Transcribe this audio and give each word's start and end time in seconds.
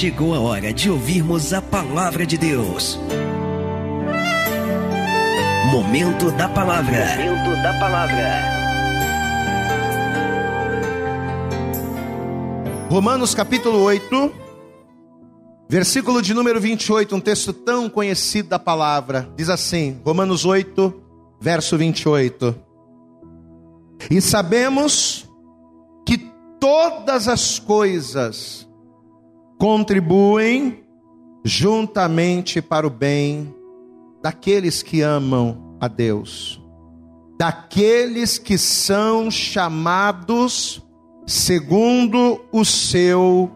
chegou 0.00 0.34
a 0.34 0.40
hora 0.40 0.72
de 0.72 0.90
ouvirmos 0.90 1.52
a 1.52 1.60
palavra 1.60 2.24
de 2.24 2.38
Deus. 2.38 2.98
Momento 5.70 6.30
da 6.30 6.48
palavra. 6.48 7.04
Momento 7.18 7.62
da 7.62 7.78
palavra. 7.78 8.40
Romanos 12.88 13.34
capítulo 13.34 13.82
8, 13.82 14.32
versículo 15.68 16.22
de 16.22 16.32
número 16.32 16.58
28, 16.58 17.14
um 17.14 17.20
texto 17.20 17.52
tão 17.52 17.90
conhecido 17.90 18.48
da 18.48 18.58
palavra. 18.58 19.30
Diz 19.36 19.50
assim: 19.50 20.00
Romanos 20.02 20.46
8, 20.46 20.94
verso 21.38 21.76
28. 21.76 22.54
E 24.10 24.18
sabemos 24.22 25.28
que 26.06 26.16
todas 26.58 27.28
as 27.28 27.58
coisas 27.58 28.69
contribuem 29.60 30.82
juntamente 31.44 32.62
para 32.62 32.86
o 32.86 32.90
bem 32.90 33.54
daqueles 34.22 34.82
que 34.82 35.02
amam 35.02 35.76
a 35.78 35.86
Deus, 35.86 36.58
daqueles 37.38 38.38
que 38.38 38.56
são 38.56 39.30
chamados 39.30 40.82
segundo 41.26 42.40
o 42.50 42.64
seu 42.64 43.50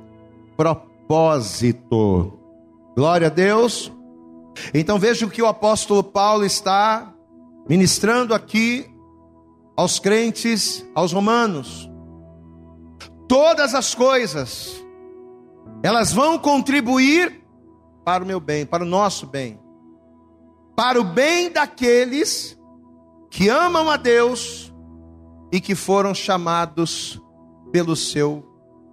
propósito. 0.59 2.39
Glória 2.95 3.29
a 3.29 3.31
Deus. 3.31 3.91
Então 4.75 4.99
veja 4.99 5.25
o 5.25 5.31
que 5.31 5.41
o 5.41 5.47
apóstolo 5.47 6.05
Paulo 6.05 6.45
está 6.45 7.15
ministrando 7.67 8.35
aqui 8.35 8.87
aos 9.75 9.99
crentes, 9.99 10.87
aos 10.95 11.15
romanos. 11.15 11.91
Todas 13.27 13.75
as 13.75 13.95
coisas, 13.95 14.84
elas 15.85 16.13
vão 16.13 16.39
contribuir 16.39 17.45
para 18.05 18.25
o 18.25 18.27
meu 18.27 18.41
bem, 18.41 18.67
para 18.67 18.83
o 18.83 18.87
nosso 18.87 19.27
bem 19.27 19.63
para 20.77 21.01
o 21.01 21.05
bem 21.05 21.51
daqueles 21.51 22.59
que 23.31 23.49
amam 23.49 23.91
a 23.91 23.97
Deus 23.97 24.73
e 25.53 25.61
que 25.61 25.75
foram 25.75 26.15
chamados 26.15 27.21
pelo 27.73 27.95
seu 27.95 28.45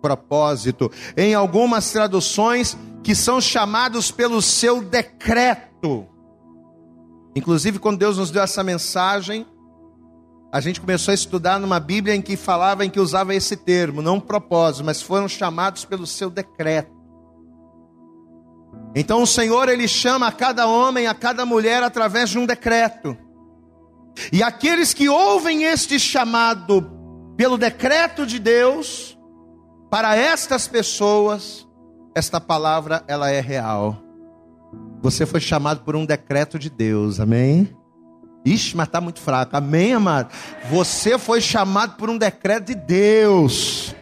propósito. 0.02 0.92
Em 1.16 1.34
algumas 1.34 1.92
traduções, 1.92 2.78
que 3.04 3.16
são 3.16 3.42
chamados 3.42 4.12
pelo 4.12 4.42
seu 4.42 4.84
decreto. 4.84 6.08
Inclusive, 7.36 7.80
quando 7.80 8.00
Deus 8.00 8.18
nos 8.18 8.30
deu 8.30 8.44
essa 8.44 8.64
mensagem, 8.64 9.46
a 10.52 10.60
gente 10.60 10.82
começou 10.82 11.12
a 11.12 11.16
estudar 11.16 11.60
numa 11.60 11.80
Bíblia 11.80 12.14
em 12.14 12.22
que 12.22 12.36
falava, 12.36 12.86
em 12.86 12.90
que 12.90 13.00
usava 13.00 13.34
esse 13.34 13.56
termo, 13.56 14.02
não 14.02 14.20
propósito, 14.20 14.84
mas 14.84 15.02
foram 15.02 15.28
chamados 15.28 15.86
pelo 15.86 16.06
seu 16.06 16.30
decreto. 16.30 16.92
Então 18.94 19.22
o 19.22 19.28
Senhor 19.28 19.70
ele 19.70 19.88
chama 19.88 20.28
a 20.28 20.32
cada 20.32 20.68
homem, 20.68 21.08
a 21.08 21.14
cada 21.14 21.46
mulher 21.46 21.82
através 21.82 22.30
de 22.30 22.38
um 22.38 22.46
decreto. 22.46 23.18
E 24.34 24.44
aqueles 24.44 24.94
que 24.94 25.08
ouvem 25.08 25.64
este 25.64 25.98
chamado 25.98 26.92
pelo 27.38 27.58
decreto 27.58 28.26
de 28.26 28.38
Deus, 28.38 29.18
para 29.90 30.18
estas 30.18 30.68
pessoas, 30.68 31.66
esta 32.14 32.42
palavra 32.42 33.04
ela 33.08 33.32
é 33.32 33.40
real. 33.40 34.04
Você 35.02 35.26
foi 35.26 35.40
chamado 35.40 35.82
por 35.86 35.96
um 35.96 36.06
decreto 36.06 36.60
de 36.60 36.70
Deus, 36.70 37.22
amém? 37.22 37.74
Ixi, 38.44 38.75
mas 38.75 38.88
está 38.88 39.00
muito 39.00 39.20
fraco, 39.20 39.56
amém, 39.56 39.94
amado? 39.94 40.31
Você 40.72 41.17
foi 41.17 41.39
chamado 41.42 41.95
por 41.95 42.09
um 42.09 42.17
decreto 42.17 42.67
de 42.67 42.75
Deus. 42.75 43.95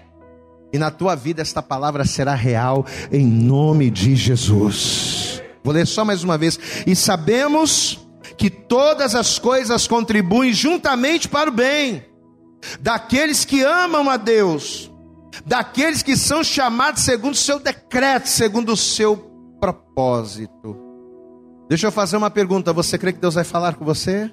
E 0.71 0.77
na 0.77 0.91
tua 0.91 1.15
vida 1.15 1.41
esta 1.41 1.61
palavra 1.61 2.05
será 2.05 2.35
real 2.35 2.85
em 3.11 3.25
nome 3.25 3.89
de 3.89 4.15
Jesus. 4.15 5.41
Vou 5.63 5.73
ler 5.73 5.85
só 5.85 6.05
mais 6.05 6.23
uma 6.23 6.37
vez. 6.37 6.59
E 6.87 6.95
sabemos 6.95 8.07
que 8.37 8.49
todas 8.49 9.15
as 9.15 9.37
coisas 9.37 9.87
contribuem 9.87 10.53
juntamente 10.53 11.27
para 11.27 11.49
o 11.49 11.53
bem 11.53 12.05
daqueles 12.79 13.45
que 13.45 13.61
amam 13.63 14.09
a 14.09 14.17
Deus, 14.17 14.91
daqueles 15.45 16.03
que 16.03 16.15
são 16.15 16.43
chamados 16.43 17.03
segundo 17.03 17.33
o 17.33 17.37
seu 17.37 17.59
decreto, 17.59 18.27
segundo 18.27 18.73
o 18.73 18.77
seu 18.77 19.17
propósito. 19.59 20.88
Deixa 21.69 21.85
eu 21.85 21.91
fazer 21.91 22.17
uma 22.17 22.31
pergunta: 22.31 22.73
você 22.73 22.97
crê 22.97 23.13
que 23.13 23.19
Deus 23.19 23.35
vai 23.35 23.43
falar 23.43 23.75
com 23.75 23.85
você? 23.85 24.29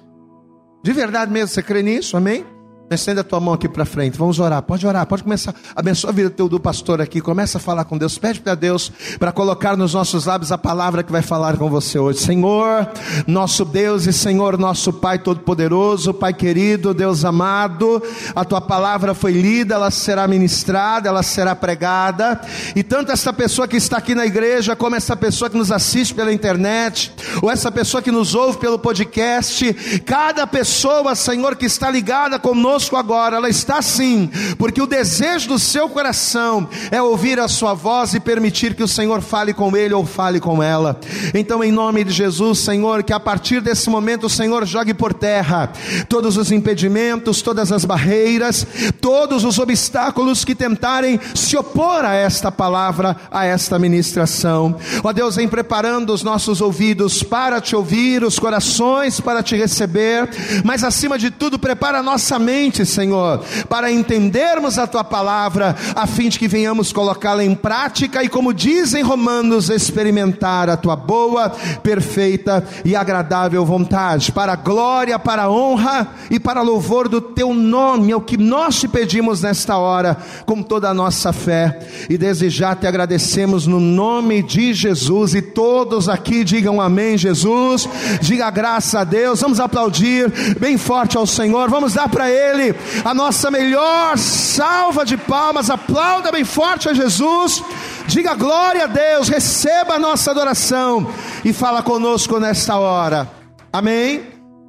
De 0.83 0.91
verdade 0.91 1.31
mesmo, 1.31 1.49
você 1.49 1.61
crê 1.61 1.83
nisso? 1.83 2.17
Amém? 2.17 2.43
Estenda 2.89 3.19
a 3.19 3.23
tua 3.23 3.41
mão 3.41 3.53
aqui 3.53 3.67
para 3.67 3.83
frente. 3.83 4.17
Vamos 4.17 4.39
orar. 4.39 4.61
Pode 4.61 4.87
orar. 4.87 5.05
Pode 5.05 5.21
começar. 5.21 5.53
Abençoa 5.75 6.09
a 6.09 6.13
vida 6.13 6.29
do, 6.29 6.47
do 6.47 6.57
pastor 6.57 7.01
aqui. 7.01 7.19
Começa 7.19 7.57
a 7.57 7.61
falar 7.61 7.83
com 7.83 7.97
Deus. 7.97 8.17
Pede 8.17 8.39
para 8.39 8.55
Deus 8.55 8.89
para 9.19 9.29
colocar 9.33 9.75
nos 9.75 9.93
nossos 9.93 10.25
lábios 10.25 10.53
a 10.53 10.57
palavra 10.57 11.03
que 11.03 11.11
vai 11.11 11.21
falar 11.21 11.57
com 11.57 11.69
você 11.69 11.99
hoje. 11.99 12.19
Senhor, 12.19 12.89
nosso 13.27 13.65
Deus 13.65 14.07
e 14.07 14.13
Senhor, 14.13 14.57
nosso 14.57 14.93
Pai 14.93 15.19
Todo-Poderoso, 15.19 16.13
Pai 16.13 16.33
querido, 16.33 16.93
Deus 16.93 17.25
amado, 17.25 18.01
a 18.33 18.45
tua 18.45 18.61
palavra 18.61 19.13
foi 19.13 19.33
lida, 19.33 19.75
ela 19.75 19.91
será 19.91 20.25
ministrada, 20.25 21.09
ela 21.09 21.23
será 21.23 21.53
pregada. 21.53 22.39
E 22.73 22.83
tanto 22.83 23.11
essa 23.11 23.33
pessoa 23.33 23.67
que 23.67 23.75
está 23.75 23.97
aqui 23.97 24.15
na 24.15 24.25
igreja, 24.25 24.77
como 24.77 24.95
essa 24.95 25.15
pessoa 25.15 25.49
que 25.49 25.57
nos 25.57 25.73
assiste 25.73 26.13
pela 26.13 26.31
internet, 26.31 27.13
ou 27.41 27.51
essa 27.51 27.69
pessoa 27.69 28.01
que 28.01 28.11
nos 28.11 28.33
ouve 28.33 28.57
pelo 28.59 28.79
podcast, 28.79 29.73
cada 30.05 30.47
pessoa, 30.47 31.15
Senhor, 31.15 31.57
que 31.57 31.65
está 31.65 31.91
ligada 31.91 32.39
conosco 32.39 32.76
conosco 32.77 32.95
agora, 32.95 33.37
ela 33.37 33.49
está 33.49 33.81
sim, 33.81 34.29
porque 34.55 34.79
o 34.79 34.85
desejo 34.85 35.49
do 35.49 35.57
seu 35.57 35.89
coração 35.89 36.69
é 36.91 37.01
ouvir 37.01 37.39
a 37.39 37.47
sua 37.47 37.73
voz 37.73 38.13
e 38.13 38.19
permitir 38.19 38.75
que 38.75 38.83
o 38.83 38.87
Senhor 38.87 39.19
fale 39.21 39.51
com 39.51 39.75
ele 39.75 39.95
ou 39.95 40.05
fale 40.05 40.39
com 40.39 40.61
ela. 40.61 40.99
Então, 41.33 41.63
em 41.63 41.71
nome 41.71 42.03
de 42.03 42.11
Jesus, 42.11 42.59
Senhor, 42.59 43.01
que 43.01 43.11
a 43.11 43.19
partir 43.19 43.61
desse 43.61 43.89
momento 43.89 44.27
o 44.27 44.29
Senhor 44.29 44.63
jogue 44.65 44.93
por 44.93 45.11
terra 45.11 45.71
todos 46.07 46.37
os 46.37 46.51
impedimentos, 46.51 47.41
todas 47.41 47.71
as 47.71 47.83
barreiras, 47.83 48.67
todos 49.01 49.43
os 49.43 49.57
obstáculos 49.57 50.45
que 50.45 50.53
tentarem 50.53 51.19
se 51.33 51.57
opor 51.57 52.05
a 52.05 52.13
esta 52.13 52.51
palavra, 52.51 53.17
a 53.31 53.43
esta 53.43 53.79
ministração. 53.79 54.75
Ó 55.03 55.11
Deus, 55.11 55.35
vem 55.35 55.47
preparando 55.47 56.13
os 56.13 56.21
nossos 56.21 56.61
ouvidos 56.61 57.23
para 57.23 57.59
te 57.59 57.75
ouvir, 57.75 58.23
os 58.23 58.37
corações 58.37 59.19
para 59.19 59.41
te 59.41 59.55
receber, 59.55 60.29
mas 60.63 60.83
acima 60.83 61.17
de 61.17 61.31
tudo, 61.31 61.57
prepara 61.57 61.99
a 61.99 62.03
nossa 62.03 62.37
mente 62.37 62.66
mente, 62.67 62.85
Senhor, 62.85 63.41
para 63.69 63.89
entendermos 63.89 64.77
a 64.77 64.85
tua 64.85 65.03
palavra, 65.03 65.75
a 65.95 66.05
fim 66.05 66.27
de 66.27 66.37
que 66.37 66.49
venhamos 66.49 66.91
colocá-la 66.91 67.43
em 67.43 67.55
prática 67.55 68.21
e, 68.21 68.27
como 68.29 68.53
dizem 68.53 69.01
Romanos, 69.01 69.69
experimentar 69.69 70.69
a 70.69 70.75
tua 70.75 70.95
boa, 70.95 71.49
perfeita 71.81 72.63
e 72.83 72.93
agradável 72.93 73.65
vontade, 73.65 74.33
para 74.33 74.53
a 74.53 74.55
glória, 74.57 75.17
para 75.17 75.43
a 75.43 75.49
honra 75.49 76.09
e 76.29 76.39
para 76.39 76.61
louvor 76.61 77.07
do 77.07 77.21
teu 77.21 77.53
nome, 77.53 78.11
é 78.11 78.15
o 78.15 78.21
que 78.21 78.35
nós 78.35 78.79
te 78.79 78.87
pedimos 78.87 79.41
nesta 79.41 79.77
hora, 79.77 80.17
com 80.45 80.61
toda 80.61 80.89
a 80.89 80.93
nossa 80.93 81.31
fé, 81.31 81.79
e 82.09 82.17
desejar 82.17 82.75
te 82.75 82.85
agradecemos 82.85 83.65
no 83.65 83.79
nome 83.79 84.43
de 84.43 84.73
Jesus, 84.73 85.33
e 85.33 85.41
todos 85.41 86.09
aqui 86.09 86.43
digam 86.43 86.81
amém, 86.81 87.17
Jesus, 87.17 87.87
diga 88.19 88.49
graças 88.49 88.93
a 88.93 89.05
Deus, 89.05 89.39
vamos 89.39 89.59
aplaudir 89.61 90.29
bem 90.59 90.77
forte 90.77 91.15
ao 91.15 91.25
Senhor, 91.25 91.69
vamos 91.69 91.93
dar 91.93 92.09
para 92.09 92.29
Ele 92.29 92.56
ele 92.59 92.75
a 93.03 93.13
nossa 93.13 93.51
melhor 93.51 94.17
salva 94.17 95.05
de 95.05 95.17
palmas. 95.17 95.69
Aplauda 95.69 96.31
bem 96.31 96.43
forte 96.43 96.89
a 96.89 96.93
Jesus. 96.93 97.63
Diga 98.07 98.33
glória 98.33 98.85
a 98.85 98.87
Deus. 98.87 99.29
Receba 99.29 99.95
a 99.95 99.99
nossa 99.99 100.31
adoração 100.31 101.07
e 101.43 101.53
fala 101.53 101.81
conosco 101.81 102.39
nesta 102.39 102.77
hora. 102.77 103.29
Amém. 103.71 104.25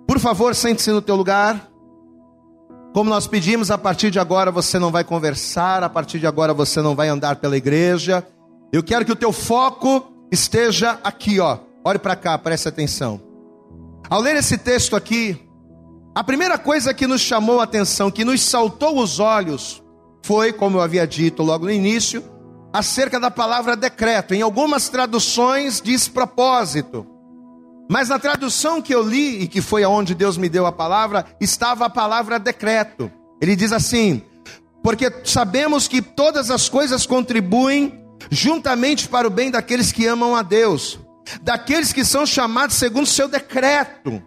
Por 0.07 0.19
favor, 0.19 0.55
sente-se 0.55 0.91
no 0.91 1.03
teu 1.03 1.17
lugar. 1.17 1.69
Como 2.95 3.11
nós 3.11 3.27
pedimos, 3.27 3.71
a 3.71 3.79
partir 3.79 4.11
de 4.11 4.19
agora 4.19 4.51
você 4.51 4.79
não 4.79 4.91
vai 4.91 5.05
conversar, 5.05 5.83
a 5.83 5.89
partir 5.89 6.19
de 6.19 6.27
agora 6.27 6.55
você 6.55 6.81
não 6.81 6.95
vai 6.95 7.09
andar 7.09 7.37
pela 7.37 7.57
igreja. 7.57 8.27
Eu 8.73 8.83
quero 8.83 9.05
que 9.05 9.13
o 9.13 9.17
teu 9.17 9.33
foco 9.33 10.11
esteja 10.33 10.99
aqui, 11.05 11.39
ó. 11.39 11.59
Olhe 11.85 11.99
para 11.99 12.17
cá, 12.17 12.37
preste 12.37 12.69
atenção. 12.69 13.21
Ao 14.11 14.21
ler 14.21 14.37
esse 14.37 14.59
texto 14.59 14.97
aqui, 14.97 15.48
a 16.19 16.25
primeira 16.25 16.59
coisa 16.59 16.93
que 16.93 17.07
nos 17.07 17.21
chamou 17.21 17.61
a 17.61 17.63
atenção, 17.63 18.11
que 18.11 18.25
nos 18.25 18.43
saltou 18.43 18.99
os 18.99 19.21
olhos, 19.21 19.81
foi, 20.25 20.53
como 20.53 20.77
eu 20.77 20.83
havia 20.83 21.07
dito 21.07 21.45
logo 21.45 21.67
no 21.67 21.71
início, 21.71 22.25
acerca 22.73 23.21
da 23.21 23.31
palavra 23.31 23.77
decreto. 23.77 24.35
Em 24.35 24.43
algumas 24.43 24.89
traduções 24.89 25.81
diz 25.81 26.09
propósito. 26.09 27.07
Mas 27.89 28.09
na 28.09 28.19
tradução 28.19 28.83
que 28.83 28.93
eu 28.93 29.01
li, 29.01 29.43
e 29.43 29.47
que 29.47 29.61
foi 29.61 29.85
aonde 29.85 30.13
Deus 30.13 30.37
me 30.37 30.49
deu 30.49 30.67
a 30.67 30.73
palavra, 30.73 31.25
estava 31.41 31.87
a 31.87 31.91
palavra 31.91 32.41
decreto. 32.41 33.09
Ele 33.41 33.55
diz 33.55 33.73
assim: 33.73 34.21
Porque 34.83 35.23
sabemos 35.23 35.87
que 35.87 36.03
todas 36.03 36.51
as 36.51 36.69
coisas 36.69 37.07
contribuem 37.07 37.97
juntamente 38.29 39.07
para 39.07 39.29
o 39.29 39.31
bem 39.31 39.53
daqueles 39.53 39.93
que 39.93 40.05
amam 40.05 40.35
a 40.35 40.43
Deus, 40.43 40.99
daqueles 41.43 41.93
que 41.93 42.05
são 42.05 42.27
chamados 42.27 42.75
segundo 42.75 43.05
o 43.05 43.07
seu 43.07 43.29
decreto. 43.29 44.21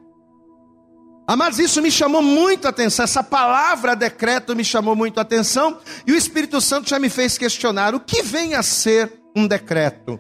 Amados, 1.32 1.60
isso 1.60 1.82
me 1.82 1.90
chamou 1.90 2.22
muito 2.22 2.66
a 2.66 2.72
atenção, 2.72 3.06
essa 3.06 3.24
palavra 3.24 3.96
decreto 3.96 4.54
me 4.54 4.66
chamou 4.66 4.98
muito 4.98 5.18
a 5.18 5.22
atenção, 5.22 5.78
e 6.06 6.12
o 6.12 6.18
Espírito 6.18 6.60
Santo 6.60 6.90
já 6.90 7.00
me 7.00 7.08
fez 7.08 7.38
questionar 7.38 7.96
o 7.96 8.02
que 8.02 8.22
vem 8.22 8.54
a 8.54 8.62
ser 8.62 9.14
um 9.34 9.48
decreto. 9.48 10.20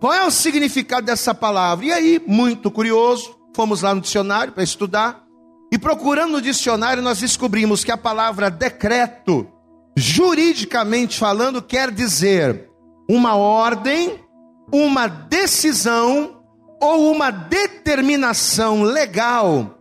Qual 0.00 0.14
é 0.14 0.24
o 0.24 0.30
significado 0.30 1.04
dessa 1.04 1.34
palavra? 1.34 1.84
E 1.84 1.92
aí, 1.92 2.22
muito 2.26 2.70
curioso, 2.70 3.36
fomos 3.54 3.82
lá 3.82 3.94
no 3.94 4.00
dicionário 4.00 4.54
para 4.54 4.62
estudar. 4.62 5.22
E 5.70 5.76
procurando 5.76 6.32
no 6.32 6.40
dicionário, 6.40 7.02
nós 7.02 7.20
descobrimos 7.20 7.84
que 7.84 7.92
a 7.92 7.98
palavra 7.98 8.50
decreto, 8.50 9.46
juridicamente 9.94 11.18
falando, 11.18 11.60
quer 11.60 11.90
dizer 11.90 12.70
uma 13.10 13.36
ordem, 13.36 14.24
uma 14.72 15.06
decisão 15.06 16.42
ou 16.80 17.12
uma 17.12 17.30
determinação 17.30 18.82
legal 18.82 19.75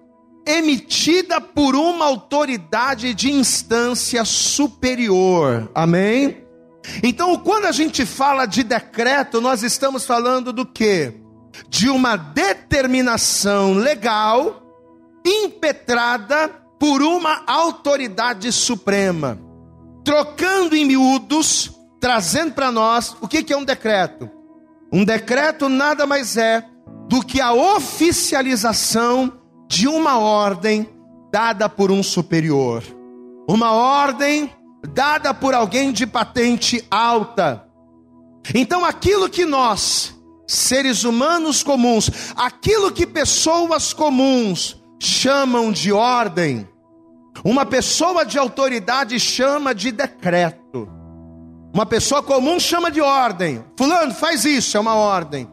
emitida 0.45 1.41
por 1.41 1.75
uma 1.75 2.05
autoridade 2.05 3.13
de 3.13 3.31
instância 3.31 4.23
superior. 4.23 5.69
Amém? 5.73 6.45
Então, 7.01 7.35
quando 7.37 7.65
a 7.65 7.71
gente 7.71 8.05
fala 8.05 8.45
de 8.45 8.63
decreto, 8.63 9.41
nós 9.41 9.63
estamos 9.63 10.05
falando 10.05 10.53
do 10.53 10.65
que? 10.65 11.13
De 11.67 11.89
uma 11.89 12.15
determinação 12.15 13.73
legal 13.73 14.61
impetrada 15.25 16.49
por 16.79 17.01
uma 17.01 17.43
autoridade 17.47 18.51
suprema. 18.51 19.39
Trocando 20.03 20.75
em 20.75 20.85
miúdos, 20.85 21.71
trazendo 21.99 22.53
para 22.53 22.71
nós 22.71 23.15
o 23.19 23.27
que, 23.27 23.41
que 23.41 23.51
é 23.51 23.57
um 23.57 23.65
decreto. 23.65 24.29
Um 24.91 25.03
decreto 25.03 25.67
nada 25.67 26.05
mais 26.05 26.37
é 26.37 26.63
do 27.09 27.21
que 27.21 27.41
a 27.41 27.53
oficialização 27.53 29.33
de 29.67 29.87
uma 29.87 30.17
ordem 30.17 30.89
dada 31.31 31.67
por 31.67 31.91
um 31.91 32.01
superior. 32.01 32.83
Uma 33.47 33.71
ordem 33.71 34.49
dada 34.93 35.33
por 35.33 35.53
alguém 35.53 35.91
de 35.91 36.05
patente 36.05 36.85
alta. 36.89 37.65
Então, 38.53 38.85
aquilo 38.85 39.29
que 39.29 39.45
nós, 39.45 40.15
seres 40.47 41.03
humanos 41.03 41.63
comuns, 41.63 42.09
aquilo 42.35 42.91
que 42.91 43.07
pessoas 43.07 43.93
comuns 43.93 44.81
chamam 44.99 45.71
de 45.71 45.91
ordem, 45.91 46.67
uma 47.43 47.65
pessoa 47.65 48.25
de 48.25 48.37
autoridade 48.37 49.19
chama 49.19 49.73
de 49.73 49.91
decreto. 49.91 50.87
Uma 51.73 51.85
pessoa 51.85 52.23
comum 52.23 52.59
chama 52.59 52.89
de 52.89 53.01
ordem. 53.01 53.63
Fulano, 53.77 54.13
faz 54.13 54.45
isso, 54.45 54.77
é 54.77 54.79
uma 54.79 54.95
ordem. 54.95 55.49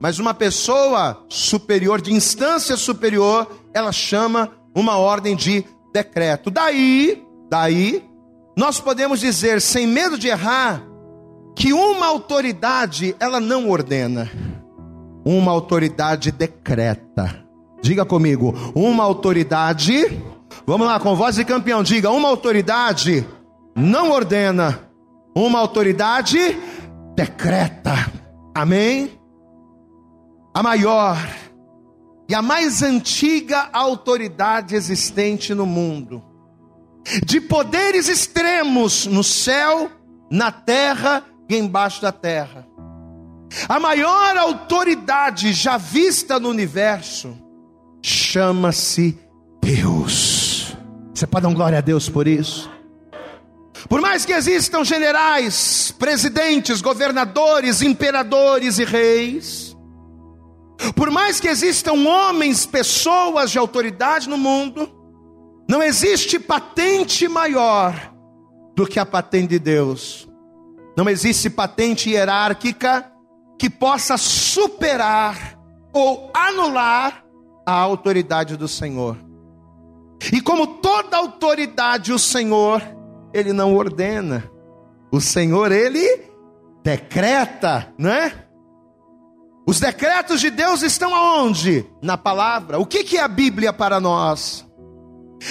Mas 0.00 0.18
uma 0.18 0.34
pessoa 0.34 1.24
superior, 1.28 2.00
de 2.00 2.12
instância 2.12 2.76
superior, 2.76 3.48
ela 3.72 3.92
chama 3.92 4.50
uma 4.74 4.98
ordem 4.98 5.34
de 5.34 5.64
decreto. 5.92 6.50
Daí, 6.50 7.24
daí, 7.50 8.04
nós 8.56 8.78
podemos 8.80 9.20
dizer, 9.20 9.60
sem 9.60 9.86
medo 9.86 10.18
de 10.18 10.28
errar, 10.28 10.82
que 11.54 11.72
uma 11.72 12.06
autoridade, 12.06 13.16
ela 13.18 13.40
não 13.40 13.70
ordena, 13.70 14.30
uma 15.24 15.50
autoridade 15.50 16.30
decreta. 16.30 17.44
Diga 17.82 18.04
comigo, 18.04 18.54
uma 18.74 19.04
autoridade, 19.04 20.22
vamos 20.66 20.86
lá, 20.86 21.00
com 21.00 21.16
voz 21.16 21.36
de 21.36 21.44
campeão, 21.44 21.82
diga, 21.82 22.10
uma 22.10 22.28
autoridade 22.28 23.26
não 23.74 24.10
ordena, 24.10 24.80
uma 25.34 25.58
autoridade 25.58 26.38
decreta. 27.14 28.10
Amém? 28.54 29.10
A 30.56 30.62
maior 30.62 31.18
e 32.26 32.34
a 32.34 32.40
mais 32.40 32.82
antiga 32.82 33.68
autoridade 33.74 34.74
existente 34.74 35.52
no 35.52 35.66
mundo, 35.66 36.24
de 37.26 37.42
poderes 37.42 38.08
extremos 38.08 39.04
no 39.04 39.22
céu, 39.22 39.90
na 40.30 40.50
terra 40.50 41.22
e 41.46 41.58
embaixo 41.58 42.00
da 42.00 42.10
terra. 42.10 42.66
A 43.68 43.78
maior 43.78 44.34
autoridade 44.38 45.52
já 45.52 45.76
vista 45.76 46.40
no 46.40 46.48
universo 46.48 47.36
chama-se 48.02 49.18
Deus. 49.62 50.74
Você 51.14 51.26
pode 51.26 51.46
dar 51.46 51.52
glória 51.52 51.76
a 51.76 51.82
Deus 51.82 52.08
por 52.08 52.26
isso? 52.26 52.70
Por 53.90 54.00
mais 54.00 54.24
que 54.24 54.32
existam 54.32 54.82
generais, 54.86 55.94
presidentes, 55.98 56.80
governadores, 56.80 57.82
imperadores 57.82 58.78
e 58.78 58.84
reis, 58.84 59.65
por 60.94 61.10
mais 61.10 61.40
que 61.40 61.48
existam 61.48 61.94
homens, 62.06 62.66
pessoas 62.66 63.50
de 63.50 63.58
autoridade 63.58 64.28
no 64.28 64.36
mundo, 64.36 64.90
não 65.68 65.82
existe 65.82 66.38
patente 66.38 67.26
maior 67.28 68.12
do 68.74 68.86
que 68.86 69.00
a 69.00 69.06
patente 69.06 69.48
de 69.48 69.58
Deus. 69.58 70.28
Não 70.96 71.08
existe 71.08 71.50
patente 71.50 72.10
hierárquica 72.10 73.10
que 73.58 73.68
possa 73.68 74.16
superar 74.16 75.58
ou 75.92 76.30
anular 76.34 77.24
a 77.66 77.72
autoridade 77.72 78.56
do 78.56 78.68
Senhor. 78.68 79.16
E 80.32 80.40
como 80.40 80.66
toda 80.66 81.16
autoridade, 81.16 82.12
o 82.12 82.18
Senhor, 82.18 82.82
ele 83.32 83.52
não 83.52 83.74
ordena. 83.74 84.50
O 85.10 85.20
Senhor, 85.20 85.72
ele 85.72 86.30
decreta, 86.82 87.92
não 87.98 88.10
é? 88.10 88.45
Os 89.66 89.80
decretos 89.80 90.40
de 90.40 90.48
Deus 90.48 90.82
estão 90.82 91.12
aonde? 91.12 91.84
Na 92.00 92.16
palavra. 92.16 92.78
O 92.78 92.86
que, 92.86 93.16
é 93.16 93.20
a 93.20 93.26
Bíblia 93.26 93.72
para 93.72 93.98
nós? 93.98 94.64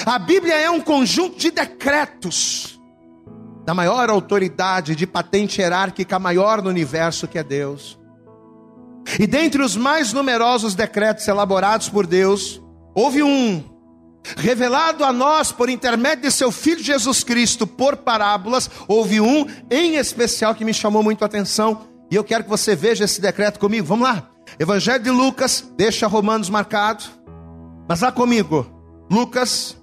A 0.06 0.18
Bíblia 0.18 0.56
é 0.56 0.70
um 0.70 0.80
conjunto 0.80 1.38
de 1.38 1.52
decretos 1.52 2.80
da 3.66 3.74
maior 3.74 4.10
autoridade 4.10 4.96
de 4.96 5.06
patente 5.06 5.60
hierárquica 5.60 6.18
maior 6.18 6.62
no 6.62 6.70
universo 6.70 7.28
que 7.28 7.38
é 7.38 7.44
Deus. 7.44 8.00
E 9.20 9.28
dentre 9.28 9.62
os 9.62 9.76
mais 9.76 10.14
numerosos 10.14 10.76
decretos 10.76 11.28
elaborados 11.28 11.90
por 11.90 12.08
Deus, 12.08 12.62
houve 12.94 13.22
um 13.22 13.64
revelado 14.38 15.04
a 15.04 15.12
nós 15.12 15.52
por 15.52 15.70
intermédio 15.70 16.24
de 16.24 16.32
seu 16.32 16.52
filho 16.52 16.82
Jesus 16.82 17.24
Cristo 17.24 17.68
por 17.68 17.98
parábolas, 17.98 18.70
houve 18.88 19.22
um 19.22 19.46
em 19.70 19.96
especial 19.96 20.56
que 20.56 20.66
me 20.66 20.74
chamou 20.74 21.04
muito 21.04 21.22
a 21.22 21.28
atenção, 21.28 21.95
e 22.10 22.16
eu 22.16 22.24
quero 22.24 22.44
que 22.44 22.50
você 22.50 22.76
veja 22.76 23.04
esse 23.04 23.20
decreto 23.20 23.60
comigo. 23.60 23.86
Vamos 23.86 24.08
lá. 24.08 24.30
Evangelho 24.60 25.04
de 25.04 25.10
Lucas, 25.10 25.68
deixa 25.76 26.08
Romanos 26.08 26.50
marcado. 26.50 27.04
Mas 27.88 28.02
lá 28.02 28.12
comigo. 28.12 28.66
Lucas, 29.12 29.78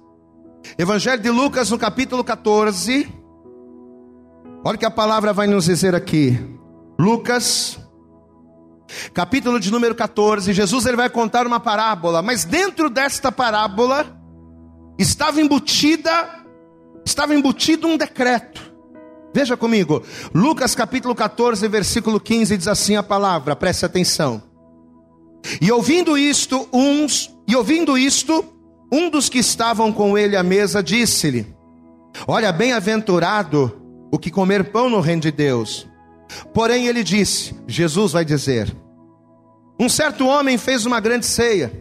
Evangelho 0.77 1.21
de 1.21 1.29
Lucas, 1.29 1.69
no 1.69 1.77
capítulo 1.77 2.23
14. 2.23 3.07
Olha 4.65 4.75
o 4.75 4.79
que 4.79 4.85
a 4.85 4.91
palavra 4.91 5.33
vai 5.33 5.47
nos 5.47 5.65
dizer 5.65 5.93
aqui. 5.93 6.39
Lucas, 6.97 7.77
capítulo 9.13 9.59
de 9.59 9.71
número 9.71 9.93
14. 9.93 10.53
Jesus 10.53 10.85
ele 10.85 10.97
vai 10.97 11.09
contar 11.09 11.45
uma 11.45 11.59
parábola, 11.59 12.21
mas 12.21 12.45
dentro 12.45 12.89
desta 12.89 13.31
parábola 13.31 14.17
estava 14.97 15.41
embutida, 15.41 16.11
estava 17.05 17.35
embutido 17.35 17.87
um 17.87 17.97
decreto. 17.97 18.62
Veja 19.33 19.57
comigo, 19.57 20.03
Lucas 20.33 20.75
capítulo 20.75 21.15
14, 21.15 21.67
versículo 21.67 22.19
15 22.19 22.55
diz 22.55 22.67
assim 22.67 22.95
a 22.95 23.03
palavra, 23.03 23.55
preste 23.55 23.85
atenção. 23.85 24.43
E 25.59 25.71
ouvindo 25.71 26.17
isto, 26.17 26.67
uns, 26.71 27.33
e 27.47 27.55
ouvindo 27.55 27.97
isto, 27.97 28.45
um 28.91 29.09
dos 29.09 29.29
que 29.29 29.39
estavam 29.39 29.91
com 29.91 30.17
ele 30.17 30.37
à 30.37 30.43
mesa 30.43 30.83
disse-lhe: 30.83 31.47
Olha, 32.27 32.51
bem-aventurado 32.51 33.81
o 34.11 34.19
que 34.19 34.29
comer 34.29 34.65
pão 34.71 34.89
no 34.89 34.99
reino 34.99 35.23
de 35.23 35.31
Deus. 35.31 35.87
Porém 36.53 36.87
ele 36.87 37.03
disse: 37.03 37.55
Jesus 37.67 38.11
vai 38.11 38.23
dizer: 38.23 38.71
Um 39.79 39.89
certo 39.89 40.27
homem 40.27 40.57
fez 40.59 40.85
uma 40.85 40.99
grande 40.99 41.25
ceia 41.25 41.73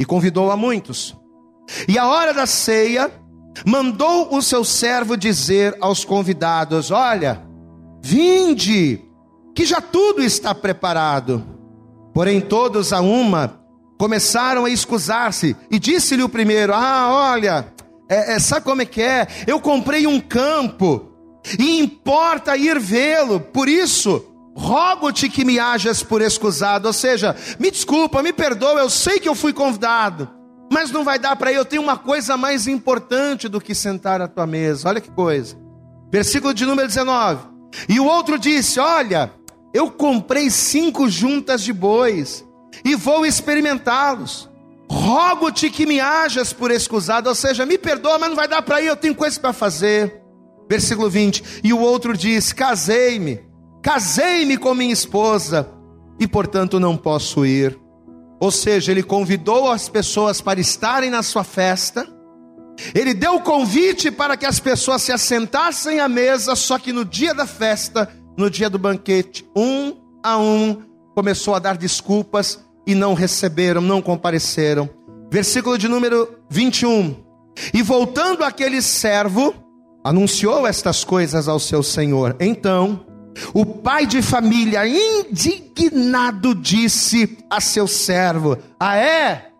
e 0.00 0.04
convidou 0.04 0.50
a 0.50 0.56
muitos. 0.56 1.14
E 1.86 1.98
a 1.98 2.06
hora 2.06 2.32
da 2.32 2.46
ceia, 2.46 3.10
mandou 3.64 4.34
o 4.34 4.42
seu 4.42 4.64
servo 4.64 5.16
dizer 5.16 5.76
aos 5.80 6.04
convidados: 6.04 6.90
Olha, 6.90 7.42
vinde, 8.02 9.00
que 9.54 9.64
já 9.64 9.80
tudo 9.80 10.22
está 10.22 10.54
preparado. 10.54 11.44
Porém 12.12 12.40
todos 12.40 12.92
a 12.92 13.00
uma 13.00 13.60
começaram 13.98 14.64
a 14.64 14.70
escusar-se. 14.70 15.56
E 15.70 15.78
disse-lhe 15.78 16.22
o 16.22 16.28
primeiro: 16.28 16.72
Ah, 16.74 17.08
olha, 17.32 17.72
é, 18.08 18.34
é, 18.34 18.38
sabe 18.38 18.64
como 18.64 18.82
é 18.82 18.86
que 18.86 19.02
é? 19.02 19.26
Eu 19.46 19.60
comprei 19.60 20.06
um 20.06 20.20
campo 20.20 21.12
e 21.58 21.78
importa 21.78 22.56
ir 22.56 22.78
vê-lo, 22.78 23.40
por 23.40 23.68
isso 23.68 24.24
rogo-te 24.54 25.28
que 25.28 25.44
me 25.44 25.58
hajas 25.58 26.02
por 26.02 26.22
escusado. 26.22 26.86
Ou 26.86 26.92
seja, 26.92 27.36
me 27.58 27.70
desculpa, 27.70 28.22
me 28.22 28.32
perdoa, 28.32 28.80
eu 28.80 28.90
sei 28.90 29.20
que 29.20 29.28
eu 29.28 29.34
fui 29.34 29.52
convidado, 29.52 30.28
mas 30.72 30.90
não 30.90 31.04
vai 31.04 31.18
dar 31.18 31.36
para. 31.36 31.52
Eu 31.52 31.64
tenho 31.64 31.82
uma 31.82 31.96
coisa 31.96 32.36
mais 32.36 32.66
importante 32.66 33.48
do 33.48 33.60
que 33.60 33.74
sentar 33.74 34.20
à 34.20 34.28
tua 34.28 34.46
mesa. 34.46 34.88
Olha 34.88 35.00
que 35.00 35.10
coisa. 35.10 35.56
Versículo 36.10 36.54
de 36.54 36.64
número 36.64 36.88
19. 36.88 37.46
E 37.88 38.00
o 38.00 38.04
outro 38.04 38.38
disse: 38.38 38.80
Olha, 38.80 39.32
eu 39.72 39.90
comprei 39.90 40.50
cinco 40.50 41.08
juntas 41.08 41.62
de 41.62 41.72
bois 41.72 42.44
e 42.84 42.94
vou 42.94 43.26
experimentá-los. 43.26 44.48
Rogo-te 44.88 45.68
que 45.68 45.84
me 45.84 45.98
hajas 45.98 46.52
por 46.52 46.70
excusado, 46.70 47.28
ou 47.28 47.34
seja, 47.34 47.66
me 47.66 47.76
perdoa, 47.76 48.18
mas 48.18 48.28
não 48.28 48.36
vai 48.36 48.46
dar 48.46 48.62
para 48.62 48.80
ir, 48.80 48.86
eu 48.86 48.96
tenho 48.96 49.14
coisa 49.14 49.38
para 49.38 49.52
fazer. 49.52 50.22
Versículo 50.68 51.10
20: 51.10 51.60
E 51.62 51.72
o 51.72 51.80
outro 51.80 52.16
diz: 52.16 52.52
Casei-me, 52.52 53.40
casei-me 53.82 54.56
com 54.56 54.74
minha 54.74 54.92
esposa 54.92 55.68
e, 56.18 56.26
portanto, 56.26 56.80
não 56.80 56.96
posso 56.96 57.44
ir. 57.44 57.78
Ou 58.38 58.50
seja, 58.50 58.92
ele 58.92 59.02
convidou 59.02 59.70
as 59.70 59.88
pessoas 59.88 60.40
para 60.40 60.60
estarem 60.60 61.10
na 61.10 61.22
sua 61.22 61.44
festa, 61.44 62.06
ele 62.94 63.14
deu 63.14 63.36
o 63.36 63.40
convite 63.40 64.10
para 64.10 64.36
que 64.36 64.44
as 64.44 64.60
pessoas 64.60 65.02
se 65.02 65.12
assentassem 65.12 66.00
à 66.00 66.08
mesa, 66.08 66.54
só 66.54 66.78
que 66.78 66.92
no 66.92 67.04
dia 67.04 67.34
da 67.34 67.46
festa, 67.46 68.08
no 68.36 68.50
dia 68.50 68.68
do 68.68 68.78
banquete, 68.78 69.48
um 69.56 69.94
a 70.22 70.38
um 70.38 70.82
começou 71.14 71.54
a 71.54 71.58
dar 71.58 71.76
desculpas 71.76 72.62
e 72.86 72.94
não 72.94 73.14
receberam, 73.14 73.80
não 73.80 74.02
compareceram. 74.02 74.88
Versículo 75.30 75.78
de 75.78 75.88
número 75.88 76.28
21. 76.50 77.16
E 77.72 77.82
voltando 77.82 78.44
aquele 78.44 78.82
servo, 78.82 79.54
anunciou 80.04 80.66
estas 80.66 81.02
coisas 81.02 81.48
ao 81.48 81.58
seu 81.58 81.82
senhor. 81.82 82.36
Então, 82.38 83.04
o 83.52 83.64
pai 83.64 84.06
de 84.06 84.22
família, 84.22 84.86
indignado, 84.86 86.54
disse 86.54 87.38
a 87.50 87.60
seu 87.60 87.86
servo: 87.86 88.58
Ah, 88.78 88.96
é? 88.96 89.50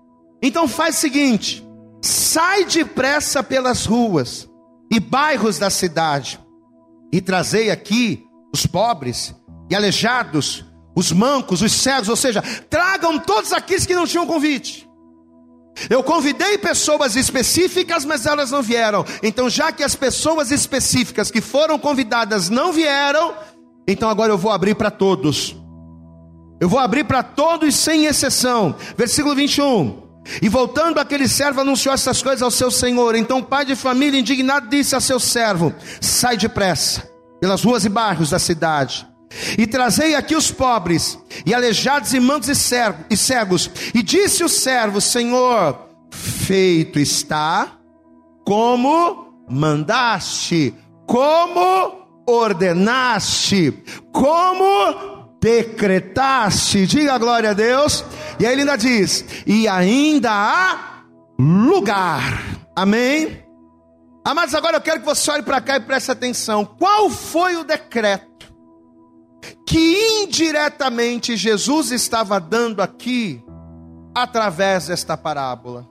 Então 0.42 0.68
faz 0.68 0.96
o 0.96 1.00
seguinte: 1.00 1.66
sai 2.00 2.64
depressa 2.64 3.42
pelas 3.42 3.86
ruas 3.86 4.48
e 4.90 5.00
bairros 5.00 5.58
da 5.58 5.70
cidade, 5.70 6.40
e 7.12 7.20
trazei 7.20 7.70
aqui 7.70 8.24
os 8.52 8.66
pobres 8.66 9.34
e 9.70 9.74
aleijados, 9.74 10.64
os 10.94 11.12
mancos, 11.12 11.62
os 11.62 11.72
cegos, 11.72 12.08
ou 12.08 12.16
seja, 12.16 12.42
tragam 12.70 13.18
todos 13.18 13.52
aqueles 13.52 13.84
que 13.84 13.94
não 13.94 14.06
tinham 14.06 14.26
convite. 14.26 14.86
Eu 15.90 16.02
convidei 16.02 16.56
pessoas 16.56 17.16
específicas, 17.16 18.04
mas 18.04 18.24
elas 18.24 18.50
não 18.50 18.62
vieram. 18.62 19.04
Então, 19.22 19.50
já 19.50 19.70
que 19.70 19.84
as 19.84 19.94
pessoas 19.94 20.50
específicas 20.50 21.30
que 21.30 21.42
foram 21.42 21.78
convidadas 21.78 22.48
não 22.48 22.72
vieram, 22.72 23.34
então 23.86 24.08
agora 24.08 24.32
eu 24.32 24.38
vou 24.38 24.50
abrir 24.50 24.74
para 24.74 24.90
todos. 24.90 25.56
Eu 26.60 26.68
vou 26.68 26.78
abrir 26.78 27.04
para 27.04 27.22
todos 27.22 27.74
sem 27.74 28.06
exceção. 28.06 28.74
Versículo 28.96 29.34
21. 29.34 30.06
E 30.42 30.48
voltando 30.48 30.98
aquele 30.98 31.28
servo 31.28 31.60
anunciou 31.60 31.94
essas 31.94 32.22
coisas 32.22 32.42
ao 32.42 32.50
seu 32.50 32.70
senhor. 32.70 33.14
Então 33.14 33.38
o 33.38 33.44
pai 33.44 33.64
de 33.64 33.76
família 33.76 34.18
indignado 34.18 34.68
disse 34.68 34.96
a 34.96 35.00
seu 35.00 35.20
servo: 35.20 35.72
Sai 36.00 36.36
depressa 36.36 37.08
pelas 37.40 37.62
ruas 37.62 37.84
e 37.84 37.88
bairros 37.88 38.30
da 38.30 38.38
cidade. 38.38 39.06
E 39.58 39.66
trazei 39.66 40.14
aqui 40.14 40.34
os 40.34 40.50
pobres, 40.50 41.18
e 41.44 41.52
aleijados, 41.52 42.14
e 42.14 42.20
mantos 42.20 42.48
e 42.48 43.16
cegos. 43.16 43.70
E 43.94 44.02
disse 44.02 44.42
o 44.42 44.48
servo: 44.48 45.00
Senhor, 45.00 45.78
feito 46.10 46.98
está, 46.98 47.72
como 48.44 49.44
mandaste, 49.48 50.74
como 51.06 52.05
ordenaste, 52.26 53.72
como 54.12 55.36
decretaste. 55.40 56.86
Diga 56.86 57.18
glória 57.18 57.50
a 57.50 57.54
Deus. 57.54 58.04
E 58.38 58.46
aí 58.46 58.52
ele 58.52 58.62
ainda 58.62 58.76
diz: 58.76 59.24
e 59.46 59.68
ainda 59.68 60.30
há 60.32 61.02
lugar. 61.38 62.42
Amém? 62.74 63.44
Amados, 64.24 64.54
agora 64.54 64.78
eu 64.78 64.80
quero 64.80 65.00
que 65.00 65.06
você 65.06 65.30
olhe 65.30 65.42
para 65.42 65.60
cá 65.60 65.76
e 65.76 65.80
preste 65.80 66.10
atenção. 66.10 66.64
Qual 66.64 67.08
foi 67.08 67.56
o 67.56 67.62
decreto 67.62 68.52
que 69.64 70.22
indiretamente 70.22 71.36
Jesus 71.36 71.92
estava 71.92 72.40
dando 72.40 72.82
aqui 72.82 73.40
através 74.12 74.88
desta 74.88 75.16
parábola? 75.16 75.86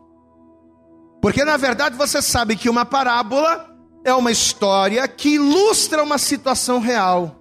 Porque 1.21 1.45
na 1.45 1.55
verdade 1.55 1.95
você 1.95 2.21
sabe 2.21 2.57
que 2.57 2.69
uma 2.69 2.85
parábola 2.85 3.74
é 4.05 4.13
uma 4.13 4.31
história 4.31 5.05
que 5.07 5.29
ilustra 5.29 6.03
uma 6.03 6.19
situação 6.19 6.79
real. 6.79 7.35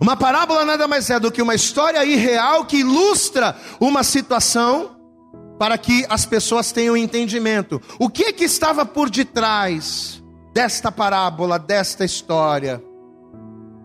Uma 0.00 0.16
parábola 0.16 0.64
nada 0.64 0.88
mais 0.88 1.10
é 1.10 1.20
do 1.20 1.30
que 1.30 1.42
uma 1.42 1.54
história 1.54 2.04
irreal 2.04 2.64
que 2.64 2.78
ilustra 2.78 3.56
uma 3.80 4.02
situação 4.02 4.96
para 5.58 5.76
que 5.76 6.06
as 6.08 6.24
pessoas 6.24 6.72
tenham 6.72 6.96
entendimento. 6.96 7.82
O 7.98 8.08
que 8.08 8.32
que 8.32 8.44
estava 8.44 8.86
por 8.86 9.10
detrás 9.10 10.22
desta 10.54 10.90
parábola, 10.90 11.58
desta 11.58 12.04
história? 12.04 12.82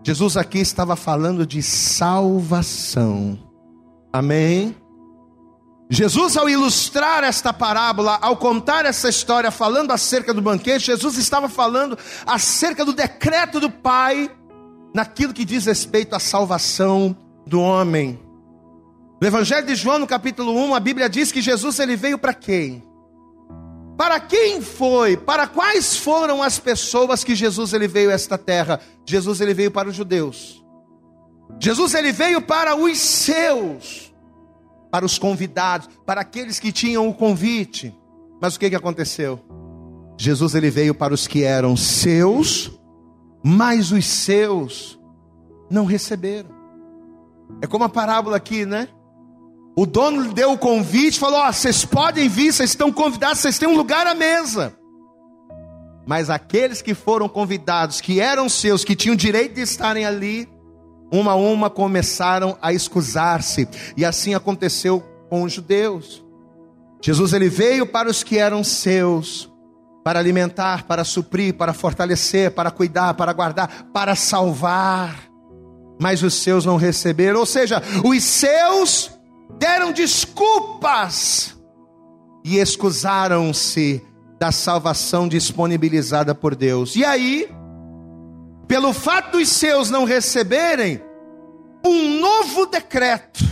Jesus 0.04 0.36
aqui 0.36 0.58
estava 0.58 0.96
falando 0.96 1.44
de 1.44 1.62
salvação. 1.62 3.38
Amém. 4.12 4.74
Jesus, 5.90 6.36
ao 6.36 6.50
ilustrar 6.50 7.24
esta 7.24 7.50
parábola, 7.50 8.18
ao 8.20 8.36
contar 8.36 8.84
essa 8.84 9.08
história, 9.08 9.50
falando 9.50 9.90
acerca 9.90 10.34
do 10.34 10.42
banquete, 10.42 10.86
Jesus 10.86 11.16
estava 11.16 11.48
falando 11.48 11.96
acerca 12.26 12.84
do 12.84 12.92
decreto 12.92 13.58
do 13.58 13.70
Pai, 13.70 14.30
naquilo 14.94 15.32
que 15.32 15.46
diz 15.46 15.64
respeito 15.64 16.14
à 16.14 16.18
salvação 16.18 17.16
do 17.46 17.60
homem. 17.60 18.20
No 19.20 19.26
Evangelho 19.26 19.66
de 19.66 19.74
João, 19.74 19.98
no 19.98 20.06
capítulo 20.06 20.52
1, 20.52 20.74
a 20.74 20.80
Bíblia 20.80 21.08
diz 21.08 21.32
que 21.32 21.40
Jesus 21.40 21.78
ele 21.78 21.96
veio 21.96 22.18
para 22.18 22.34
quem? 22.34 22.82
Para 23.96 24.20
quem 24.20 24.60
foi? 24.60 25.16
Para 25.16 25.46
quais 25.46 25.96
foram 25.96 26.42
as 26.42 26.58
pessoas 26.58 27.24
que 27.24 27.34
Jesus 27.34 27.72
ele 27.72 27.88
veio 27.88 28.10
a 28.10 28.12
esta 28.12 28.36
terra? 28.36 28.78
Jesus 29.04 29.40
ele 29.40 29.54
veio 29.54 29.70
para 29.70 29.88
os 29.88 29.96
judeus. 29.96 30.62
Jesus 31.58 31.94
ele 31.94 32.12
veio 32.12 32.40
para 32.42 32.76
os 32.76 32.98
seus 32.98 34.07
para 34.90 35.04
os 35.04 35.18
convidados, 35.18 35.88
para 36.06 36.20
aqueles 36.20 36.58
que 36.58 36.72
tinham 36.72 37.08
o 37.08 37.14
convite. 37.14 37.94
Mas 38.40 38.56
o 38.56 38.60
que, 38.60 38.70
que 38.70 38.76
aconteceu? 38.76 39.40
Jesus 40.16 40.54
ele 40.54 40.70
veio 40.70 40.94
para 40.94 41.14
os 41.14 41.26
que 41.26 41.44
eram 41.44 41.76
seus, 41.76 42.70
mas 43.42 43.92
os 43.92 44.04
seus 44.06 44.98
não 45.70 45.84
receberam. 45.84 46.50
É 47.62 47.66
como 47.66 47.84
a 47.84 47.88
parábola 47.88 48.36
aqui, 48.36 48.66
né? 48.66 48.88
O 49.76 49.86
dono 49.86 50.32
deu 50.32 50.52
o 50.52 50.58
convite, 50.58 51.20
falou: 51.20 51.40
oh, 51.46 51.52
vocês 51.52 51.84
podem 51.84 52.28
vir, 52.28 52.52
vocês 52.52 52.70
estão 52.70 52.90
convidados, 52.92 53.38
vocês 53.38 53.58
têm 53.58 53.68
um 53.68 53.76
lugar 53.76 54.06
à 54.06 54.14
mesa. 54.14 54.76
Mas 56.04 56.30
aqueles 56.30 56.82
que 56.82 56.94
foram 56.94 57.28
convidados, 57.28 58.00
que 58.00 58.18
eram 58.18 58.48
seus, 58.48 58.82
que 58.82 58.96
tinham 58.96 59.14
direito 59.14 59.54
de 59.54 59.60
estarem 59.60 60.04
ali, 60.04 60.48
uma 61.10 61.32
a 61.32 61.36
uma 61.36 61.70
começaram 61.70 62.56
a 62.60 62.72
escusar-se, 62.72 63.68
e 63.96 64.04
assim 64.04 64.34
aconteceu 64.34 65.02
com 65.28 65.42
os 65.42 65.52
judeus. 65.52 66.24
Jesus 67.02 67.32
ele 67.32 67.48
veio 67.48 67.86
para 67.86 68.10
os 68.10 68.22
que 68.22 68.38
eram 68.38 68.64
seus, 68.64 69.50
para 70.04 70.18
alimentar, 70.18 70.84
para 70.84 71.04
suprir, 71.04 71.54
para 71.54 71.72
fortalecer, 71.72 72.50
para 72.50 72.70
cuidar, 72.70 73.14
para 73.14 73.32
guardar, 73.32 73.88
para 73.92 74.14
salvar. 74.14 75.28
Mas 76.00 76.22
os 76.22 76.34
seus 76.34 76.64
não 76.64 76.76
receberam, 76.76 77.40
ou 77.40 77.46
seja, 77.46 77.82
os 78.04 78.22
seus 78.22 79.10
deram 79.58 79.92
desculpas 79.92 81.56
e 82.44 82.58
escusaram-se 82.58 84.02
da 84.38 84.52
salvação 84.52 85.28
disponibilizada 85.28 86.34
por 86.34 86.54
Deus. 86.54 86.94
E 86.94 87.04
aí, 87.04 87.48
pelo 88.68 88.92
fato 88.92 89.38
dos 89.38 89.48
seus 89.48 89.88
não 89.88 90.04
receberem, 90.04 91.02
um 91.84 92.20
novo 92.20 92.66
decreto, 92.66 93.42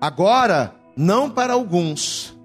agora, 0.00 0.72
não 0.96 1.28
para 1.28 1.52
alguns, 1.52 2.38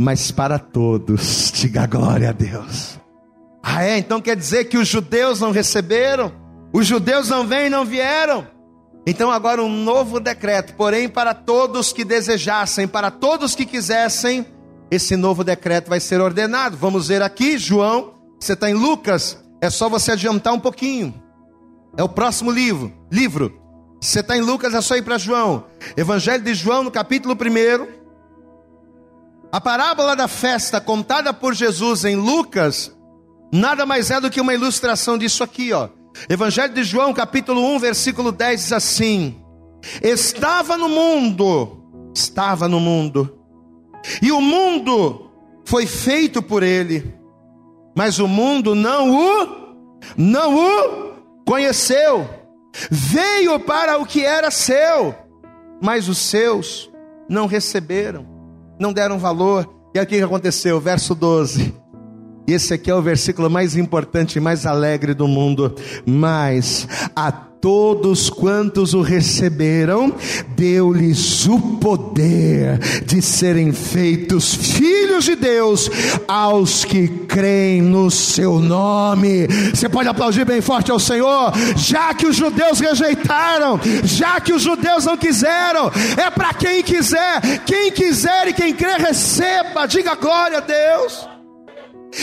mas 0.00 0.30
para 0.30 0.58
todos. 0.58 1.52
Diga 1.54 1.86
glória 1.86 2.30
a 2.30 2.32
Deus. 2.32 2.98
Ah, 3.62 3.84
é? 3.84 3.98
Então 3.98 4.20
quer 4.20 4.34
dizer 4.34 4.64
que 4.64 4.78
os 4.78 4.88
judeus 4.88 5.38
não 5.38 5.52
receberam? 5.52 6.32
Os 6.72 6.86
judeus 6.86 7.28
não 7.28 7.46
vêm 7.46 7.66
e 7.66 7.70
não 7.70 7.84
vieram? 7.84 8.46
Então 9.06 9.30
agora 9.30 9.62
um 9.62 9.68
novo 9.68 10.18
decreto, 10.18 10.74
porém 10.74 11.08
para 11.08 11.34
todos 11.34 11.92
que 11.92 12.04
desejassem, 12.04 12.88
para 12.88 13.10
todos 13.10 13.54
que 13.54 13.66
quisessem, 13.66 14.46
esse 14.90 15.16
novo 15.16 15.44
decreto 15.44 15.88
vai 15.88 16.00
ser 16.00 16.20
ordenado. 16.20 16.76
Vamos 16.76 17.08
ver 17.08 17.20
aqui, 17.22 17.58
João, 17.58 18.14
você 18.40 18.54
está 18.54 18.70
em 18.70 18.74
Lucas, 18.74 19.41
é 19.62 19.70
só 19.70 19.88
você 19.88 20.10
adiantar 20.10 20.52
um 20.52 20.58
pouquinho. 20.58 21.14
É 21.96 22.02
o 22.02 22.08
próximo 22.08 22.50
livro. 22.50 22.92
Livro. 23.08 23.62
Você 24.00 24.18
está 24.18 24.36
em 24.36 24.40
Lucas, 24.40 24.74
é 24.74 24.80
só 24.80 24.96
ir 24.96 25.02
para 25.02 25.16
João. 25.16 25.66
Evangelho 25.96 26.42
de 26.42 26.52
João, 26.52 26.82
no 26.82 26.90
capítulo 26.90 27.36
1. 27.36 27.86
A 29.52 29.60
parábola 29.60 30.16
da 30.16 30.26
festa 30.26 30.80
contada 30.80 31.32
por 31.32 31.54
Jesus 31.54 32.04
em 32.04 32.16
Lucas, 32.16 32.92
nada 33.52 33.86
mais 33.86 34.10
é 34.10 34.20
do 34.20 34.30
que 34.30 34.40
uma 34.40 34.52
ilustração 34.52 35.16
disso 35.16 35.44
aqui, 35.44 35.72
ó. 35.72 35.88
Evangelho 36.28 36.74
de 36.74 36.82
João, 36.82 37.14
capítulo 37.14 37.64
1, 37.76 37.78
versículo 37.78 38.32
10 38.32 38.62
diz 38.62 38.72
assim: 38.72 39.40
Estava 40.02 40.76
no 40.76 40.88
mundo, 40.88 42.10
estava 42.12 42.66
no 42.66 42.80
mundo, 42.80 43.38
e 44.20 44.32
o 44.32 44.40
mundo 44.40 45.30
foi 45.64 45.86
feito 45.86 46.42
por 46.42 46.64
ele 46.64 47.21
mas 47.94 48.18
o 48.18 48.26
mundo 48.26 48.74
não 48.74 49.10
o 49.10 49.62
não 50.16 50.54
o 50.56 51.12
conheceu. 51.46 52.28
Veio 52.90 53.60
para 53.60 53.98
o 53.98 54.06
que 54.06 54.24
era 54.24 54.50
seu, 54.50 55.14
mas 55.80 56.08
os 56.08 56.18
seus 56.18 56.90
não 57.28 57.46
receberam, 57.46 58.26
não 58.78 58.92
deram 58.92 59.18
valor. 59.18 59.68
E 59.94 60.00
o 60.00 60.06
que 60.06 60.20
aconteceu? 60.20 60.80
Verso 60.80 61.14
12. 61.14 61.74
E 62.46 62.52
esse 62.52 62.74
aqui 62.74 62.90
é 62.90 62.94
o 62.94 63.02
versículo 63.02 63.48
mais 63.48 63.76
importante 63.76 64.36
e 64.36 64.40
mais 64.40 64.66
alegre 64.66 65.14
do 65.14 65.28
mundo. 65.28 65.74
Mas 66.06 66.88
a 67.14 67.30
todos 67.62 68.28
quantos 68.28 68.92
o 68.92 69.02
receberam, 69.02 70.12
deu-lhes 70.48 71.46
o 71.46 71.60
poder 71.78 72.76
de 73.06 73.22
serem 73.22 73.72
feitos 73.72 74.52
filhos 74.52 75.24
de 75.24 75.36
Deus 75.36 75.88
aos 76.26 76.84
que 76.84 77.06
creem 77.06 77.80
no 77.80 78.10
seu 78.10 78.58
nome. 78.58 79.46
Você 79.72 79.88
pode 79.88 80.08
aplaudir 80.08 80.44
bem 80.44 80.60
forte 80.60 80.90
ao 80.90 80.98
Senhor, 80.98 81.52
já 81.76 82.12
que 82.12 82.26
os 82.26 82.34
judeus 82.34 82.80
rejeitaram, 82.80 83.78
já 84.02 84.40
que 84.40 84.52
os 84.52 84.62
judeus 84.62 85.04
não 85.04 85.16
quiseram, 85.16 85.88
é 86.16 86.28
para 86.30 86.52
quem 86.54 86.82
quiser, 86.82 87.62
quem 87.64 87.92
quiser 87.92 88.48
e 88.48 88.52
quem 88.54 88.74
crer, 88.74 88.98
receba, 88.98 89.86
diga 89.86 90.16
glória 90.16 90.58
a 90.58 90.62
Deus. 90.62 91.28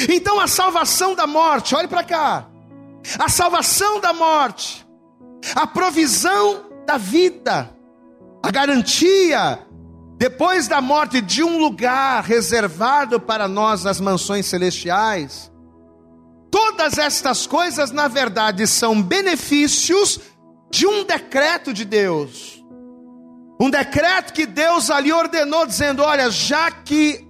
Então 0.09 0.37
a 0.37 0.47
salvação 0.47 1.15
da 1.15 1.25
morte, 1.25 1.73
olhe 1.75 1.87
para 1.87 2.03
cá, 2.03 2.45
a 3.17 3.29
salvação 3.29 4.01
da 4.01 4.11
morte 4.11 4.88
a 5.55 5.67
provisão 5.67 6.65
da 6.85 6.97
vida, 6.97 7.75
a 8.43 8.51
garantia, 8.51 9.59
depois 10.17 10.67
da 10.67 10.81
morte, 10.81 11.21
de 11.21 11.43
um 11.43 11.59
lugar 11.59 12.23
reservado 12.23 13.19
para 13.19 13.47
nós 13.47 13.83
nas 13.83 13.99
mansões 13.99 14.45
celestiais. 14.45 15.51
Todas 16.51 16.97
estas 16.97 17.45
coisas, 17.45 17.91
na 17.91 18.07
verdade, 18.07 18.65
são 18.67 19.01
benefícios 19.01 20.19
de 20.71 20.85
um 20.85 21.03
decreto 21.03 21.73
de 21.73 21.85
Deus. 21.85 22.63
Um 23.61 23.69
decreto 23.69 24.33
que 24.33 24.45
Deus 24.45 24.89
ali 24.89 25.11
ordenou, 25.11 25.65
dizendo: 25.65 26.01
Olha, 26.01 26.31
já 26.31 26.71
que 26.71 27.27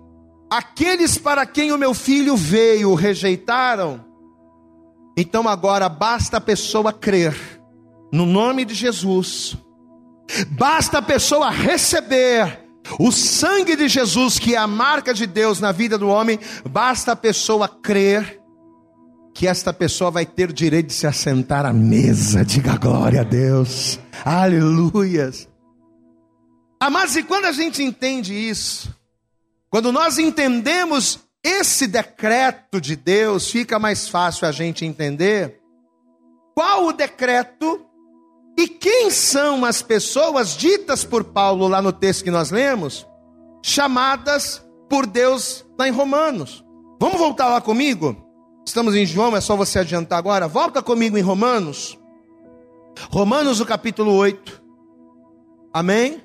aqueles 0.49 1.17
para 1.17 1.45
quem 1.45 1.71
o 1.71 1.77
meu 1.77 1.93
filho 1.93 2.35
veio 2.35 2.93
rejeitaram, 2.93 4.05
então 5.17 5.47
agora 5.47 5.89
basta 5.89 6.37
a 6.37 6.41
pessoa 6.41 6.93
crer 6.93 7.58
no 8.11 8.25
nome 8.25 8.65
de 8.65 8.73
Jesus. 8.73 9.57
Basta 10.51 10.99
a 10.99 11.01
pessoa 11.01 11.49
receber 11.49 12.69
o 12.97 13.11
sangue 13.11 13.75
de 13.75 13.87
Jesus, 13.87 14.39
que 14.39 14.55
é 14.55 14.57
a 14.57 14.67
marca 14.67 15.13
de 15.13 15.27
Deus 15.27 15.59
na 15.59 15.71
vida 15.71 15.97
do 15.97 16.07
homem, 16.07 16.39
basta 16.67 17.11
a 17.11 17.15
pessoa 17.15 17.67
crer 17.67 18.39
que 19.33 19.47
esta 19.47 19.71
pessoa 19.71 20.11
vai 20.11 20.25
ter 20.25 20.49
o 20.49 20.53
direito 20.53 20.87
de 20.87 20.93
se 20.93 21.07
assentar 21.07 21.65
à 21.65 21.73
mesa. 21.73 22.43
Diga 22.43 22.77
glória 22.77 23.21
a 23.21 23.23
Deus. 23.23 23.99
Aleluias. 24.25 25.47
Mas 26.91 27.15
e 27.15 27.23
quando 27.23 27.45
a 27.45 27.51
gente 27.51 27.83
entende 27.83 28.33
isso, 28.33 28.93
quando 29.69 29.91
nós 29.91 30.17
entendemos 30.17 31.19
esse 31.43 31.87
decreto 31.87 32.81
de 32.81 32.95
Deus, 32.95 33.49
fica 33.49 33.77
mais 33.77 34.07
fácil 34.07 34.47
a 34.47 34.51
gente 34.51 34.85
entender 34.85 35.59
qual 36.55 36.87
o 36.87 36.93
decreto 36.93 37.85
e 38.57 38.67
quem 38.67 39.09
são 39.09 39.63
as 39.63 39.81
pessoas 39.81 40.55
ditas 40.55 41.03
por 41.03 41.23
Paulo 41.23 41.67
lá 41.67 41.81
no 41.81 41.91
texto 41.93 42.23
que 42.23 42.31
nós 42.31 42.51
lemos, 42.51 43.07
chamadas 43.63 44.65
por 44.89 45.05
Deus 45.05 45.65
lá 45.77 45.87
em 45.87 45.91
Romanos? 45.91 46.63
Vamos 46.99 47.17
voltar 47.17 47.47
lá 47.47 47.61
comigo? 47.61 48.15
Estamos 48.65 48.95
em 48.95 49.05
João, 49.05 49.35
é 49.35 49.41
só 49.41 49.55
você 49.55 49.79
adiantar 49.79 50.19
agora. 50.19 50.47
Volta 50.47 50.81
comigo 50.81 51.17
em 51.17 51.21
Romanos. 51.21 51.97
Romanos, 53.09 53.59
o 53.59 53.65
capítulo 53.65 54.13
8. 54.13 54.61
Amém? 55.73 56.21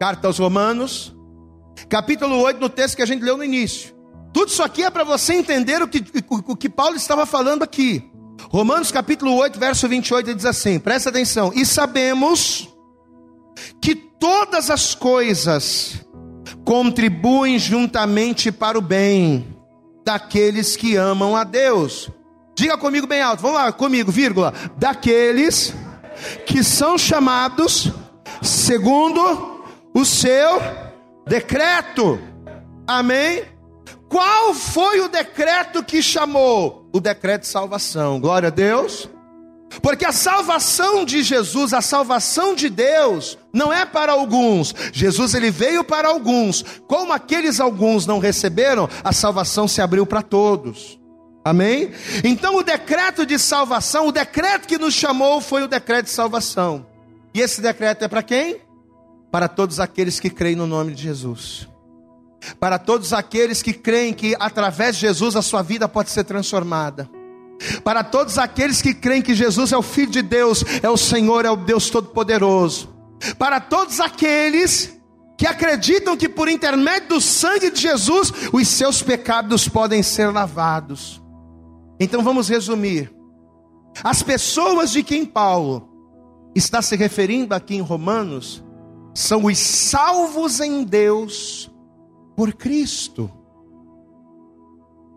Carta 0.00 0.26
aos 0.26 0.38
Romanos. 0.38 1.16
Capítulo 1.88 2.40
8, 2.42 2.60
no 2.60 2.68
texto 2.68 2.96
que 2.96 3.02
a 3.02 3.06
gente 3.06 3.22
leu 3.22 3.36
no 3.36 3.44
início. 3.44 3.96
Tudo 4.32 4.48
isso 4.48 4.62
aqui 4.62 4.82
é 4.82 4.90
para 4.90 5.04
você 5.04 5.34
entender 5.34 5.82
o 5.82 5.88
que, 5.88 6.04
o 6.28 6.56
que 6.56 6.68
Paulo 6.68 6.96
estava 6.96 7.24
falando 7.24 7.62
aqui. 7.62 8.07
Romanos 8.50 8.90
capítulo 8.90 9.34
8, 9.34 9.58
verso 9.58 9.88
28 9.88 10.34
diz 10.34 10.44
assim: 10.44 10.78
presta 10.78 11.10
atenção. 11.10 11.52
E 11.54 11.66
sabemos 11.66 12.68
que 13.80 13.94
todas 13.94 14.70
as 14.70 14.94
coisas 14.94 16.04
contribuem 16.64 17.58
juntamente 17.58 18.50
para 18.52 18.78
o 18.78 18.82
bem 18.82 19.56
daqueles 20.04 20.76
que 20.76 20.96
amam 20.96 21.36
a 21.36 21.44
Deus. 21.44 22.10
Diga 22.56 22.76
comigo 22.76 23.06
bem 23.06 23.20
alto, 23.20 23.42
vamos 23.42 23.58
lá 23.58 23.70
comigo, 23.70 24.10
vírgula. 24.10 24.52
Daqueles 24.76 25.74
que 26.46 26.64
são 26.64 26.98
chamados 26.98 27.92
segundo 28.42 29.62
o 29.94 30.04
seu 30.04 30.60
decreto. 31.26 32.18
Amém? 32.86 33.44
Qual 34.08 34.54
foi 34.54 35.00
o 35.00 35.08
decreto 35.08 35.84
que 35.84 36.02
chamou? 36.02 36.87
O 36.92 37.00
decreto 37.00 37.42
de 37.42 37.48
salvação. 37.48 38.20
Glória 38.20 38.48
a 38.48 38.50
Deus. 38.50 39.08
Porque 39.82 40.04
a 40.04 40.12
salvação 40.12 41.04
de 41.04 41.22
Jesus, 41.22 41.72
a 41.74 41.82
salvação 41.82 42.54
de 42.54 42.68
Deus, 42.68 43.38
não 43.52 43.72
é 43.72 43.84
para 43.84 44.12
alguns. 44.12 44.74
Jesus 44.92 45.34
ele 45.34 45.50
veio 45.50 45.84
para 45.84 46.08
alguns. 46.08 46.64
Como 46.86 47.12
aqueles 47.12 47.60
alguns 47.60 48.06
não 48.06 48.18
receberam, 48.18 48.88
a 49.04 49.12
salvação 49.12 49.68
se 49.68 49.82
abriu 49.82 50.06
para 50.06 50.22
todos. 50.22 50.98
Amém? 51.44 51.92
Então 52.24 52.56
o 52.56 52.62
decreto 52.62 53.24
de 53.24 53.38
salvação, 53.38 54.08
o 54.08 54.12
decreto 54.12 54.66
que 54.66 54.78
nos 54.78 54.94
chamou 54.94 55.40
foi 55.40 55.62
o 55.62 55.68
decreto 55.68 56.06
de 56.06 56.12
salvação. 56.12 56.86
E 57.34 57.40
esse 57.40 57.60
decreto 57.60 58.04
é 58.04 58.08
para 58.08 58.22
quem? 58.22 58.60
Para 59.30 59.48
todos 59.48 59.78
aqueles 59.78 60.18
que 60.18 60.30
creem 60.30 60.56
no 60.56 60.66
nome 60.66 60.94
de 60.94 61.02
Jesus 61.02 61.68
para 62.58 62.78
todos 62.78 63.12
aqueles 63.12 63.62
que 63.62 63.72
creem 63.72 64.12
que 64.12 64.36
através 64.38 64.96
de 64.96 65.02
Jesus 65.02 65.36
a 65.36 65.42
sua 65.42 65.62
vida 65.62 65.88
pode 65.88 66.10
ser 66.10 66.24
transformada. 66.24 67.08
Para 67.82 68.04
todos 68.04 68.38
aqueles 68.38 68.80
que 68.80 68.94
creem 68.94 69.22
que 69.22 69.34
Jesus 69.34 69.72
é 69.72 69.76
o 69.76 69.82
Filho 69.82 70.10
de 70.10 70.22
Deus, 70.22 70.64
é 70.82 70.88
o 70.88 70.96
Senhor, 70.96 71.44
é 71.44 71.50
o 71.50 71.56
Deus 71.56 71.90
Todo-Poderoso. 71.90 72.94
Para 73.36 73.60
todos 73.60 73.98
aqueles 73.98 74.96
que 75.36 75.46
acreditam 75.46 76.16
que 76.16 76.28
por 76.28 76.48
intermédio 76.48 77.10
do 77.10 77.20
sangue 77.20 77.70
de 77.70 77.80
Jesus 77.80 78.32
os 78.52 78.68
seus 78.68 79.02
pecados 79.02 79.68
podem 79.68 80.02
ser 80.02 80.32
lavados. 80.32 81.22
Então 81.98 82.22
vamos 82.22 82.48
resumir. 82.48 83.12
As 84.02 84.22
pessoas 84.22 84.90
de 84.92 85.02
quem 85.02 85.24
Paulo 85.24 85.88
está 86.54 86.80
se 86.80 86.96
referindo 86.96 87.54
aqui 87.54 87.74
em 87.76 87.80
Romanos 87.80 88.64
são 89.14 89.46
os 89.46 89.58
salvos 89.58 90.60
em 90.60 90.84
Deus 90.84 91.70
por 92.38 92.52
Cristo. 92.52 93.28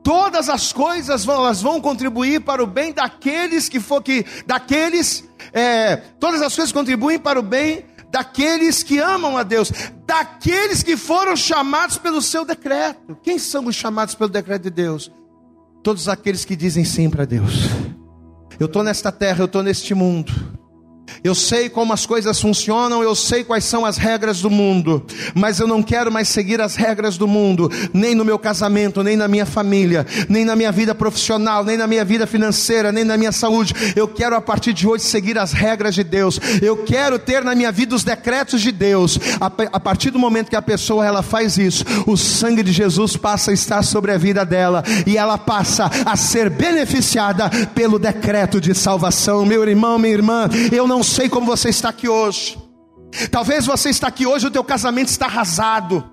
Todas 0.03 0.49
as 0.49 0.73
coisas 0.73 1.23
vão, 1.23 1.35
elas 1.35 1.61
vão 1.61 1.79
contribuir 1.79 2.41
para 2.41 2.63
o 2.63 2.65
bem 2.65 2.91
daqueles 2.91 3.69
que 3.69 3.79
for 3.79 4.01
que 4.01 4.25
daqueles 4.47 5.23
é, 5.53 5.97
todas 6.19 6.41
as 6.41 6.55
coisas 6.55 6.71
contribuem 6.71 7.19
para 7.19 7.39
o 7.39 7.43
bem 7.43 7.85
daqueles 8.09 8.81
que 8.81 8.97
amam 8.97 9.37
a 9.37 9.43
Deus, 9.43 9.71
daqueles 10.03 10.81
que 10.81 10.97
foram 10.97 11.35
chamados 11.35 11.99
pelo 11.99 12.23
seu 12.23 12.43
decreto. 12.43 13.15
Quem 13.21 13.37
são 13.37 13.67
os 13.67 13.75
chamados 13.75 14.15
pelo 14.15 14.31
decreto 14.31 14.63
de 14.63 14.71
Deus? 14.71 15.11
Todos 15.83 16.09
aqueles 16.09 16.43
que 16.43 16.55
dizem 16.55 16.83
sim 16.83 17.07
para 17.07 17.23
Deus. 17.23 17.53
Eu 18.59 18.65
estou 18.65 18.81
nesta 18.81 19.11
terra, 19.11 19.41
eu 19.41 19.45
estou 19.45 19.61
neste 19.61 19.93
mundo. 19.93 20.33
Eu 21.23 21.35
sei 21.35 21.69
como 21.69 21.93
as 21.93 22.05
coisas 22.05 22.39
funcionam, 22.39 23.03
eu 23.03 23.13
sei 23.13 23.43
quais 23.43 23.63
são 23.63 23.85
as 23.85 23.97
regras 23.97 24.41
do 24.41 24.49
mundo, 24.49 25.05
mas 25.35 25.59
eu 25.59 25.67
não 25.67 25.83
quero 25.83 26.11
mais 26.11 26.27
seguir 26.27 26.59
as 26.59 26.75
regras 26.75 27.17
do 27.17 27.27
mundo, 27.27 27.69
nem 27.93 28.15
no 28.15 28.25
meu 28.25 28.39
casamento, 28.39 29.03
nem 29.03 29.15
na 29.15 29.27
minha 29.27 29.45
família, 29.45 30.05
nem 30.27 30.43
na 30.43 30.55
minha 30.55 30.71
vida 30.71 30.95
profissional, 30.95 31.63
nem 31.63 31.77
na 31.77 31.85
minha 31.85 32.03
vida 32.03 32.25
financeira, 32.25 32.91
nem 32.91 33.03
na 33.03 33.17
minha 33.17 33.31
saúde. 33.31 33.73
Eu 33.95 34.07
quero 34.07 34.35
a 34.35 34.41
partir 34.41 34.73
de 34.73 34.87
hoje 34.87 35.03
seguir 35.03 35.37
as 35.37 35.51
regras 35.51 35.93
de 35.93 36.03
Deus. 36.03 36.39
Eu 36.61 36.77
quero 36.77 37.19
ter 37.19 37.43
na 37.43 37.53
minha 37.53 37.71
vida 37.71 37.95
os 37.95 38.03
decretos 38.03 38.61
de 38.61 38.71
Deus. 38.71 39.19
A, 39.39 39.79
partir 39.79 40.09
do 40.09 40.19
momento 40.19 40.49
que 40.49 40.55
a 40.55 40.61
pessoa 40.61 41.05
ela 41.05 41.21
faz 41.21 41.57
isso, 41.57 41.83
o 42.07 42.17
sangue 42.17 42.63
de 42.63 42.71
Jesus 42.71 43.15
passa 43.15 43.51
a 43.51 43.53
estar 43.53 43.83
sobre 43.83 44.11
a 44.11 44.17
vida 44.17 44.43
dela 44.43 44.83
e 45.05 45.17
ela 45.17 45.37
passa 45.37 45.89
a 46.05 46.15
ser 46.15 46.49
beneficiada 46.49 47.49
pelo 47.75 47.99
decreto 47.99 48.59
de 48.59 48.73
salvação. 48.73 49.45
Meu 49.45 49.63
irmão, 49.67 49.99
minha 49.99 50.13
irmã, 50.13 50.49
eu 50.71 50.87
sei 51.03 51.29
como 51.29 51.45
você 51.45 51.69
está 51.69 51.89
aqui 51.89 52.09
hoje. 52.09 52.57
Talvez 53.29 53.65
você 53.65 53.89
está 53.89 54.07
aqui 54.07 54.25
hoje, 54.25 54.47
o 54.47 54.51
teu 54.51 54.63
casamento 54.63 55.09
está 55.09 55.25
arrasado. 55.25 56.09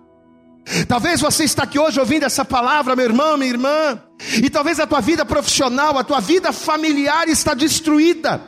Talvez 0.87 1.21
você 1.21 1.45
está 1.45 1.62
aqui 1.62 1.79
hoje 1.79 1.99
ouvindo 1.99 2.25
essa 2.25 2.45
palavra, 2.45 2.95
meu 2.95 3.07
irmão, 3.07 3.37
minha 3.37 3.51
irmã, 3.51 4.01
e 4.42 4.50
talvez 4.50 4.81
a 4.81 4.87
tua 4.87 5.00
vida 5.00 5.24
profissional, 5.24 5.96
a 5.96 6.04
tua 6.04 6.20
vida 6.20 6.52
familiar 6.52 7.28
está 7.28 7.54
destruída. 7.54 8.40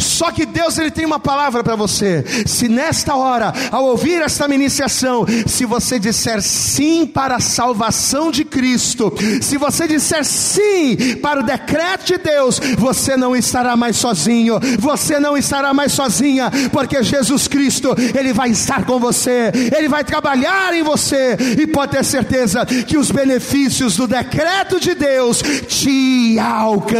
Só 0.00 0.30
que 0.30 0.46
Deus 0.46 0.78
ele 0.78 0.90
tem 0.90 1.04
uma 1.04 1.20
palavra 1.20 1.62
para 1.62 1.76
você. 1.76 2.24
Se 2.46 2.68
nesta 2.68 3.14
hora, 3.14 3.52
ao 3.70 3.84
ouvir 3.84 4.22
esta 4.22 4.48
ministração, 4.48 5.26
se 5.46 5.66
você 5.66 5.98
disser 5.98 6.42
sim 6.42 7.06
para 7.06 7.36
a 7.36 7.40
salvação 7.40 8.30
de 8.30 8.44
Cristo, 8.44 9.12
se 9.42 9.58
você 9.58 9.86
disser 9.86 10.24
sim 10.24 11.16
para 11.22 11.40
o 11.40 11.44
decreto 11.44 12.06
de 12.06 12.18
Deus, 12.18 12.58
você 12.78 13.16
não 13.16 13.36
estará 13.36 13.76
mais 13.76 13.96
sozinho. 13.96 14.58
Você 14.78 15.20
não 15.20 15.36
estará 15.36 15.74
mais 15.74 15.92
sozinha, 15.92 16.50
porque 16.72 17.02
Jesus 17.02 17.46
Cristo, 17.46 17.94
ele 18.18 18.32
vai 18.32 18.50
estar 18.50 18.86
com 18.86 18.98
você. 18.98 19.52
Ele 19.76 19.88
vai 19.88 20.04
trabalhar 20.04 20.74
em 20.74 20.82
você 20.82 21.36
e 21.58 21.66
pode 21.66 21.92
ter 21.92 22.04
certeza 22.04 22.64
que 22.64 22.96
os 22.96 23.10
benefícios 23.10 23.96
do 23.96 24.06
decreto 24.06 24.80
de 24.80 24.94
Deus 24.94 25.17
Deus 25.18 25.42
te 25.66 26.38
alcançarão. 26.38 26.92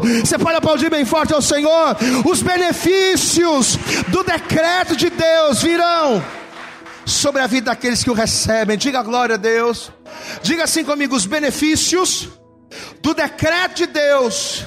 Você 0.00 0.38
pode 0.38 0.56
aplaudir 0.56 0.88
bem 0.88 1.04
forte 1.04 1.34
ao 1.34 1.42
Senhor. 1.42 1.94
Os 2.24 2.40
benefícios 2.40 3.78
do 4.08 4.24
decreto 4.24 4.96
de 4.96 5.10
Deus 5.10 5.60
virão 5.62 6.24
sobre 7.04 7.42
a 7.42 7.46
vida 7.46 7.66
daqueles 7.66 8.02
que 8.02 8.08
o 8.10 8.14
recebem. 8.14 8.78
Diga 8.78 9.02
glória 9.02 9.34
a 9.34 9.38
Deus. 9.38 9.92
Diga 10.42 10.64
assim 10.64 10.82
comigo: 10.82 11.14
os 11.14 11.26
benefícios 11.26 12.30
do 13.02 13.12
decreto 13.12 13.74
de 13.76 13.86
Deus 13.86 14.64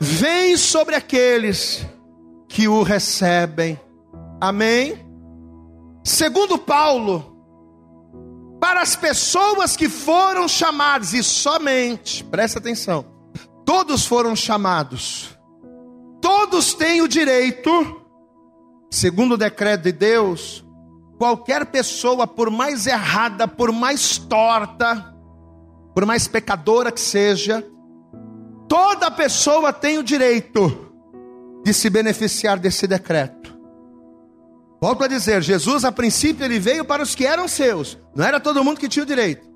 vêm 0.00 0.56
sobre 0.56 0.96
aqueles 0.96 1.86
que 2.48 2.66
o 2.66 2.82
recebem. 2.82 3.78
Amém? 4.40 5.06
Segundo 6.02 6.58
Paulo, 6.58 7.27
para 8.68 8.82
as 8.82 8.94
pessoas 8.94 9.74
que 9.78 9.88
foram 9.88 10.46
chamadas, 10.46 11.14
e 11.14 11.22
somente, 11.22 12.22
presta 12.22 12.58
atenção, 12.58 13.02
todos 13.64 14.04
foram 14.04 14.36
chamados, 14.36 15.30
todos 16.20 16.74
têm 16.74 17.00
o 17.00 17.08
direito, 17.08 17.70
segundo 18.90 19.32
o 19.32 19.38
decreto 19.38 19.84
de 19.84 19.92
Deus, 19.92 20.62
qualquer 21.16 21.64
pessoa, 21.64 22.26
por 22.26 22.50
mais 22.50 22.86
errada, 22.86 23.48
por 23.48 23.72
mais 23.72 24.18
torta, 24.18 25.14
por 25.94 26.04
mais 26.04 26.28
pecadora 26.28 26.92
que 26.92 27.00
seja, 27.00 27.66
toda 28.68 29.10
pessoa 29.10 29.72
tem 29.72 29.96
o 29.96 30.02
direito 30.02 30.92
de 31.64 31.72
se 31.72 31.88
beneficiar 31.88 32.58
desse 32.58 32.86
decreto. 32.86 33.37
Volto 34.80 35.04
a 35.04 35.08
dizer, 35.08 35.42
Jesus 35.42 35.84
a 35.84 35.90
princípio 35.90 36.44
ele 36.44 36.58
veio 36.58 36.84
para 36.84 37.02
os 37.02 37.14
que 37.14 37.26
eram 37.26 37.48
seus, 37.48 37.98
não 38.14 38.24
era 38.24 38.38
todo 38.38 38.62
mundo 38.62 38.78
que 38.78 38.88
tinha 38.88 39.02
o 39.02 39.06
direito. 39.06 39.48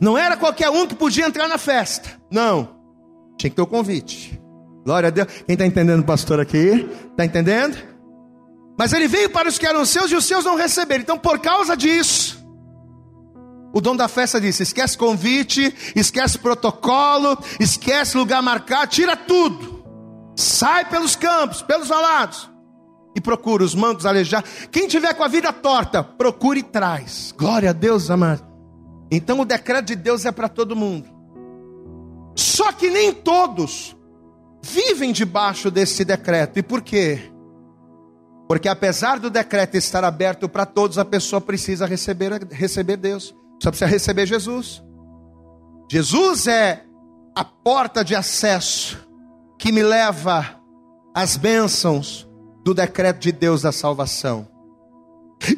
Não 0.00 0.16
era 0.16 0.36
qualquer 0.36 0.70
um 0.70 0.86
que 0.86 0.94
podia 0.94 1.26
entrar 1.26 1.48
na 1.48 1.58
festa. 1.58 2.20
Não. 2.30 2.76
Tinha 3.36 3.50
que 3.50 3.56
ter 3.56 3.62
o 3.62 3.66
convite. 3.66 4.40
Glória 4.84 5.08
a 5.08 5.10
Deus. 5.10 5.28
Quem 5.46 5.54
está 5.54 5.66
entendendo, 5.66 6.04
pastor, 6.04 6.40
aqui? 6.40 6.88
Está 7.10 7.24
entendendo? 7.24 7.76
Mas 8.78 8.92
ele 8.92 9.08
veio 9.08 9.30
para 9.30 9.48
os 9.48 9.58
que 9.58 9.66
eram 9.66 9.84
seus 9.84 10.10
e 10.10 10.16
os 10.16 10.24
seus 10.24 10.44
não 10.44 10.56
receberam. 10.56 11.02
Então, 11.02 11.18
por 11.18 11.38
causa 11.38 11.76
disso, 11.76 12.44
o 13.72 13.80
dono 13.80 13.98
da 13.98 14.08
festa 14.08 14.40
disse: 14.40 14.62
esquece 14.62 14.96
convite, 14.96 15.74
esquece 15.94 16.38
protocolo, 16.38 17.38
esquece 17.58 18.16
lugar 18.16 18.42
marcado, 18.42 18.90
tira 18.90 19.16
tudo. 19.16 19.80
Sai 20.36 20.88
pelos 20.88 21.14
campos, 21.14 21.62
pelos 21.62 21.90
alados. 21.90 22.49
E 23.14 23.20
procura 23.20 23.64
os 23.64 23.74
mancos 23.74 24.06
alejar. 24.06 24.44
Quem 24.70 24.86
tiver 24.86 25.14
com 25.14 25.24
a 25.24 25.28
vida 25.28 25.52
torta, 25.52 26.02
procure 26.02 26.60
e 26.60 26.62
traz. 26.62 27.34
Glória 27.36 27.70
a 27.70 27.72
Deus, 27.72 28.10
amado. 28.10 28.46
Então 29.10 29.40
o 29.40 29.44
decreto 29.44 29.86
de 29.86 29.96
Deus 29.96 30.24
é 30.24 30.30
para 30.30 30.48
todo 30.48 30.76
mundo. 30.76 31.08
Só 32.36 32.70
que 32.72 32.88
nem 32.88 33.12
todos 33.12 33.96
vivem 34.62 35.12
debaixo 35.12 35.70
desse 35.70 36.04
decreto. 36.04 36.58
E 36.58 36.62
por 36.62 36.82
quê? 36.82 37.20
Porque 38.48 38.68
apesar 38.68 39.18
do 39.18 39.30
decreto 39.30 39.76
estar 39.76 40.04
aberto 40.04 40.48
para 40.48 40.66
todos, 40.66 40.98
a 40.98 41.04
pessoa 41.04 41.40
precisa 41.40 41.86
receber, 41.86 42.44
receber 42.50 42.96
Deus. 42.96 43.34
Só 43.62 43.70
precisa 43.70 43.90
receber 43.90 44.26
Jesus. 44.26 44.82
Jesus 45.90 46.46
é 46.46 46.84
a 47.34 47.44
porta 47.44 48.04
de 48.04 48.14
acesso 48.14 48.98
que 49.58 49.72
me 49.72 49.82
leva 49.82 50.60
às 51.14 51.36
bênçãos 51.36 52.29
do 52.64 52.74
decreto 52.74 53.20
de 53.20 53.32
Deus 53.32 53.62
da 53.62 53.72
salvação. 53.72 54.48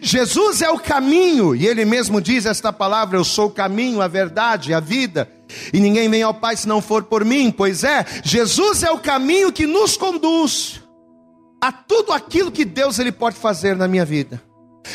Jesus 0.00 0.62
é 0.62 0.70
o 0.70 0.78
caminho, 0.78 1.56
e 1.56 1.66
ele 1.66 1.84
mesmo 1.84 2.20
diz 2.20 2.46
esta 2.46 2.72
palavra: 2.72 3.18
Eu 3.18 3.24
sou 3.24 3.46
o 3.46 3.50
caminho, 3.50 4.00
a 4.00 4.06
verdade, 4.06 4.72
a 4.72 4.78
vida, 4.78 5.28
e 5.72 5.80
ninguém 5.80 6.08
vem 6.08 6.22
ao 6.22 6.34
Pai 6.34 6.56
se 6.56 6.68
não 6.68 6.80
for 6.80 7.02
por 7.02 7.24
mim. 7.24 7.50
Pois 7.50 7.82
é, 7.82 8.06
Jesus 8.22 8.82
é 8.82 8.90
o 8.90 8.98
caminho 8.98 9.52
que 9.52 9.66
nos 9.66 9.96
conduz 9.96 10.80
a 11.60 11.72
tudo 11.72 12.12
aquilo 12.12 12.52
que 12.52 12.64
Deus 12.64 12.98
ele 12.98 13.12
pode 13.12 13.36
fazer 13.36 13.76
na 13.76 13.88
minha 13.88 14.04
vida. 14.04 14.42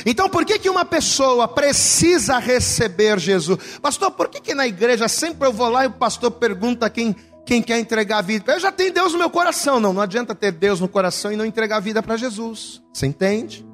Então, 0.06 0.30
por 0.30 0.46
que, 0.46 0.60
que 0.60 0.70
uma 0.70 0.86
pessoa 0.86 1.48
precisa 1.48 2.40
receber 2.40 3.20
Jesus? 3.20 3.60
Pastor, 3.82 4.12
por 4.12 4.28
que, 4.28 4.42
que 4.42 4.54
na 4.54 4.68
igreja 4.68 5.08
sempre 5.08 5.48
eu 5.48 5.54
vou 5.54 5.70
lá 5.70 5.86
e 5.86 5.88
o 5.88 5.92
pastor 5.92 6.32
pergunta 6.32 6.90
quem, 6.90 7.16
quem 7.48 7.62
quer 7.62 7.80
entregar 7.80 8.18
a 8.18 8.22
vida? 8.22 8.52
Eu 8.52 8.60
já 8.60 8.74
tenho 8.74 8.94
Deus 8.94 9.14
no 9.14 9.20
meu 9.20 9.30
coração. 9.30 9.80
Não, 9.80 9.94
não 9.94 10.02
adianta 10.02 10.36
ter 10.36 10.52
Deus 10.52 10.82
no 10.82 10.90
coração 10.90 11.32
e 11.32 11.38
não 11.38 11.46
entregar 11.46 11.78
a 11.78 11.80
vida 11.80 12.04
para 12.04 12.18
Jesus. 12.18 12.84
Você 12.94 13.08
entende? 13.08 13.66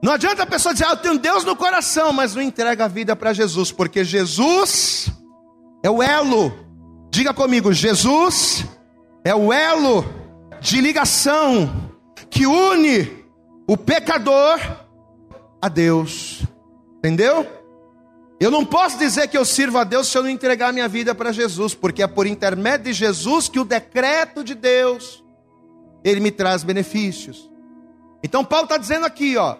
Não 0.00 0.12
adianta 0.12 0.44
a 0.44 0.46
pessoa 0.46 0.72
dizer, 0.72 0.86
ah, 0.86 0.90
eu 0.90 0.96
tenho 0.96 1.18
Deus 1.18 1.42
no 1.42 1.56
coração, 1.56 2.12
mas 2.12 2.36
não 2.36 2.40
entrega 2.40 2.84
a 2.84 2.88
vida 2.88 3.16
para 3.16 3.32
Jesus, 3.32 3.72
porque 3.72 4.04
Jesus 4.04 5.10
é 5.82 5.90
o 5.90 6.00
elo. 6.00 6.52
Diga 7.10 7.34
comigo, 7.34 7.72
Jesus 7.72 8.64
é 9.24 9.34
o 9.34 9.52
elo 9.52 10.04
de 10.60 10.80
ligação 10.80 11.90
que 12.30 12.46
une 12.46 13.24
o 13.66 13.76
pecador 13.76 14.60
a 15.60 15.68
Deus. 15.68 16.44
Entendeu? 16.98 17.44
Eu 18.40 18.50
não 18.50 18.64
posso 18.64 18.98
dizer 18.98 19.26
que 19.28 19.36
eu 19.36 19.44
sirvo 19.44 19.78
a 19.78 19.84
Deus 19.84 20.08
se 20.08 20.16
eu 20.16 20.22
não 20.22 20.30
entregar 20.30 20.72
minha 20.72 20.86
vida 20.86 21.14
para 21.14 21.32
Jesus, 21.32 21.74
porque 21.74 22.02
é 22.02 22.06
por 22.06 22.26
intermédio 22.26 22.86
de 22.86 22.92
Jesus 22.92 23.48
que 23.48 23.58
o 23.58 23.64
decreto 23.64 24.44
de 24.44 24.54
Deus 24.54 25.24
ele 26.04 26.20
me 26.20 26.30
traz 26.30 26.62
benefícios. 26.62 27.50
Então 28.22 28.44
Paulo 28.44 28.64
está 28.64 28.76
dizendo 28.76 29.06
aqui, 29.06 29.36
ó, 29.36 29.56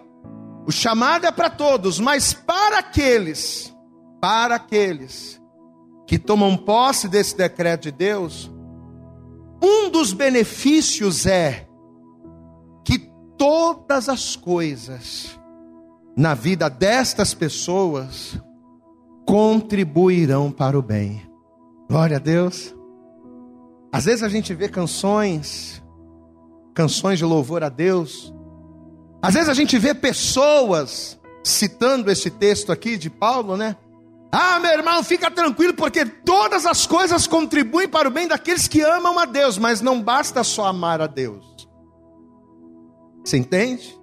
o 0.65 0.71
chamado 0.71 1.25
é 1.25 1.31
para 1.31 1.49
todos, 1.49 1.99
mas 1.99 2.33
para 2.33 2.79
aqueles, 2.79 3.75
para 4.21 4.55
aqueles 4.55 5.41
que 6.07 6.17
tomam 6.17 6.55
posse 6.55 7.09
desse 7.09 7.35
decreto 7.35 7.83
de 7.83 7.91
Deus, 7.91 8.49
um 9.61 9.89
dos 9.89 10.13
benefícios 10.13 11.25
é 11.25 11.67
que 12.85 13.11
todas 13.37 14.07
as 14.07 14.37
coisas 14.37 15.37
na 16.15 16.33
vida 16.33 16.69
destas 16.69 17.33
pessoas 17.33 18.39
contribuirão 19.29 20.51
para 20.51 20.75
o 20.75 20.81
bem. 20.81 21.21
Glória 21.87 22.17
a 22.17 22.19
Deus. 22.19 22.75
Às 23.91 24.05
vezes 24.05 24.23
a 24.23 24.27
gente 24.27 24.55
vê 24.55 24.67
canções, 24.67 25.83
canções 26.73 27.19
de 27.19 27.25
louvor 27.25 27.63
a 27.63 27.69
Deus. 27.69 28.33
Às 29.21 29.35
vezes 29.35 29.47
a 29.47 29.53
gente 29.53 29.77
vê 29.77 29.93
pessoas 29.93 31.19
citando 31.43 32.09
esse 32.09 32.31
texto 32.31 32.71
aqui 32.71 32.97
de 32.97 33.07
Paulo, 33.07 33.55
né? 33.55 33.75
Ah, 34.31 34.59
meu 34.59 34.71
irmão, 34.71 35.03
fica 35.03 35.29
tranquilo, 35.29 35.75
porque 35.75 36.05
todas 36.05 36.65
as 36.65 36.87
coisas 36.87 37.27
contribuem 37.27 37.87
para 37.87 38.07
o 38.07 38.11
bem 38.11 38.27
daqueles 38.27 38.67
que 38.67 38.81
amam 38.81 39.19
a 39.19 39.25
Deus, 39.25 39.59
mas 39.59 39.79
não 39.79 40.01
basta 40.01 40.43
só 40.43 40.65
amar 40.65 41.01
a 41.01 41.07
Deus. 41.07 41.69
Você 43.23 43.37
entende? 43.37 43.95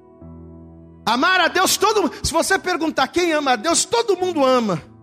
Amar 1.05 1.41
a 1.41 1.49
Deus, 1.49 1.77
todo 1.77 2.13
Se 2.23 2.33
você 2.33 2.57
perguntar 2.61 3.09
quem 3.09 3.33
ama 3.33 3.53
a 3.53 3.57
Deus, 3.57 3.85
todo 3.85 4.17
mundo 4.17 4.45
ama. 4.45 4.95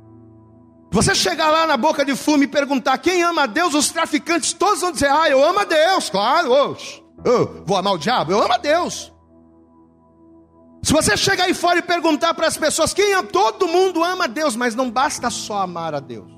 Você 0.93 1.15
chegar 1.15 1.49
lá 1.49 1.65
na 1.65 1.75
boca 1.75 2.05
de 2.05 2.15
fumo 2.15 2.43
e 2.43 2.47
perguntar 2.47 2.99
quem 2.99 3.23
ama 3.23 3.43
a 3.43 3.45
Deus, 3.47 3.73
os 3.73 3.89
traficantes 3.89 4.53
todos 4.53 4.81
vão 4.81 4.91
dizer: 4.91 5.09
Ah, 5.09 5.27
eu 5.27 5.43
amo 5.43 5.57
a 5.57 5.63
Deus, 5.63 6.07
claro, 6.07 6.51
oh, 6.51 6.75
oh, 7.27 7.65
vou 7.65 7.75
amar 7.75 7.93
o 7.93 7.97
diabo, 7.97 8.31
eu 8.31 8.39
amo 8.39 8.53
a 8.53 8.59
Deus. 8.59 9.11
Se 10.83 10.93
você 10.93 11.17
chegar 11.17 11.45
aí 11.45 11.53
fora 11.55 11.79
e 11.79 11.81
perguntar 11.81 12.35
para 12.35 12.45
as 12.45 12.57
pessoas 12.57 12.93
quem 12.93 13.11
ama, 13.15 13.27
todo 13.27 13.67
mundo 13.67 14.03
ama 14.03 14.25
a 14.25 14.27
Deus, 14.27 14.55
mas 14.55 14.75
não 14.75 14.91
basta 14.91 15.31
só 15.31 15.63
amar 15.63 15.95
a 15.95 15.99
Deus. 15.99 16.31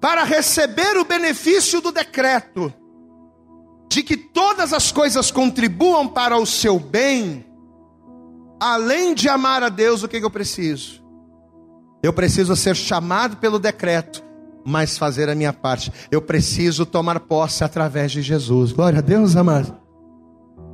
Para 0.00 0.24
receber 0.24 0.96
o 0.96 1.04
benefício 1.04 1.82
do 1.82 1.92
decreto 1.92 2.72
de 3.90 4.02
que 4.02 4.16
todas 4.16 4.72
as 4.72 4.90
coisas 4.90 5.30
contribuam 5.30 6.08
para 6.08 6.38
o 6.38 6.46
seu 6.46 6.78
bem, 6.78 7.44
além 8.58 9.12
de 9.12 9.28
amar 9.28 9.62
a 9.62 9.68
Deus, 9.68 10.02
o 10.02 10.08
que, 10.08 10.18
que 10.18 10.24
eu 10.24 10.30
preciso? 10.30 11.01
Eu 12.02 12.12
preciso 12.12 12.56
ser 12.56 12.74
chamado 12.74 13.36
pelo 13.36 13.58
decreto, 13.58 14.22
mas 14.64 14.98
fazer 14.98 15.28
a 15.28 15.34
minha 15.34 15.52
parte. 15.52 15.92
Eu 16.10 16.20
preciso 16.20 16.84
tomar 16.84 17.20
posse 17.20 17.62
através 17.62 18.10
de 18.10 18.22
Jesus. 18.22 18.72
Glória 18.72 18.98
a 18.98 19.02
Deus, 19.02 19.36
amado. 19.36 19.76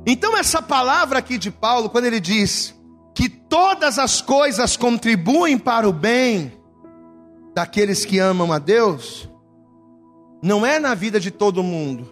Então, 0.05 0.35
essa 0.37 0.61
palavra 0.61 1.19
aqui 1.19 1.37
de 1.37 1.51
Paulo, 1.51 1.89
quando 1.89 2.05
ele 2.05 2.19
diz 2.19 2.75
que 3.13 3.29
todas 3.29 3.99
as 3.99 4.21
coisas 4.21 4.75
contribuem 4.75 5.57
para 5.57 5.87
o 5.87 5.93
bem 5.93 6.53
daqueles 7.53 8.05
que 8.05 8.17
amam 8.17 8.51
a 8.51 8.59
Deus, 8.59 9.29
não 10.41 10.65
é 10.65 10.79
na 10.79 10.95
vida 10.95 11.19
de 11.19 11.29
todo 11.29 11.61
mundo. 11.61 12.11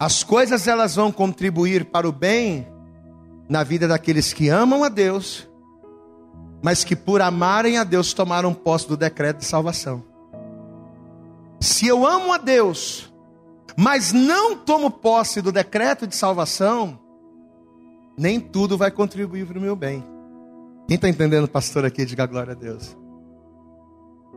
As 0.00 0.22
coisas 0.22 0.66
elas 0.66 0.94
vão 0.94 1.12
contribuir 1.12 1.86
para 1.86 2.08
o 2.08 2.12
bem 2.12 2.66
na 3.48 3.62
vida 3.62 3.88
daqueles 3.88 4.32
que 4.32 4.48
amam 4.48 4.84
a 4.84 4.88
Deus, 4.88 5.47
mas 6.62 6.84
que 6.84 6.96
por 6.96 7.20
amarem 7.20 7.78
a 7.78 7.84
Deus 7.84 8.12
tomaram 8.12 8.52
posse 8.52 8.88
do 8.88 8.96
decreto 8.96 9.38
de 9.38 9.44
salvação. 9.44 10.04
Se 11.60 11.86
eu 11.86 12.06
amo 12.06 12.32
a 12.32 12.38
Deus, 12.38 13.12
mas 13.76 14.12
não 14.12 14.56
tomo 14.56 14.90
posse 14.90 15.40
do 15.40 15.52
decreto 15.52 16.06
de 16.06 16.14
salvação, 16.14 16.98
nem 18.16 18.40
tudo 18.40 18.76
vai 18.76 18.90
contribuir 18.90 19.46
para 19.46 19.58
o 19.58 19.62
meu 19.62 19.76
bem. 19.76 20.04
Quem 20.86 20.94
está 20.96 21.08
entendendo, 21.08 21.46
pastor, 21.46 21.84
aqui, 21.84 22.04
diga 22.04 22.26
glória 22.26 22.52
a 22.52 22.56
Deus. 22.56 22.96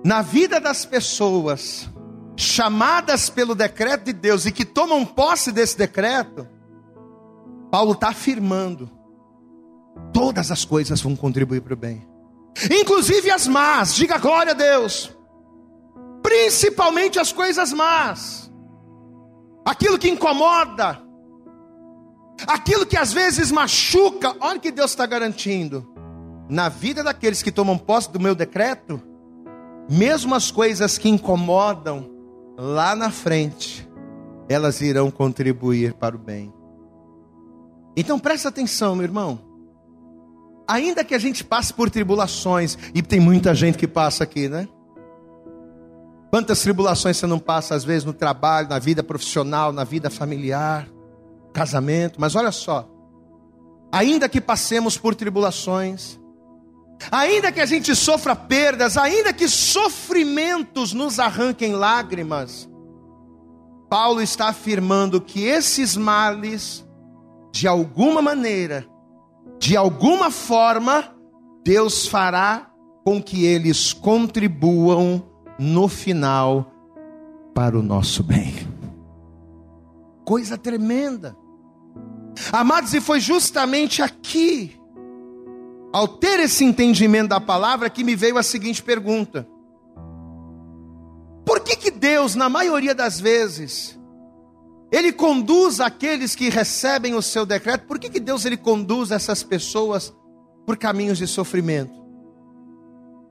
na 0.04 0.22
vida 0.22 0.60
das 0.60 0.86
pessoas 0.86 1.90
chamadas 2.36 3.30
pelo 3.30 3.54
decreto 3.54 4.06
de 4.06 4.14
Deus 4.14 4.46
e 4.46 4.52
que 4.52 4.66
tomam 4.66 5.06
posse 5.06 5.52
desse 5.52 5.78
decreto, 5.78 6.48
Paulo 7.70 7.94
está 7.94 8.10
afirmando: 8.10 8.90
todas 10.12 10.52
as 10.52 10.66
coisas 10.66 11.02
vão 11.02 11.16
contribuir 11.16 11.62
para 11.62 11.74
o 11.74 11.78
bem, 11.78 12.08
inclusive 12.70 13.32
as 13.32 13.48
más, 13.48 13.96
diga 13.96 14.18
glória 14.18 14.52
a 14.52 14.56
Deus, 14.56 15.16
principalmente 16.22 17.20
as 17.20 17.32
coisas 17.32 17.74
más, 17.74 18.52
aquilo 19.66 19.98
que 19.98 20.10
incomoda, 20.10 21.02
aquilo 22.48 22.86
que 22.86 22.98
às 22.98 23.14
vezes 23.14 23.52
machuca, 23.52 24.36
olha 24.40 24.60
que 24.60 24.72
Deus 24.72 24.92
está 24.92 25.06
garantindo, 25.06 25.88
na 26.50 26.70
vida 26.70 27.04
daqueles 27.04 27.42
que 27.42 27.52
tomam 27.52 27.78
posse 27.78 28.12
do 28.12 28.20
meu 28.20 28.36
decreto, 28.36 29.02
mesmo 29.90 30.36
as 30.36 30.52
coisas 30.52 30.98
que 30.98 31.10
incomodam, 31.10 32.10
lá 32.58 32.96
na 32.96 33.10
frente, 33.10 33.90
elas 34.48 34.82
irão 34.82 35.10
contribuir 35.10 35.94
para 35.94 36.16
o 36.16 36.20
bem. 36.20 36.54
Então 37.96 38.20
presta 38.20 38.50
atenção, 38.50 38.96
meu 38.96 39.04
irmão. 39.04 39.51
Ainda 40.72 41.04
que 41.04 41.14
a 41.14 41.20
gente 41.20 41.44
passe 41.44 41.74
por 41.74 41.90
tribulações, 41.90 42.78
e 42.96 43.02
tem 43.02 43.20
muita 43.20 43.54
gente 43.54 43.78
que 43.78 43.86
passa 43.86 44.24
aqui, 44.24 44.48
né? 44.48 44.70
Quantas 46.30 46.62
tribulações 46.62 47.18
você 47.18 47.28
não 47.28 47.40
passa, 47.40 47.76
às 47.76 47.84
vezes, 47.84 48.06
no 48.06 48.14
trabalho, 48.14 48.70
na 48.70 48.80
vida 48.80 49.04
profissional, 49.04 49.74
na 49.74 49.84
vida 49.84 50.10
familiar, 50.10 50.88
casamento, 51.52 52.22
mas 52.22 52.36
olha 52.36 52.54
só. 52.54 52.90
Ainda 53.92 54.30
que 54.30 54.40
passemos 54.40 54.98
por 54.98 55.14
tribulações, 55.14 56.18
Ainda 57.12 57.52
que 57.52 57.60
a 57.60 57.66
gente 57.66 57.96
sofra 57.96 58.36
perdas, 58.36 58.96
ainda 58.96 59.34
que 59.34 59.48
sofrimentos 59.48 60.94
nos 60.94 61.18
arranquem 61.20 61.74
lágrimas, 61.74 62.70
Paulo 63.90 64.22
está 64.22 64.50
afirmando 64.50 65.20
que 65.20 65.44
esses 65.44 65.98
males, 65.98 66.86
de 67.52 67.68
alguma 67.68 68.22
maneira, 68.22 68.86
de 69.62 69.78
alguma 69.78 70.32
forma, 70.32 71.15
Deus 71.63 72.08
fará 72.08 72.71
com 73.06 73.21
que 73.21 73.45
eles 73.45 73.93
contribuam 73.93 75.24
no 75.60 75.88
final 75.88 76.74
para 77.54 77.78
o 77.78 77.84
nosso 77.84 78.24
bem. 78.24 78.56
Coisa 80.26 80.58
tremenda. 80.58 81.38
Amados, 82.52 82.91
e 82.95 83.00
foi 83.00 83.19
justamente 83.19 84.02
aqui 84.02 84.76
ao 85.93 86.08
ter 86.08 86.39
esse 86.39 86.65
entendimento 86.65 87.30
da 87.30 87.39
palavra, 87.39 87.88
que 87.88 88.04
me 88.04 88.15
veio 88.15 88.39
a 88.39 88.43
seguinte 88.43 88.82
pergunta: 88.82 89.47
Por 91.45 91.60
que, 91.60 91.76
que 91.76 91.91
Deus, 91.91 92.34
na 92.34 92.50
maioria 92.50 92.95
das 92.95 93.19
vezes, 93.19 94.01
Ele 94.92 95.12
conduz 95.14 95.80
aqueles 95.80 96.36
que 96.36 96.50
recebem 96.50 97.16
o 97.16 97.22
seu 97.22 97.46
decreto? 97.46 97.88
Por 97.88 97.98
que, 97.98 98.10
que 98.10 98.20
Deus 98.20 98.44
ele 98.46 98.58
conduz 98.58 99.12
essas 99.12 99.42
pessoas 99.42 100.14
por 100.66 100.78
caminhos 100.78 101.18
de 101.18 101.28
sofrimento? 101.28 102.02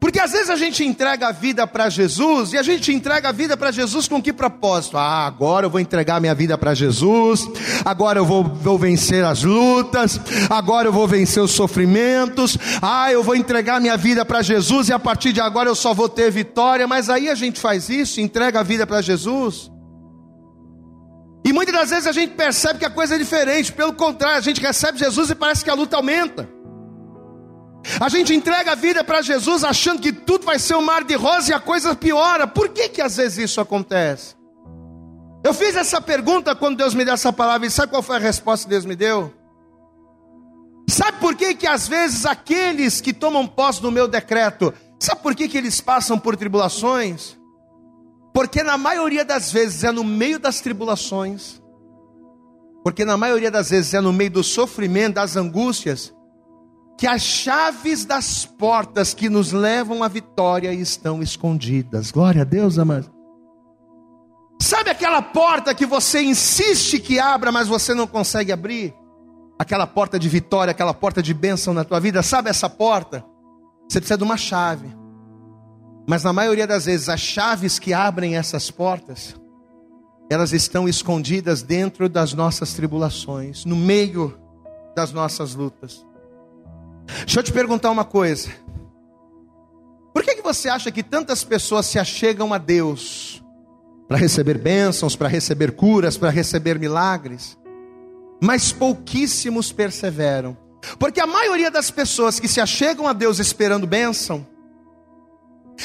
Porque 0.01 0.19
às 0.19 0.33
vezes 0.33 0.49
a 0.49 0.57
gente 0.57 0.83
entrega 0.83 1.29
a 1.29 1.33
vida 1.33 1.67
para 1.67 1.91
Jesus 1.91 2.55
e 2.55 2.59
a 2.59 2.63
gente 2.63 2.91
entrega 2.91 3.29
a 3.29 3.33
vida 3.33 3.55
para 3.55 3.71
Jesus 3.71 4.09
com 4.09 4.21
que 4.21 4.33
propósito? 4.33 4.97
Ah, 4.97 5.27
agora 5.27 5.67
eu 5.67 5.71
vou 5.71 5.79
entregar 5.79 6.19
minha 6.19 6.35
vida 6.35 6.57
para 6.57 6.73
Jesus, 6.73 7.47
agora 7.85 8.19
eu 8.19 8.25
vou, 8.25 8.43
vou 8.43 8.79
vencer 8.79 9.23
as 9.23 9.45
lutas, 9.45 10.19
agora 10.49 10.89
eu 10.89 10.93
vou 10.93 11.07
vencer 11.07 11.43
os 11.43 11.51
sofrimentos, 11.51 12.57
ah, 12.81 13.13
eu 13.13 13.23
vou 13.23 13.37
entregar 13.37 13.79
minha 13.79 13.97
vida 13.99 14.25
para 14.25 14.41
Jesus 14.41 14.89
e 14.89 14.93
a 14.95 14.99
partir 14.99 15.35
de 15.35 15.41
agora 15.43 15.69
eu 15.69 15.75
só 15.75 15.93
vou 15.93 16.09
ter 16.09 16.31
vitória. 16.31 16.89
Mas 16.89 17.11
aí 17.11 17.29
a 17.29 17.35
gente 17.35 17.61
faz 17.61 17.91
isso, 17.91 18.23
entrega 18.23 18.61
a 18.61 18.63
vida 18.63 18.87
para 18.87 19.03
Jesus. 19.03 19.71
E 21.45 21.53
muitas 21.53 21.75
das 21.75 21.91
vezes 21.91 22.07
a 22.07 22.13
gente 22.13 22.35
percebe 22.35 22.79
que 22.79 22.85
a 22.85 22.91
coisa 22.91 23.15
é 23.15 23.19
diferente, 23.19 23.73
pelo 23.73 23.93
contrário, 23.95 24.39
a 24.39 24.43
gente 24.43 24.61
recebe 24.61 24.99
Jesus 24.99 25.31
e 25.31 25.35
parece 25.35 25.65
que 25.65 25.71
a 25.71 25.75
luta 25.75 25.97
aumenta. 25.97 26.49
A 27.99 28.09
gente 28.09 28.35
entrega 28.35 28.73
a 28.73 28.75
vida 28.75 29.03
para 29.03 29.23
Jesus 29.23 29.65
achando 29.65 30.03
que 30.03 30.13
tudo 30.13 30.45
vai 30.45 30.59
ser 30.59 30.75
um 30.75 30.83
mar 30.83 31.03
de 31.03 31.15
rosa 31.15 31.51
e 31.51 31.55
a 31.55 31.61
coisa 31.61 31.95
piora. 31.95 32.47
Por 32.47 32.69
que 32.69 32.89
que 32.91 33.01
às 33.01 33.17
vezes 33.17 33.51
isso 33.51 33.61
acontece? 33.61 34.35
Eu 35.43 35.55
fiz 35.55 35.75
essa 35.75 36.01
pergunta 36.01 36.55
quando 36.55 36.77
Deus 36.77 36.95
me 36.95 37.05
deu 37.05 37.15
essa 37.15 37.33
palavra 37.33 37.67
e 37.67 37.71
sabe 37.71 37.91
qual 37.91 38.03
foi 38.03 38.17
a 38.17 38.21
resposta 38.21 38.67
que 38.67 38.71
Deus 38.71 38.85
me 38.85 38.95
deu? 38.95 39.33
Sabe 40.89 41.19
por 41.19 41.35
que 41.35 41.55
que 41.55 41.67
às 41.67 41.89
vezes 41.89 42.27
aqueles 42.27 43.01
que 43.01 43.15
tomam 43.15 43.47
posse 43.47 43.81
do 43.81 43.91
meu 43.91 44.07
decreto, 44.07 44.75
sabe 44.99 45.23
por 45.23 45.35
que 45.35 45.49
que 45.49 45.57
eles 45.57 45.81
passam 45.81 46.19
por 46.19 46.37
tribulações? 46.37 47.40
Porque 48.33 48.63
na 48.63 48.79
maioria 48.79 49.25
das 49.25 49.51
vezes 49.51 49.85
é 49.85 49.91
no 49.91 50.05
meio 50.05 50.39
das 50.39 50.61
tribulações, 50.61 51.61
porque 52.83 53.05
na 53.05 53.17
maioria 53.17 53.51
das 53.51 53.71
vezes 53.71 53.93
é 53.93 54.01
no 54.01 54.13
meio 54.13 54.31
do 54.31 54.43
sofrimento, 54.43 55.15
das 55.15 55.37
angústias, 55.37 56.15
que 56.97 57.07
as 57.07 57.23
chaves 57.23 58.05
das 58.05 58.45
portas 58.45 59.15
que 59.15 59.29
nos 59.29 59.53
levam 59.53 60.03
à 60.03 60.09
vitória 60.09 60.73
estão 60.73 61.23
escondidas. 61.23 62.11
Glória 62.11 62.43
a 62.43 62.45
Deus, 62.45 62.79
amado. 62.79 63.11
Sabe 64.61 64.91
aquela 64.91 65.23
porta 65.23 65.75
que 65.75 65.87
você 65.87 66.21
insiste 66.21 67.01
que 67.01 67.19
abra, 67.19 67.51
mas 67.51 67.67
você 67.67 67.95
não 67.95 68.07
consegue 68.07 68.53
abrir? 68.53 68.95
Aquela 69.59 69.87
porta 69.87 70.19
de 70.19 70.29
vitória, 70.29 70.71
aquela 70.71 70.93
porta 70.93 71.23
de 71.23 71.33
bênção 71.33 71.73
na 71.73 71.85
tua 71.85 71.99
vida, 71.99 72.23
sabe 72.23 72.51
essa 72.51 72.69
porta? 72.69 73.25
Você 73.89 73.99
precisa 73.99 74.19
de 74.19 74.25
uma 74.25 74.37
chave. 74.37 75.00
Mas 76.11 76.25
na 76.25 76.33
maioria 76.33 76.67
das 76.67 76.87
vezes, 76.87 77.09
as 77.09 77.21
chaves 77.21 77.79
que 77.79 77.93
abrem 77.93 78.37
essas 78.37 78.69
portas, 78.69 79.37
elas 80.29 80.53
estão 80.53 80.89
escondidas 80.89 81.63
dentro 81.63 82.09
das 82.09 82.35
nossas 82.35 82.75
tribulações, 82.75 83.65
no 83.65 83.77
meio 83.77 84.37
das 84.97 85.13
nossas 85.13 85.55
lutas. 85.55 86.05
Deixa 87.19 87.39
eu 87.39 87.45
te 87.45 87.53
perguntar 87.53 87.93
uma 87.93 88.05
coisa. 88.05 88.51
Por 90.13 90.25
que, 90.25 90.35
que 90.35 90.43
você 90.43 90.69
acha 90.69 90.91
que 90.91 91.05
tantas 91.05 91.45
pessoas 91.45 91.87
se 91.87 91.97
achegam 91.97 92.53
a 92.53 92.59
Deus 92.59 93.41
para 94.09 94.19
receber 94.19 94.59
bênçãos, 94.59 95.15
para 95.15 95.29
receber 95.29 95.71
curas, 95.77 96.17
para 96.17 96.31
receber 96.31 96.77
milagres, 96.77 97.57
mas 98.43 98.73
pouquíssimos 98.73 99.71
perseveram? 99.71 100.59
Porque 100.99 101.21
a 101.21 101.27
maioria 101.29 101.71
das 101.71 101.89
pessoas 101.89 102.41
que 102.41 102.49
se 102.49 102.61
achegam 102.61 103.07
a 103.07 103.13
Deus 103.13 103.39
esperando 103.39 103.87
bênção, 103.87 104.45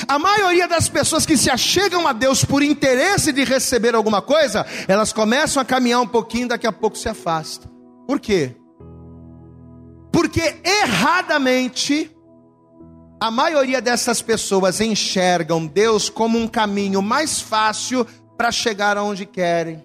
a 0.08 0.20
maioria 0.20 0.68
das 0.68 0.90
pessoas 0.90 1.26
que 1.26 1.38
se 1.38 1.50
achegam 1.50 2.08
a 2.08 2.14
Deus 2.14 2.44
por 2.44 2.62
interesse 2.62 3.32
de 3.32 3.44
receber 3.44 3.96
alguma 3.96 4.22
coisa, 4.22 4.66
elas 4.88 5.14
começam 5.14 5.62
a 5.62 5.66
caminhar 5.66 6.02
um 6.02 6.08
pouquinho, 6.08 6.48
daqui 6.48 6.68
a 6.68 6.72
pouco 6.72 6.98
se 6.98 7.08
afastam. 7.08 7.72
Por 8.08 8.20
quê? 8.20 8.56
Porque 10.12 10.58
erradamente, 10.64 12.12
a 13.20 13.32
maioria 13.32 13.82
dessas 13.82 14.22
pessoas 14.22 14.82
enxergam 14.82 15.66
Deus 15.66 16.10
como 16.10 16.38
um 16.38 16.48
caminho 16.48 17.02
mais 17.02 17.40
fácil 17.40 18.06
para 18.38 18.52
chegar 18.52 18.98
aonde 18.98 19.26
querem. 19.26 19.84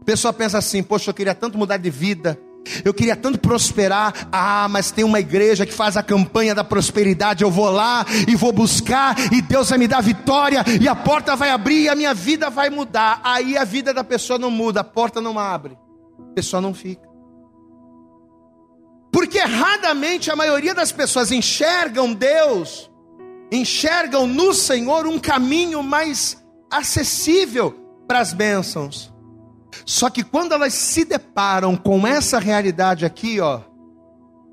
A 0.00 0.04
pessoa 0.04 0.32
pensa 0.32 0.58
assim: 0.58 0.82
poxa, 0.82 1.10
eu 1.10 1.14
queria 1.14 1.34
tanto 1.34 1.58
mudar 1.58 1.76
de 1.76 1.90
vida, 1.90 2.38
eu 2.84 2.94
queria 2.94 3.16
tanto 3.16 3.38
prosperar. 3.38 4.28
Ah, 4.32 4.66
mas 4.68 4.90
tem 4.90 5.04
uma 5.04 5.20
igreja 5.20 5.66
que 5.66 5.72
faz 5.72 5.96
a 5.96 6.02
campanha 6.02 6.54
da 6.54 6.64
prosperidade. 6.64 7.44
Eu 7.44 7.50
vou 7.50 7.70
lá 7.70 8.04
e 8.28 8.34
vou 8.34 8.52
buscar, 8.52 9.16
e 9.32 9.40
Deus 9.42 9.68
vai 9.68 9.78
me 9.78 9.88
dar 9.88 10.00
vitória, 10.00 10.64
e 10.80 10.88
a 10.88 10.94
porta 10.94 11.36
vai 11.36 11.50
abrir, 11.50 11.82
e 11.82 11.88
a 11.88 11.94
minha 11.94 12.14
vida 12.14 12.50
vai 12.50 12.70
mudar. 12.70 13.20
Aí 13.22 13.56
a 13.56 13.64
vida 13.64 13.92
da 13.92 14.04
pessoa 14.04 14.38
não 14.38 14.50
muda, 14.50 14.80
a 14.80 14.84
porta 14.84 15.20
não 15.20 15.38
abre, 15.38 15.76
a 16.18 16.34
pessoa 16.34 16.60
não 16.60 16.74
fica. 16.74 17.08
Porque 19.12 19.38
erradamente 19.38 20.28
a 20.28 20.34
maioria 20.34 20.74
das 20.74 20.90
pessoas 20.90 21.30
enxergam 21.30 22.12
Deus, 22.12 22.90
enxergam 23.52 24.26
no 24.26 24.52
Senhor 24.52 25.06
um 25.06 25.20
caminho 25.20 25.84
mais 25.84 26.42
acessível 26.68 27.72
para 28.08 28.18
as 28.18 28.32
bênçãos. 28.32 29.13
Só 29.84 30.10
que 30.10 30.22
quando 30.22 30.52
elas 30.52 30.74
se 30.74 31.04
deparam 31.04 31.76
com 31.76 32.06
essa 32.06 32.38
realidade 32.38 33.04
aqui, 33.04 33.40
ó, 33.40 33.60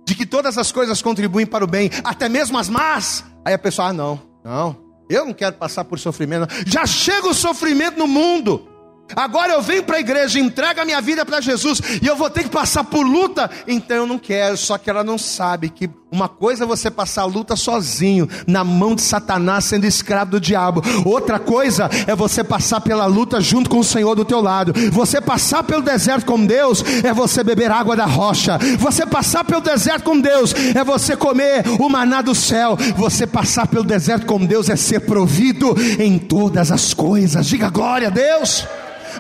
de 0.06 0.16
que 0.16 0.26
todas 0.26 0.58
as 0.58 0.72
coisas 0.72 1.02
contribuem 1.02 1.46
para 1.46 1.64
o 1.64 1.68
bem, 1.68 1.90
até 2.04 2.28
mesmo 2.28 2.58
as 2.58 2.70
más, 2.70 3.24
aí 3.46 3.54
a 3.54 3.60
pessoa, 3.60 3.90
ah, 3.90 3.94
não, 3.94 4.22
não, 4.44 4.78
eu 5.10 5.26
não 5.26 5.34
quero 5.34 5.58
passar 5.58 5.84
por 5.84 6.00
sofrimento. 6.00 6.48
Já 6.66 6.86
chega 6.86 7.28
o 7.28 7.34
sofrimento 7.34 7.98
no 7.98 8.08
mundo. 8.08 8.71
Agora 9.16 9.54
eu 9.54 9.62
venho 9.62 9.84
para 9.84 9.98
a 9.98 10.00
igreja, 10.00 10.40
entrego 10.40 10.82
a 10.82 10.86
minha 10.86 11.02
vida 11.02 11.26
para 11.26 11.42
Jesus 11.42 11.82
e 12.02 12.08
eu 12.08 12.16
vou 12.16 12.30
ter 12.30 12.44
que 12.44 12.50
passar 12.50 12.84
por 12.84 13.06
luta. 13.06 13.50
Então 13.68 13.98
eu 13.98 14.08
não 14.08 14.18
quero, 14.18 14.58
só 14.58 14.78
que 14.78 14.90
ela 14.90 15.04
não 15.04 15.18
sabe 15.18 15.70
que 15.70 15.90
uma 16.12 16.28
coisa 16.28 16.66
é 16.66 16.68
você 16.68 16.92
passar 16.92 17.22
a 17.22 17.26
luta 17.26 17.56
sozinho, 17.56 18.28
na 18.46 18.66
mão 18.66 18.94
de 18.94 19.02
Satanás, 19.02 19.64
sendo 19.64 19.86
escravo 19.86 20.32
do 20.32 20.42
diabo. 20.42 20.82
Outra 21.06 21.40
coisa 21.40 21.90
é 22.06 22.14
você 22.14 22.44
passar 22.44 22.82
pela 22.82 23.06
luta 23.06 23.40
junto 23.40 23.70
com 23.70 23.80
o 23.80 23.84
Senhor 23.84 24.14
do 24.14 24.26
teu 24.26 24.42
lado. 24.42 24.74
Você 24.92 25.22
passar 25.22 25.64
pelo 25.64 25.82
deserto 25.82 26.26
com 26.26 26.46
Deus 26.46 26.84
é 27.02 27.14
você 27.14 27.46
beber 27.46 27.72
água 27.72 27.96
da 27.96 28.06
rocha. 28.06 28.60
Você 28.78 29.06
passar 29.06 29.46
pelo 29.46 29.62
deserto 29.62 30.04
com 30.04 30.20
Deus 30.20 30.54
é 30.76 30.84
você 30.84 31.16
comer 31.16 31.64
o 31.80 31.88
maná 31.88 32.22
do 32.22 32.36
céu. 32.36 32.78
Você 32.98 33.26
passar 33.26 33.68
pelo 33.68 33.86
deserto 33.86 34.26
com 34.26 34.46
Deus 34.46 34.70
é 34.70 34.76
ser 34.76 35.00
provido 35.02 35.74
em 35.98 36.20
todas 36.20 36.72
as 36.72 36.94
coisas. 36.94 37.48
Diga 37.48 37.70
glória 37.70 38.10
a 38.10 38.12
Deus. 38.12 38.66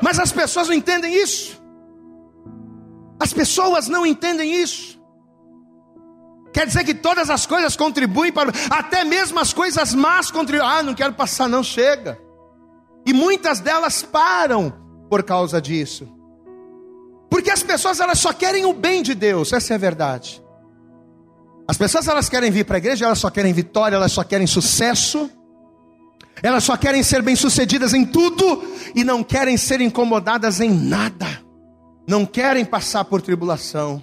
Mas 0.02 0.20
as 0.20 0.32
pessoas 0.32 0.68
não 0.68 0.76
entendem 0.76 1.16
isso. 1.16 1.62
As 3.20 3.34
pessoas 3.34 3.88
não 3.88 4.06
entendem 4.06 4.62
isso. 4.62 5.00
Quer 6.54 6.66
dizer 6.66 6.84
que 6.84 6.94
todas 6.94 7.30
as 7.30 7.46
coisas 7.46 7.76
contribuem 7.76 8.32
para. 8.32 8.52
Até 8.70 9.04
mesmo 9.04 9.40
as 9.40 9.54
coisas 9.54 9.94
más 9.94 10.30
contribuem. 10.30 10.70
Ah, 10.70 10.84
não 10.84 10.94
quero 10.94 11.14
passar, 11.14 11.48
não, 11.48 11.64
chega. 11.64 12.20
E 13.06 13.14
muitas 13.14 13.60
delas 13.60 14.02
param 14.02 14.74
por 15.10 15.24
causa 15.24 15.62
disso. 15.62 16.08
Porque 17.30 17.50
as 17.50 17.64
pessoas 17.64 18.00
elas 18.00 18.20
só 18.20 18.34
querem 18.34 18.66
o 18.66 18.74
bem 18.74 19.02
de 19.02 19.16
Deus, 19.16 19.54
essa 19.54 19.74
é 19.74 19.76
a 19.76 19.80
verdade. 19.80 20.44
As 21.68 21.78
pessoas 21.78 22.08
elas 22.08 22.28
querem 22.28 22.52
vir 22.52 22.66
para 22.66 22.76
a 22.76 22.80
igreja, 22.80 23.06
elas 23.06 23.20
só 23.20 23.30
querem 23.30 23.54
vitória, 23.54 23.96
elas 23.96 24.12
só 24.12 24.24
querem 24.24 24.46
sucesso. 24.46 25.32
Elas 26.44 26.64
só 26.64 26.76
querem 26.76 27.04
ser 27.04 27.22
bem-sucedidas 27.22 27.94
em 27.94 28.06
tudo 28.06 28.64
e 28.96 29.04
não 29.04 29.24
querem 29.24 29.58
ser 29.58 29.82
incomodadas 29.82 30.60
em 30.60 30.72
nada. 30.72 31.28
Não 32.08 32.26
querem 32.26 32.66
passar 32.66 33.06
por 33.06 33.22
tribulação. 33.22 34.02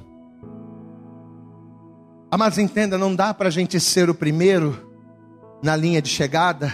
Amados, 2.31 2.59
entenda, 2.59 2.97
não 2.97 3.15
dá 3.15 3.33
para 3.35 3.49
a 3.49 3.51
gente 3.51 3.81
ser 3.81 4.09
o 4.09 4.15
primeiro 4.15 4.87
na 5.63 5.75
linha 5.75 6.01
de 6.01 6.09
chegada 6.09 6.73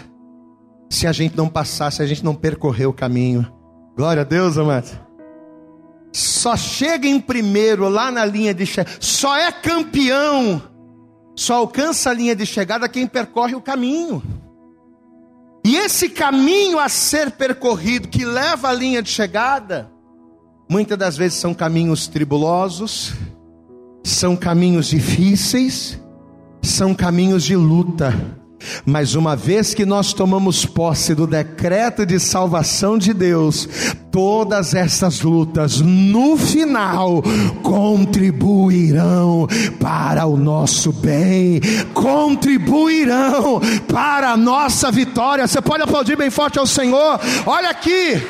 se 0.90 1.06
a 1.06 1.12
gente 1.12 1.36
não 1.36 1.48
passar, 1.48 1.90
se 1.90 2.02
a 2.02 2.06
gente 2.06 2.24
não 2.24 2.34
percorrer 2.34 2.86
o 2.86 2.92
caminho. 2.92 3.50
Glória 3.96 4.22
a 4.22 4.24
Deus, 4.24 4.58
amados. 4.58 4.92
Só 6.12 6.56
chega 6.56 7.08
em 7.08 7.20
primeiro 7.20 7.88
lá 7.88 8.10
na 8.10 8.24
linha 8.24 8.54
de 8.54 8.64
chegada, 8.66 8.96
só 9.00 9.36
é 9.36 9.50
campeão, 9.50 10.62
só 11.34 11.54
alcança 11.54 12.10
a 12.10 12.14
linha 12.14 12.36
de 12.36 12.46
chegada 12.46 12.88
quem 12.88 13.06
percorre 13.06 13.54
o 13.54 13.60
caminho. 13.60 14.22
Esse 15.84 16.08
caminho 16.08 16.78
a 16.78 16.88
ser 16.88 17.32
percorrido, 17.32 18.08
que 18.08 18.24
leva 18.24 18.70
à 18.70 18.72
linha 18.72 19.02
de 19.02 19.10
chegada, 19.10 19.90
muitas 20.66 20.96
das 20.96 21.14
vezes 21.14 21.38
são 21.38 21.52
caminhos 21.52 22.06
tribulosos, 22.06 23.12
são 24.02 24.34
caminhos 24.34 24.86
difíceis, 24.86 26.00
são 26.62 26.94
caminhos 26.94 27.44
de 27.44 27.54
luta. 27.54 28.14
Mas 28.84 29.14
uma 29.14 29.36
vez 29.36 29.74
que 29.74 29.84
nós 29.84 30.12
tomamos 30.12 30.64
posse 30.64 31.14
do 31.14 31.26
decreto 31.26 32.04
de 32.04 32.18
salvação 32.18 32.98
de 32.98 33.12
Deus, 33.12 33.68
todas 34.10 34.74
essas 34.74 35.22
lutas 35.22 35.80
no 35.80 36.36
final 36.36 37.22
contribuirão 37.62 39.48
para 39.80 40.26
o 40.26 40.36
nosso 40.36 40.92
bem, 40.92 41.60
contribuirão 41.92 43.60
para 43.88 44.30
a 44.30 44.36
nossa 44.36 44.90
vitória. 44.90 45.46
Você 45.46 45.60
pode 45.60 45.82
aplaudir 45.82 46.16
bem 46.16 46.30
forte 46.30 46.58
ao 46.58 46.66
Senhor. 46.66 47.20
Olha 47.44 47.70
aqui. 47.70 48.22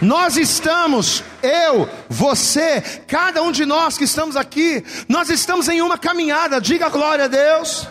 Nós 0.00 0.36
estamos, 0.36 1.24
eu, 1.42 1.88
você, 2.08 2.80
cada 3.06 3.42
um 3.42 3.50
de 3.50 3.64
nós 3.64 3.98
que 3.98 4.04
estamos 4.04 4.36
aqui, 4.36 4.84
nós 5.08 5.28
estamos 5.28 5.68
em 5.68 5.80
uma 5.80 5.98
caminhada, 5.98 6.60
diga 6.60 6.88
glória 6.88 7.24
a 7.24 7.28
Deus. 7.28 7.88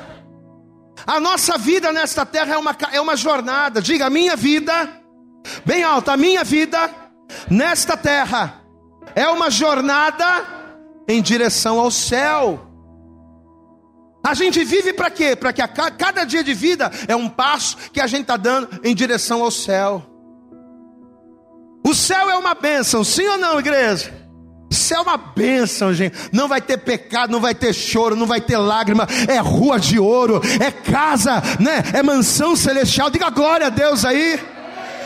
A 1.07 1.21
nossa 1.21 1.57
vida 1.57 1.93
nesta 1.93 2.25
terra 2.25 2.55
é 2.55 2.57
uma, 2.57 2.75
é 2.91 2.99
uma 2.99 3.15
jornada. 3.15 3.81
Diga, 3.81 4.07
a 4.07 4.09
minha 4.09 4.35
vida, 4.35 4.91
bem 5.65 5.81
alta, 5.81 6.11
a 6.11 6.17
minha 6.17 6.43
vida 6.43 6.93
nesta 7.49 7.95
terra 7.95 8.61
é 9.15 9.25
uma 9.29 9.49
jornada 9.49 10.25
em 11.07 11.21
direção 11.21 11.79
ao 11.79 11.89
céu. 11.89 12.67
A 14.21 14.33
gente 14.33 14.61
vive 14.65 14.91
para 14.91 15.09
quê? 15.09 15.33
Para 15.33 15.53
que 15.53 15.61
a, 15.61 15.67
cada 15.69 16.25
dia 16.25 16.43
de 16.43 16.53
vida 16.53 16.91
é 17.07 17.15
um 17.15 17.29
passo 17.29 17.77
que 17.93 18.01
a 18.01 18.07
gente 18.07 18.23
está 18.23 18.35
dando 18.35 18.67
em 18.83 18.93
direção 18.93 19.41
ao 19.41 19.51
céu. 19.51 20.05
O 21.85 21.95
céu 21.95 22.29
é 22.29 22.37
uma 22.37 22.53
bênção, 22.53 23.05
sim 23.05 23.25
ou 23.25 23.37
não, 23.37 23.57
igreja? 23.57 24.26
Isso 24.69 24.93
é 24.93 24.99
uma 24.99 25.17
bênção, 25.17 25.93
gente. 25.93 26.29
Não 26.33 26.47
vai 26.47 26.59
ter 26.61 26.77
pecado, 26.77 27.31
não 27.31 27.39
vai 27.39 27.55
ter 27.55 27.73
choro, 27.73 28.15
não 28.15 28.25
vai 28.25 28.41
ter 28.41 28.57
lágrima. 28.57 29.07
É 29.27 29.37
rua 29.37 29.79
de 29.79 29.97
ouro, 29.97 30.41
é 30.59 30.71
casa, 30.71 31.41
né? 31.59 31.83
É 31.93 32.03
mansão 32.03 32.55
celestial. 32.55 33.09
Diga 33.09 33.29
glória 33.29 33.67
a 33.67 33.69
Deus 33.69 34.03
aí. 34.03 34.39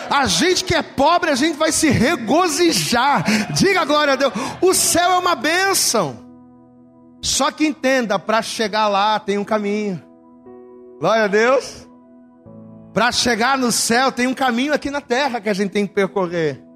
A 0.10 0.26
gente 0.26 0.64
que 0.64 0.76
é 0.76 0.82
pobre, 0.82 1.30
a 1.30 1.36
gente 1.36 1.58
vai 1.58 1.72
se 1.72 1.90
regozijar. 1.90 3.24
Diga 3.54 3.86
glória 3.86 4.14
a 4.14 4.16
Deus. 4.16 4.34
O 4.62 4.74
céu 4.74 5.12
é 5.12 5.18
uma 5.18 5.36
bênção. 5.36 6.20
Só 7.22 7.52
que 7.52 7.66
entenda, 7.66 8.18
para 8.18 8.42
chegar 8.42 8.88
lá 8.88 9.20
tem 9.20 9.38
um 9.38 9.44
caminho. 9.44 10.02
Glória 11.00 11.26
a 11.26 11.28
Deus. 11.28 11.88
Para 12.94 13.12
chegar 13.12 13.58
no 13.58 13.72
céu 13.72 14.12
tem 14.12 14.28
um 14.28 14.34
caminho 14.34 14.74
aqui 14.74 14.90
na 14.90 15.02
terra 15.02 15.40
que 15.40 15.48
a 15.48 15.54
gente 15.54 15.72
tem 15.72 15.86
que 15.86 15.94
percorrer. 15.94 16.71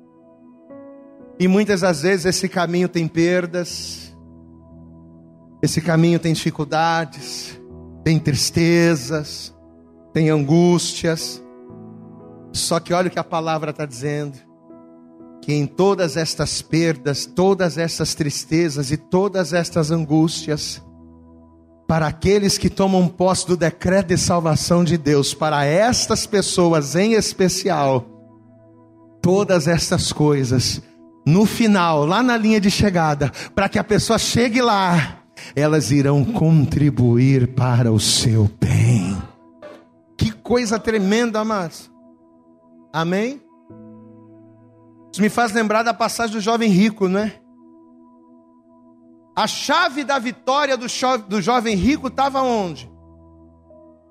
E 1.38 1.48
muitas 1.48 1.82
das 1.82 2.02
vezes 2.02 2.26
esse 2.26 2.48
caminho 2.48 2.88
tem 2.88 3.08
perdas, 3.08 4.16
esse 5.62 5.82
caminho 5.82 6.20
tem 6.20 6.32
dificuldades, 6.34 7.60
tem 8.04 8.18
tristezas, 8.20 9.54
tem 10.14 10.30
angústias. 10.30 11.42
Só 12.54 12.80
que 12.80 12.94
olha 12.94 13.10
o 13.10 13.12
que 13.12 13.20
a 13.20 13.24
palavra 13.24 13.72
está 13.72 13.86
dizendo: 13.86 14.38
que 15.42 15.54
em 15.54 15.66
todas 15.66 16.16
estas 16.16 16.62
perdas, 16.62 17.26
todas 17.26 17.78
estas 17.78 18.16
tristezas 18.16 18.92
e 18.92 18.98
todas 18.98 19.52
estas 19.52 19.92
angústias, 19.92 20.82
para 21.86 22.08
aqueles 22.08 22.58
que 22.58 22.70
tomam 22.70 23.10
posse 23.10 23.46
do 23.46 23.58
decreto 23.58 24.08
de 24.08 24.18
salvação 24.18 24.86
de 24.86 24.98
Deus, 24.98 25.34
para 25.34 25.66
estas 25.66 26.26
pessoas 26.26 26.96
em 26.96 27.14
especial, 27.14 28.06
todas 29.22 29.68
estas 29.68 30.14
coisas 30.14 30.82
no 31.26 31.46
final, 31.46 32.06
lá 32.06 32.22
na 32.22 32.38
linha 32.38 32.62
de 32.62 32.70
chegada, 32.70 33.32
para 33.54 33.68
que 33.68 33.80
a 33.80 33.84
pessoa 33.84 34.20
chegue 34.20 34.62
lá, 34.62 35.24
elas 35.56 35.92
irão 35.92 36.24
contribuir 36.24 37.56
para 37.56 37.92
o 37.92 38.00
seu 38.00 38.50
bem. 38.60 39.18
Que 40.18 40.32
coisa 40.32 40.80
tremenda, 40.80 41.40
amados. 41.40 41.92
Amém? 42.94 43.42
Isso 45.12 45.22
me 45.22 45.30
faz 45.30 45.52
lembrar 45.52 45.84
da 45.84 45.94
passagem 45.94 46.36
do 46.36 46.42
jovem 46.42 46.70
rico, 46.70 47.08
não 47.08 47.22
é? 47.22 47.40
A 49.36 49.48
chave 49.48 50.04
da 50.04 50.18
vitória 50.18 50.78
do, 50.78 50.88
do 51.28 51.42
jovem 51.42 51.76
rico 51.76 52.08
estava 52.08 52.42
onde? 52.42 52.90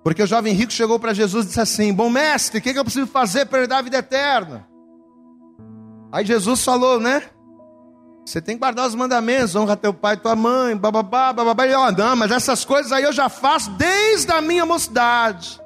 Porque 0.02 0.22
o 0.22 0.26
jovem 0.26 0.52
rico 0.52 0.70
chegou 0.70 0.98
para 0.98 1.14
Jesus 1.14 1.46
e 1.46 1.48
disse 1.48 1.60
assim: 1.60 1.94
Bom 1.94 2.10
mestre, 2.10 2.58
o 2.58 2.62
que, 2.62 2.74
que 2.74 2.78
eu 2.78 2.84
preciso 2.84 3.06
fazer 3.06 3.46
para 3.46 3.60
herdar 3.60 3.78
a 3.78 3.82
vida 3.82 3.96
eterna? 3.96 4.68
Aí 6.14 6.24
Jesus 6.24 6.64
falou, 6.64 7.00
né? 7.00 7.24
Você 8.24 8.40
tem 8.40 8.54
que 8.54 8.60
guardar 8.60 8.86
os 8.86 8.94
mandamentos, 8.94 9.56
honra 9.56 9.76
teu 9.76 9.92
pai 9.92 10.14
e 10.14 10.18
tua 10.18 10.36
mãe, 10.36 10.76
bababá, 10.76 11.32
bababá. 11.32 11.66
E 11.66 11.72
eu, 11.72 11.90
não, 11.90 12.14
mas 12.14 12.30
essas 12.30 12.64
coisas 12.64 12.92
aí 12.92 13.02
eu 13.02 13.12
já 13.12 13.28
faço 13.28 13.72
desde 13.72 14.30
a 14.30 14.40
minha 14.40 14.64
mocidade. 14.64 15.60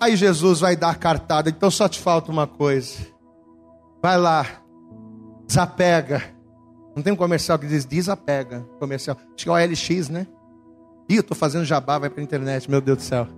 Aí 0.00 0.16
Jesus 0.16 0.58
vai 0.58 0.74
dar 0.74 0.96
cartada, 0.96 1.48
então 1.48 1.70
só 1.70 1.88
te 1.88 2.00
falta 2.00 2.32
uma 2.32 2.48
coisa. 2.48 2.98
Vai 4.02 4.18
lá, 4.18 4.44
desapega. 5.46 6.24
Não 6.96 7.00
tem 7.00 7.12
um 7.12 7.16
comercial 7.16 7.56
que 7.56 7.68
diz 7.68 7.84
desapega. 7.84 8.66
Comercial. 8.80 9.16
Acho 9.16 9.44
que 9.44 9.48
é 9.48 9.52
o 9.52 9.56
LX, 9.56 10.08
né? 10.08 10.26
Ih, 11.08 11.14
eu 11.14 11.20
estou 11.20 11.36
fazendo 11.36 11.64
jabá, 11.64 12.00
vai 12.00 12.10
para 12.10 12.20
a 12.20 12.24
internet, 12.24 12.68
meu 12.68 12.80
Deus 12.80 12.98
do 12.98 13.04
céu. 13.04 13.28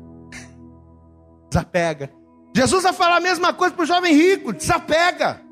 Desapega. 1.53 2.11
Jesus 2.57 2.83
vai 2.83 2.95
falar 2.95 3.19
a 3.19 3.21
mesma 3.21 3.53
coisa 3.53 3.75
para 3.75 3.83
o 3.83 3.87
jovem 3.87 4.15
rico: 4.15 4.55
desapega. 4.55 5.47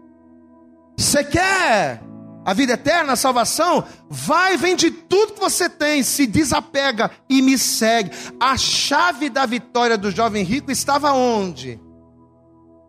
Você 0.96 1.22
quer 1.22 2.02
a 2.44 2.54
vida 2.54 2.74
eterna, 2.74 3.14
a 3.14 3.16
salvação? 3.16 3.84
Vai, 4.08 4.56
vende 4.56 4.90
tudo 4.90 5.34
que 5.34 5.40
você 5.40 5.68
tem, 5.68 6.02
se 6.02 6.26
desapega 6.26 7.10
e 7.28 7.42
me 7.42 7.58
segue. 7.58 8.10
A 8.38 8.56
chave 8.56 9.28
da 9.28 9.44
vitória 9.44 9.98
do 9.98 10.10
jovem 10.10 10.44
rico 10.44 10.70
estava 10.70 11.12
onde? 11.12 11.80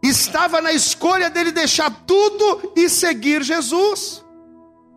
Estava 0.02 0.62
na 0.62 0.72
escolha 0.72 1.30
dele 1.30 1.52
deixar 1.52 1.90
tudo 2.06 2.72
e 2.76 2.88
seguir 2.88 3.42
Jesus. 3.42 4.24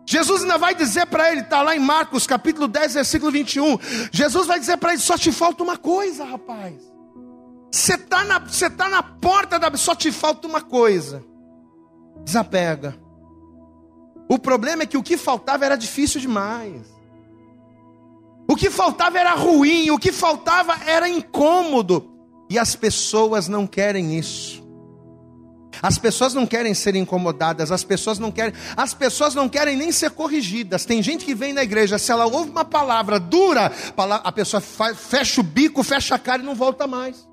Jesus 0.07 0.43
ainda 0.43 0.57
vai 0.57 0.75
dizer 0.75 1.05
para 1.07 1.31
ele, 1.31 1.41
está 1.41 1.61
lá 1.61 1.75
em 1.75 1.79
Marcos 1.79 2.27
capítulo 2.27 2.67
10, 2.67 2.93
versículo 2.93 3.31
21. 3.31 3.77
Jesus 4.11 4.45
vai 4.45 4.59
dizer 4.59 4.77
para 4.77 4.93
ele: 4.93 5.01
só 5.01 5.17
te 5.17 5.31
falta 5.31 5.63
uma 5.63 5.77
coisa, 5.77 6.23
rapaz. 6.23 6.75
Você 7.71 7.95
está 7.95 8.23
na, 8.25 8.39
tá 8.77 8.89
na 8.89 9.01
porta 9.01 9.57
da. 9.57 9.75
Só 9.75 9.95
te 9.95 10.11
falta 10.11 10.47
uma 10.47 10.61
coisa. 10.61 11.23
Desapega. 12.23 13.00
O 14.31 14.39
problema 14.39 14.83
é 14.83 14.85
que 14.85 14.95
o 14.95 15.03
que 15.03 15.17
faltava 15.17 15.65
era 15.65 15.75
difícil 15.75 16.21
demais. 16.21 16.87
O 18.49 18.55
que 18.55 18.69
faltava 18.69 19.19
era 19.19 19.33
ruim, 19.33 19.91
o 19.91 19.99
que 19.99 20.09
faltava 20.09 20.73
era 20.85 21.09
incômodo. 21.09 22.09
E 22.49 22.57
as 22.57 22.73
pessoas 22.73 23.49
não 23.49 23.67
querem 23.67 24.17
isso. 24.17 24.65
As 25.81 25.97
pessoas 25.97 26.33
não 26.33 26.47
querem 26.47 26.73
ser 26.73 26.95
incomodadas, 26.95 27.73
as 27.73 27.83
pessoas 27.83 28.19
não 28.19 28.31
querem, 28.31 28.53
as 28.77 28.93
pessoas 28.93 29.35
não 29.35 29.49
querem 29.49 29.75
nem 29.75 29.91
ser 29.91 30.11
corrigidas. 30.11 30.85
Tem 30.85 31.03
gente 31.03 31.25
que 31.25 31.35
vem 31.35 31.51
na 31.51 31.63
igreja, 31.63 31.99
se 31.99 32.09
ela 32.09 32.25
ouve 32.25 32.51
uma 32.51 32.63
palavra 32.63 33.19
dura, 33.19 33.69
a 34.23 34.31
pessoa 34.31 34.61
fecha 34.61 35.41
o 35.41 35.43
bico, 35.43 35.83
fecha 35.83 36.15
a 36.15 36.19
cara 36.19 36.41
e 36.41 36.45
não 36.45 36.55
volta 36.55 36.87
mais. 36.87 37.27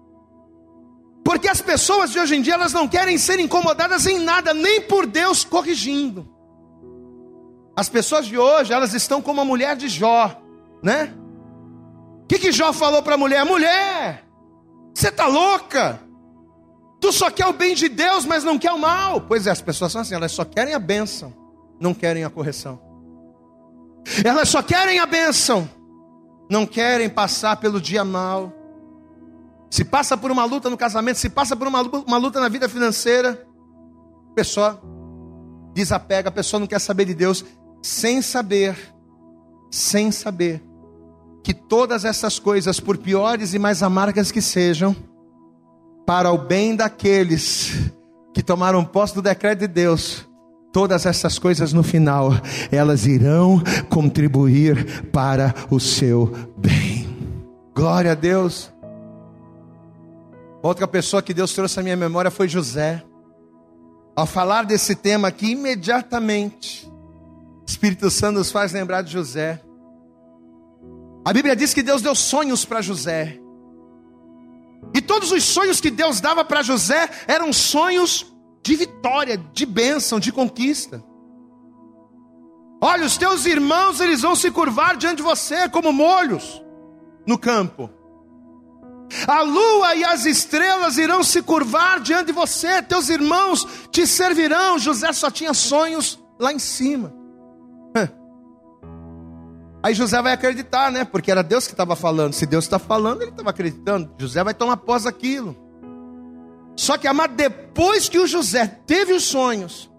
Porque 1.25 1.47
as 1.47 1.63
pessoas 1.63 2.11
de 2.11 2.19
hoje 2.19 2.35
em 2.35 2.43
dia, 2.43 2.55
elas 2.55 2.73
não 2.73 2.89
querem 2.89 3.17
ser 3.19 3.39
incomodadas 3.39 4.05
em 4.05 4.19
nada, 4.19 4.53
nem 4.53 4.81
por 4.81 5.07
Deus 5.07 5.45
corrigindo. 5.45 6.38
As 7.79 7.89
pessoas 7.89 8.27
de 8.27 8.37
hoje, 8.37 8.73
elas 8.73 8.93
estão 8.93 9.23
como 9.23 9.41
a 9.41 9.45
mulher 9.45 9.77
de 9.77 9.89
Jó, 9.89 10.37
né? 10.83 11.15
O 12.25 12.27
que, 12.27 12.37
que 12.37 12.51
Jó 12.51 12.73
falou 12.73 13.05
para 13.05 13.15
a 13.15 13.17
mulher? 13.17 13.45
Mulher, 13.45 14.25
você 14.93 15.11
está 15.11 15.29
louca? 15.29 16.01
Tu 17.01 17.13
só 17.13 17.31
quer 17.31 17.47
o 17.47 17.53
bem 17.53 17.77
de 17.77 17.89
Deus, 17.89 18.25
mas 18.25 18.43
não 18.43 18.59
quer 18.59 18.73
o 18.73 18.79
mal. 18.81 19.21
Pois 19.21 19.47
é, 19.47 19.53
as 19.53 19.63
pessoas 19.63 19.93
são 19.93 20.01
assim, 20.01 20.17
elas 20.17 20.33
só 20.33 20.45
querem 20.45 20.75
a 20.75 20.79
bênção, 20.81 21.33
não 21.79 21.95
querem 21.95 22.25
a 22.25 22.31
correção. 22.31 22.81
Elas 24.25 24.49
só 24.49 24.61
querem 24.61 24.99
a 24.99 25.07
bênção, 25.07 25.71
não 26.51 26.67
querem 26.67 27.09
passar 27.09 27.59
pelo 27.59 27.81
dia 27.81 28.05
mal. 28.05 28.53
Se 29.71 29.85
passa 29.85 30.17
por 30.17 30.33
uma 30.33 30.45
luta 30.45 30.69
no 30.69 30.77
casamento, 30.77 31.21
se 31.21 31.31
passa 31.31 31.55
por 31.55 31.69
uma, 31.69 31.83
uma 31.83 32.19
luta 32.19 32.41
na 32.41 32.49
vida 32.49 32.69
financeira, 32.69 33.47
a 34.33 34.35
pessoa 34.35 34.83
desapega, 35.73 36.29
a 36.29 36.33
pessoa 36.33 36.59
não 36.59 36.67
quer 36.67 36.81
saber 36.81 37.05
de 37.05 37.15
Deus, 37.15 37.45
sem 37.83 38.21
saber, 38.23 38.77
sem 39.71 40.11
saber, 40.11 40.63
que 41.43 41.55
todas 41.55 42.05
essas 42.05 42.39
coisas, 42.39 42.81
por 42.81 42.99
piores 42.99 43.55
e 43.55 43.59
mais 43.59 43.83
amargas 43.83 44.31
que 44.31 44.43
sejam, 44.43 44.95
para 46.07 46.33
o 46.33 46.39
bem 46.39 46.75
daqueles 46.75 47.93
que 48.35 48.43
tomaram 48.43 48.85
posse 48.85 49.15
do 49.15 49.23
decreto 49.23 49.61
de 49.61 49.69
Deus, 49.69 50.29
todas 50.73 51.07
essas 51.07 51.39
coisas 51.39 51.73
no 51.73 51.83
final, 51.83 52.31
elas 52.71 53.07
irão 53.07 53.63
contribuir 53.89 55.11
para 55.11 55.55
o 55.71 55.81
seu 55.81 56.33
bem. 56.57 57.09
Glória 57.75 58.13
a 58.13 58.15
Deus. 58.15 58.73
Outra 60.63 60.89
pessoa 60.89 61.23
que 61.23 61.33
Deus 61.33 61.53
trouxe 61.53 61.79
à 61.79 61.83
minha 61.83 61.97
memória 61.97 62.31
foi 62.31 62.49
José. 62.49 63.03
Ao 64.17 64.27
falar 64.27 64.65
desse 64.65 64.97
tema 64.97 65.29
aqui, 65.29 65.53
imediatamente, 65.53 66.91
Espírito 67.69 68.11
Santo 68.11 68.39
nos 68.39 68.51
faz 68.51 68.73
lembrar 68.73 69.03
de 69.03 69.13
José. 69.13 69.63
A 71.23 71.33
Bíblia 71.35 71.55
diz 71.55 71.75
que 71.75 71.83
Deus 71.83 72.01
deu 72.01 72.15
sonhos 72.15 72.65
para 72.65 72.81
José. 72.81 73.39
E 74.95 75.03
todos 75.03 75.31
os 75.31 75.45
sonhos 75.45 75.79
que 75.79 75.91
Deus 75.91 76.19
dava 76.19 76.43
para 76.47 76.63
José 76.63 77.11
eram 77.27 77.53
sonhos 77.53 78.27
de 78.65 78.75
vitória, 78.75 79.37
de 79.37 79.67
bênção, 79.67 80.19
de 80.19 80.33
conquista. 80.33 81.05
Olha, 82.81 83.05
os 83.05 83.19
teus 83.19 83.45
irmãos, 83.45 84.01
eles 84.01 84.23
vão 84.23 84.35
se 84.35 84.51
curvar 84.51 84.97
diante 84.97 85.17
de 85.17 85.23
você 85.23 85.69
como 85.69 85.93
molhos 85.93 86.63
no 87.27 87.37
campo. 87.37 87.91
A 89.27 89.43
lua 89.43 89.95
e 89.95 90.05
as 90.05 90.25
estrelas 90.25 90.97
irão 90.97 91.23
se 91.23 91.43
curvar 91.43 92.01
diante 92.01 92.29
de 92.29 92.33
você, 92.33 92.81
teus 92.83 93.11
irmãos 93.11 93.69
te 93.93 94.07
servirão. 94.07 94.79
José 94.79 95.13
só 95.13 95.31
tinha 95.31 95.53
sonhos 95.53 96.19
lá 96.39 96.51
em 96.51 96.59
cima. 96.59 97.18
Aí 99.83 99.95
José 99.95 100.21
vai 100.21 100.33
acreditar, 100.33 100.91
né? 100.91 101.05
Porque 101.05 101.31
era 101.31 101.43
Deus 101.43 101.67
que 101.67 101.73
estava 101.73 101.95
falando. 101.95 102.33
Se 102.33 102.47
Deus 102.47 102.65
está 102.65 102.79
falando, 102.79 103.23
ele 103.23 103.31
estava 103.31 103.51
acreditando. 103.51 104.13
José 104.19 104.43
vai 104.43 104.55
tomar 104.55 104.77
pós 104.79 105.07
aquilo. 105.07 105.57
Só 106.77 106.97
que, 106.97 107.07
amado, 107.07 107.35
depois 107.35 108.09
que 108.09 108.19
o 108.19 108.27
José 108.27 108.67
teve 108.87 109.13
os 109.13 109.25
sonhos, 109.25 109.91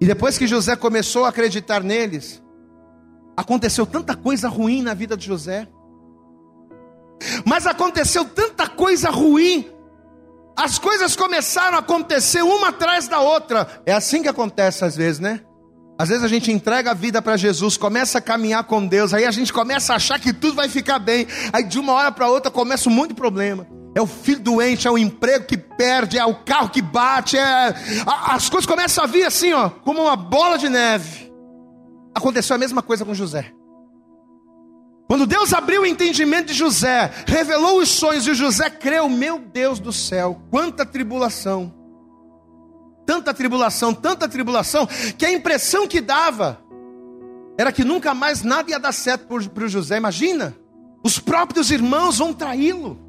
e 0.00 0.06
depois 0.06 0.36
que 0.36 0.46
José 0.46 0.76
começou 0.76 1.24
a 1.24 1.28
acreditar 1.28 1.82
neles, 1.82 2.42
aconteceu 3.36 3.86
tanta 3.86 4.14
coisa 4.14 4.48
ruim 4.48 4.82
na 4.82 4.94
vida 4.94 5.16
de 5.16 5.26
José. 5.26 5.68
Mas 7.44 7.66
aconteceu 7.66 8.24
tanta 8.24 8.68
coisa 8.68 9.10
ruim. 9.10 9.70
As 10.56 10.78
coisas 10.78 11.16
começaram 11.16 11.76
a 11.76 11.80
acontecer 11.80 12.42
uma 12.42 12.68
atrás 12.68 13.08
da 13.08 13.20
outra. 13.20 13.82
É 13.84 13.92
assim 13.92 14.22
que 14.22 14.28
acontece 14.28 14.84
às 14.84 14.96
vezes, 14.96 15.18
né? 15.20 15.40
Às 15.98 16.10
vezes 16.10 16.24
a 16.24 16.28
gente 16.28 16.52
entrega 16.52 16.90
a 16.90 16.94
vida 16.94 17.22
para 17.22 17.36
Jesus, 17.36 17.76
começa 17.76 18.18
a 18.18 18.20
caminhar 18.20 18.64
com 18.64 18.86
Deus, 18.86 19.14
aí 19.14 19.24
a 19.24 19.30
gente 19.30 19.52
começa 19.52 19.94
a 19.94 19.96
achar 19.96 20.20
que 20.20 20.32
tudo 20.32 20.54
vai 20.54 20.68
ficar 20.68 20.98
bem, 20.98 21.26
aí 21.52 21.64
de 21.64 21.78
uma 21.78 21.92
hora 21.94 22.12
para 22.12 22.28
outra 22.28 22.50
começa 22.50 22.88
um 22.88 22.92
monte 22.92 23.10
de 23.10 23.14
problema. 23.14 23.66
É 23.94 24.00
o 24.00 24.06
filho 24.06 24.40
doente, 24.40 24.86
é 24.86 24.90
o 24.90 24.98
emprego 24.98 25.46
que 25.46 25.56
perde, 25.56 26.18
é 26.18 26.24
o 26.26 26.34
carro 26.34 26.68
que 26.68 26.82
bate, 26.82 27.38
é... 27.38 27.74
as 28.26 28.50
coisas 28.50 28.66
começam 28.66 29.02
a 29.02 29.06
vir 29.06 29.24
assim, 29.24 29.54
ó, 29.54 29.70
como 29.70 30.02
uma 30.02 30.16
bola 30.16 30.58
de 30.58 30.68
neve. 30.68 31.32
Aconteceu 32.14 32.56
a 32.56 32.58
mesma 32.58 32.82
coisa 32.82 33.04
com 33.04 33.14
José. 33.14 33.50
Quando 35.08 35.26
Deus 35.26 35.54
abriu 35.54 35.82
o 35.82 35.86
entendimento 35.86 36.48
de 36.48 36.54
José, 36.54 37.10
revelou 37.26 37.78
os 37.78 37.88
sonhos 37.88 38.26
e 38.26 38.34
José 38.34 38.68
creu, 38.68 39.08
meu 39.08 39.38
Deus 39.38 39.78
do 39.78 39.92
céu, 39.92 40.42
quanta 40.50 40.84
tribulação 40.84 41.72
tanta 43.06 43.32
tribulação, 43.32 43.94
tanta 43.94 44.28
tribulação, 44.28 44.86
que 45.16 45.24
a 45.24 45.32
impressão 45.32 45.86
que 45.86 46.00
dava 46.00 46.60
era 47.56 47.72
que 47.72 47.84
nunca 47.84 48.12
mais 48.12 48.42
nada 48.42 48.70
ia 48.70 48.78
dar 48.78 48.92
certo 48.92 49.26
para 49.26 49.64
o 49.64 49.68
José. 49.68 49.96
Imagina, 49.96 50.54
os 51.02 51.18
próprios 51.18 51.70
irmãos 51.70 52.18
vão 52.18 52.34
traí-lo. 52.34 53.00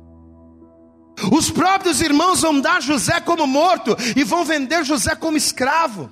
Os 1.32 1.50
próprios 1.50 2.00
irmãos 2.00 2.42
vão 2.42 2.62
dar 2.62 2.82
José 2.82 3.20
como 3.20 3.48
morto 3.48 3.98
e 4.16 4.24
vão 4.24 4.46
vender 4.46 4.86
José 4.86 5.16
como 5.16 5.36
escravo. 5.36 6.12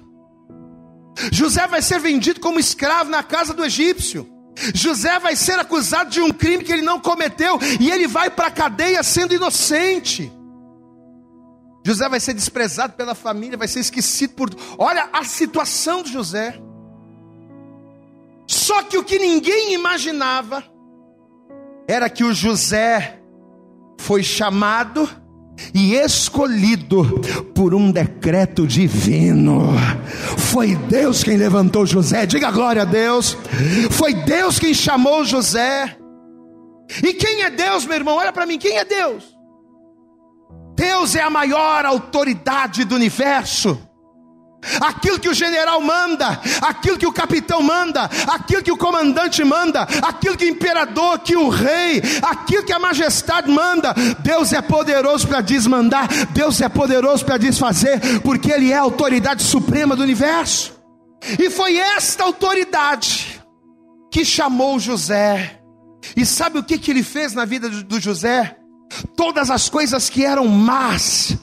José 1.31 1.67
vai 1.67 1.81
ser 1.81 1.99
vendido 1.99 2.39
como 2.39 2.59
escravo 2.59 3.09
na 3.09 3.23
casa 3.23 3.53
do 3.53 3.63
egípcio. 3.63 4.27
José 4.73 5.19
vai 5.19 5.35
ser 5.35 5.59
acusado 5.59 6.09
de 6.09 6.21
um 6.21 6.31
crime 6.31 6.63
que 6.63 6.71
ele 6.71 6.81
não 6.81 6.99
cometeu 6.99 7.59
e 7.79 7.91
ele 7.91 8.07
vai 8.07 8.29
para 8.29 8.47
a 8.47 8.51
cadeia 8.51 9.03
sendo 9.03 9.33
inocente. 9.33 10.31
José 11.85 12.09
vai 12.09 12.19
ser 12.19 12.33
desprezado 12.33 12.93
pela 12.93 13.13
família, 13.13 13.55
vai 13.55 13.67
ser 13.67 13.79
esquecido 13.79 14.33
por. 14.33 14.49
Olha 14.75 15.07
a 15.13 15.23
situação 15.23 16.01
de 16.01 16.11
José. 16.11 16.59
Só 18.47 18.81
que 18.81 18.97
o 18.97 19.03
que 19.03 19.19
ninguém 19.19 19.75
imaginava 19.75 20.63
era 21.87 22.09
que 22.09 22.23
o 22.23 22.33
José 22.33 23.19
foi 23.99 24.23
chamado 24.23 25.07
e 25.75 25.93
escolhido 25.93 27.21
por 27.53 27.75
um 27.75 27.91
decreto 27.91 28.65
divino. 28.65 29.69
Foi 30.39 30.75
Deus 30.75 31.23
quem 31.23 31.37
levantou 31.37 31.85
José, 31.85 32.25
diga 32.25 32.49
glória 32.49 32.81
a 32.81 32.85
Deus. 32.85 33.37
Foi 33.91 34.11
Deus 34.11 34.57
quem 34.57 34.73
chamou 34.73 35.23
José. 35.23 35.95
E 37.03 37.13
quem 37.13 37.43
é 37.43 37.51
Deus, 37.51 37.85
meu 37.85 37.95
irmão? 37.95 38.15
Olha 38.15 38.33
para 38.33 38.47
mim, 38.47 38.57
quem 38.57 38.75
é 38.75 38.85
Deus? 38.85 39.34
Deus 40.75 41.15
é 41.15 41.21
a 41.21 41.29
maior 41.29 41.85
autoridade 41.85 42.83
do 42.83 42.95
universo. 42.95 43.79
Aquilo 44.81 45.19
que 45.19 45.29
o 45.29 45.33
general 45.33 45.79
manda, 45.79 46.41
aquilo 46.61 46.97
que 46.97 47.05
o 47.05 47.13
capitão 47.13 47.61
manda, 47.61 48.09
aquilo 48.27 48.63
que 48.63 48.71
o 48.71 48.77
comandante 48.77 49.43
manda, 49.43 49.83
aquilo 50.01 50.35
que 50.35 50.45
o 50.45 50.49
imperador, 50.49 51.19
que 51.19 51.35
o 51.35 51.49
rei, 51.49 52.01
aquilo 52.23 52.63
que 52.63 52.73
a 52.73 52.79
majestade 52.79 53.49
manda, 53.49 53.93
Deus 54.19 54.51
é 54.53 54.61
poderoso 54.61 55.27
para 55.27 55.41
desmandar, 55.41 56.07
Deus 56.31 56.59
é 56.61 56.67
poderoso 56.67 57.23
para 57.23 57.37
desfazer, 57.37 58.21
porque 58.21 58.51
Ele 58.51 58.71
é 58.71 58.77
a 58.77 58.81
autoridade 58.81 59.43
suprema 59.43 59.95
do 59.95 60.01
universo. 60.01 60.73
E 61.39 61.49
foi 61.49 61.77
esta 61.77 62.23
autoridade 62.23 63.41
que 64.11 64.25
chamou 64.25 64.79
José. 64.79 65.59
E 66.15 66.25
sabe 66.25 66.59
o 66.59 66.63
que, 66.63 66.77
que 66.77 66.91
ele 66.91 67.03
fez 67.03 67.33
na 67.33 67.45
vida 67.45 67.67
do 67.67 67.99
José? 67.99 68.57
Todas 69.15 69.49
as 69.49 69.69
coisas 69.69 70.09
que 70.09 70.25
eram 70.25 70.47
más, 70.47 71.37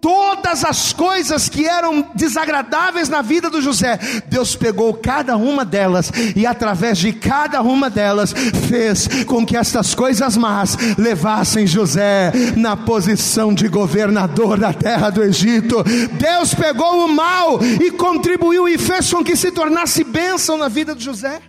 todas 0.00 0.64
as 0.64 0.92
coisas 0.92 1.48
que 1.48 1.66
eram 1.66 2.10
desagradáveis 2.14 3.08
na 3.08 3.22
vida 3.22 3.50
do 3.50 3.60
José, 3.60 3.98
Deus 4.26 4.54
pegou 4.54 4.94
cada 4.94 5.36
uma 5.36 5.64
delas 5.64 6.10
e 6.34 6.46
através 6.46 6.98
de 6.98 7.12
cada 7.12 7.62
uma 7.62 7.90
delas 7.90 8.32
fez 8.68 9.24
com 9.24 9.44
que 9.44 9.56
estas 9.56 9.94
coisas 9.94 10.36
más 10.36 10.76
levassem 10.96 11.66
José 11.66 12.32
na 12.56 12.76
posição 12.76 13.52
de 13.52 13.68
governador 13.68 14.58
da 14.58 14.72
terra 14.72 15.10
do 15.10 15.22
Egito. 15.22 15.82
Deus 16.12 16.54
pegou 16.54 17.04
o 17.04 17.08
mal 17.08 17.58
e 17.62 17.90
contribuiu 17.90 18.68
e 18.68 18.78
fez 18.78 19.12
com 19.12 19.24
que 19.24 19.36
se 19.36 19.50
tornasse 19.50 20.04
bênção 20.04 20.56
na 20.56 20.68
vida 20.68 20.94
de 20.94 21.04
José. 21.04 21.40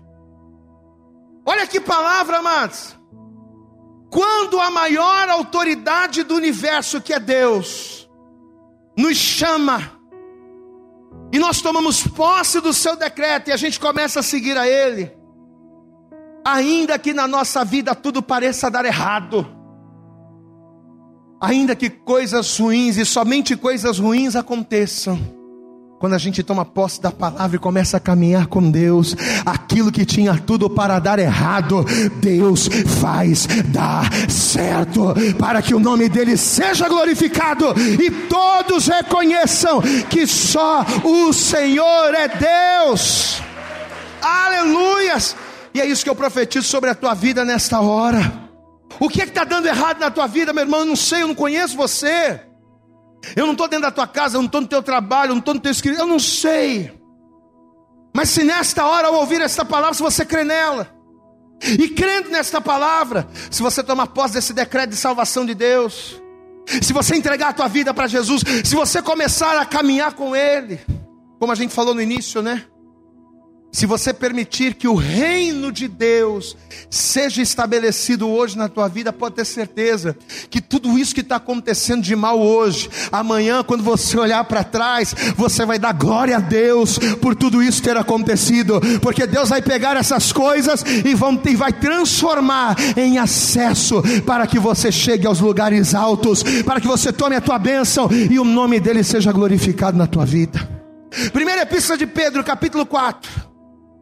Olha 1.45 1.65
que 1.65 1.79
palavra, 1.79 2.39
amados. 2.39 2.96
Quando 4.09 4.59
a 4.59 4.71
maior 4.71 5.29
autoridade 5.29 6.23
do 6.23 6.35
universo, 6.35 7.01
que 7.01 7.13
é 7.13 7.19
Deus, 7.19 8.09
nos 8.97 9.17
chama, 9.17 9.91
e 11.31 11.37
nós 11.37 11.61
tomamos 11.61 12.07
posse 12.07 12.61
do 12.61 12.73
seu 12.73 12.95
decreto 12.95 13.49
e 13.49 13.53
a 13.53 13.57
gente 13.57 13.79
começa 13.79 14.21
a 14.21 14.23
seguir 14.23 14.57
a 14.57 14.67
ele, 14.67 15.11
ainda 16.45 16.97
que 16.97 17.13
na 17.13 17.27
nossa 17.27 17.65
vida 17.65 17.93
tudo 17.93 18.21
pareça 18.21 18.71
dar 18.71 18.85
errado, 18.85 19.45
ainda 21.41 21.75
que 21.75 21.89
coisas 21.89 22.57
ruins 22.57 22.95
e 22.95 23.05
somente 23.05 23.57
coisas 23.57 23.99
ruins 23.99 24.35
aconteçam, 24.35 25.36
quando 25.99 26.13
a 26.13 26.17
gente 26.17 26.43
toma 26.43 26.63
posse 26.63 27.01
da 27.01 27.11
palavra 27.11 27.55
e 27.55 27.59
começa 27.59 27.97
a 27.97 27.99
caminhar 27.99 28.45
com 28.47 28.69
Deus, 28.69 29.15
aquilo 29.45 29.91
que 29.91 30.05
tinha 30.05 30.37
tudo 30.37 30.69
para 30.69 30.99
dar 30.99 31.17
errado, 31.17 31.83
Deus 32.21 32.69
faz 33.01 33.47
dar 33.65 34.07
certo, 34.29 35.15
para 35.39 35.61
que 35.61 35.73
o 35.73 35.79
nome 35.79 36.07
dele 36.07 36.37
seja 36.37 36.87
glorificado 36.87 37.73
e 37.79 38.11
todos 38.11 38.87
reconheçam 38.87 39.81
que 40.07 40.27
só 40.27 40.85
o 41.03 41.33
Senhor 41.33 42.13
é 42.13 42.27
Deus. 42.27 43.41
Aleluias! 44.21 45.35
E 45.73 45.81
é 45.81 45.85
isso 45.85 46.03
que 46.03 46.09
eu 46.09 46.15
profetizo 46.15 46.67
sobre 46.67 46.89
a 46.91 46.95
tua 46.95 47.15
vida 47.15 47.43
nesta 47.43 47.79
hora. 47.81 48.47
O 48.99 49.09
que 49.09 49.21
é 49.21 49.25
está 49.25 49.43
dando 49.43 49.67
errado 49.67 49.99
na 49.99 50.11
tua 50.11 50.27
vida, 50.27 50.53
meu 50.53 50.63
irmão? 50.63 50.81
Eu 50.81 50.85
não 50.85 50.95
sei, 50.95 51.23
eu 51.23 51.27
não 51.27 51.35
conheço 51.35 51.75
você. 51.75 52.41
Eu 53.35 53.45
não 53.45 53.53
estou 53.53 53.67
dentro 53.67 53.85
da 53.85 53.91
tua 53.91 54.07
casa, 54.07 54.37
eu 54.37 54.41
não 54.41 54.47
estou 54.47 54.61
no 54.61 54.67
teu 54.67 54.81
trabalho, 54.81 55.29
eu 55.29 55.35
não 55.35 55.39
estou 55.39 55.53
no 55.53 55.59
teu 55.59 55.71
escritório, 55.71 56.03
eu 56.03 56.11
não 56.11 56.19
sei. 56.19 56.91
Mas 58.15 58.29
se 58.29 58.43
nesta 58.43 58.85
hora 58.85 59.07
ao 59.07 59.15
ouvir 59.15 59.41
esta 59.41 59.63
palavra, 59.63 59.93
se 59.93 60.01
você 60.01 60.25
crê 60.25 60.43
nela, 60.43 60.89
e 61.61 61.89
crendo 61.89 62.29
nesta 62.29 62.61
palavra, 62.61 63.27
se 63.49 63.61
você 63.61 63.83
tomar 63.83 64.07
posse 64.07 64.35
desse 64.35 64.53
decreto 64.53 64.91
de 64.91 64.95
salvação 64.95 65.45
de 65.45 65.53
Deus, 65.53 66.21
se 66.81 66.93
você 66.93 67.15
entregar 67.15 67.49
a 67.49 67.53
tua 67.53 67.67
vida 67.67 67.93
para 67.93 68.07
Jesus, 68.07 68.43
se 68.63 68.75
você 68.75 69.01
começar 69.01 69.57
a 69.57 69.65
caminhar 69.65 70.13
com 70.13 70.35
Ele, 70.35 70.79
como 71.39 71.51
a 71.51 71.55
gente 71.55 71.73
falou 71.73 71.93
no 71.93 72.01
início, 72.01 72.41
né? 72.41 72.65
Se 73.71 73.85
você 73.85 74.13
permitir 74.13 74.73
que 74.73 74.87
o 74.87 74.95
reino 74.95 75.71
de 75.71 75.87
Deus 75.87 76.57
seja 76.89 77.41
estabelecido 77.41 78.27
hoje 78.27 78.57
na 78.57 78.67
tua 78.67 78.87
vida, 78.87 79.13
pode 79.13 79.35
ter 79.35 79.45
certeza 79.45 80.17
que 80.49 80.61
tudo 80.61 80.97
isso 80.97 81.13
que 81.13 81.21
está 81.21 81.35
acontecendo 81.35 82.01
de 82.01 82.15
mal 82.15 82.39
hoje, 82.39 82.89
amanhã, 83.11 83.63
quando 83.63 83.83
você 83.83 84.17
olhar 84.17 84.43
para 84.45 84.63
trás, 84.63 85.13
você 85.35 85.65
vai 85.65 85.77
dar 85.77 85.93
glória 85.93 86.37
a 86.37 86.39
Deus 86.39 86.97
por 87.21 87.35
tudo 87.35 87.61
isso 87.61 87.83
ter 87.83 87.97
acontecido, 87.97 88.81
porque 89.01 89.27
Deus 89.27 89.49
vai 89.49 89.61
pegar 89.61 89.95
essas 89.95 90.31
coisas 90.31 90.83
e, 91.05 91.13
vão, 91.13 91.39
e 91.45 91.55
vai 91.55 91.73
transformar 91.73 92.75
em 92.97 93.19
acesso 93.19 94.01
para 94.25 94.47
que 94.47 94.57
você 94.57 94.91
chegue 94.91 95.27
aos 95.27 95.39
lugares 95.39 95.93
altos, 95.93 96.41
para 96.63 96.81
que 96.81 96.87
você 96.87 97.11
tome 97.11 97.35
a 97.35 97.41
tua 97.41 97.59
bênção 97.59 98.09
e 98.11 98.39
o 98.39 98.43
nome 98.43 98.79
dele 98.79 99.03
seja 99.03 99.31
glorificado 99.31 99.97
na 99.97 100.07
tua 100.07 100.25
vida. 100.25 100.67
Primeira 101.31 101.61
epístola 101.61 101.97
de 101.97 102.07
Pedro, 102.07 102.43
capítulo 102.43 102.85
4. 102.85 103.56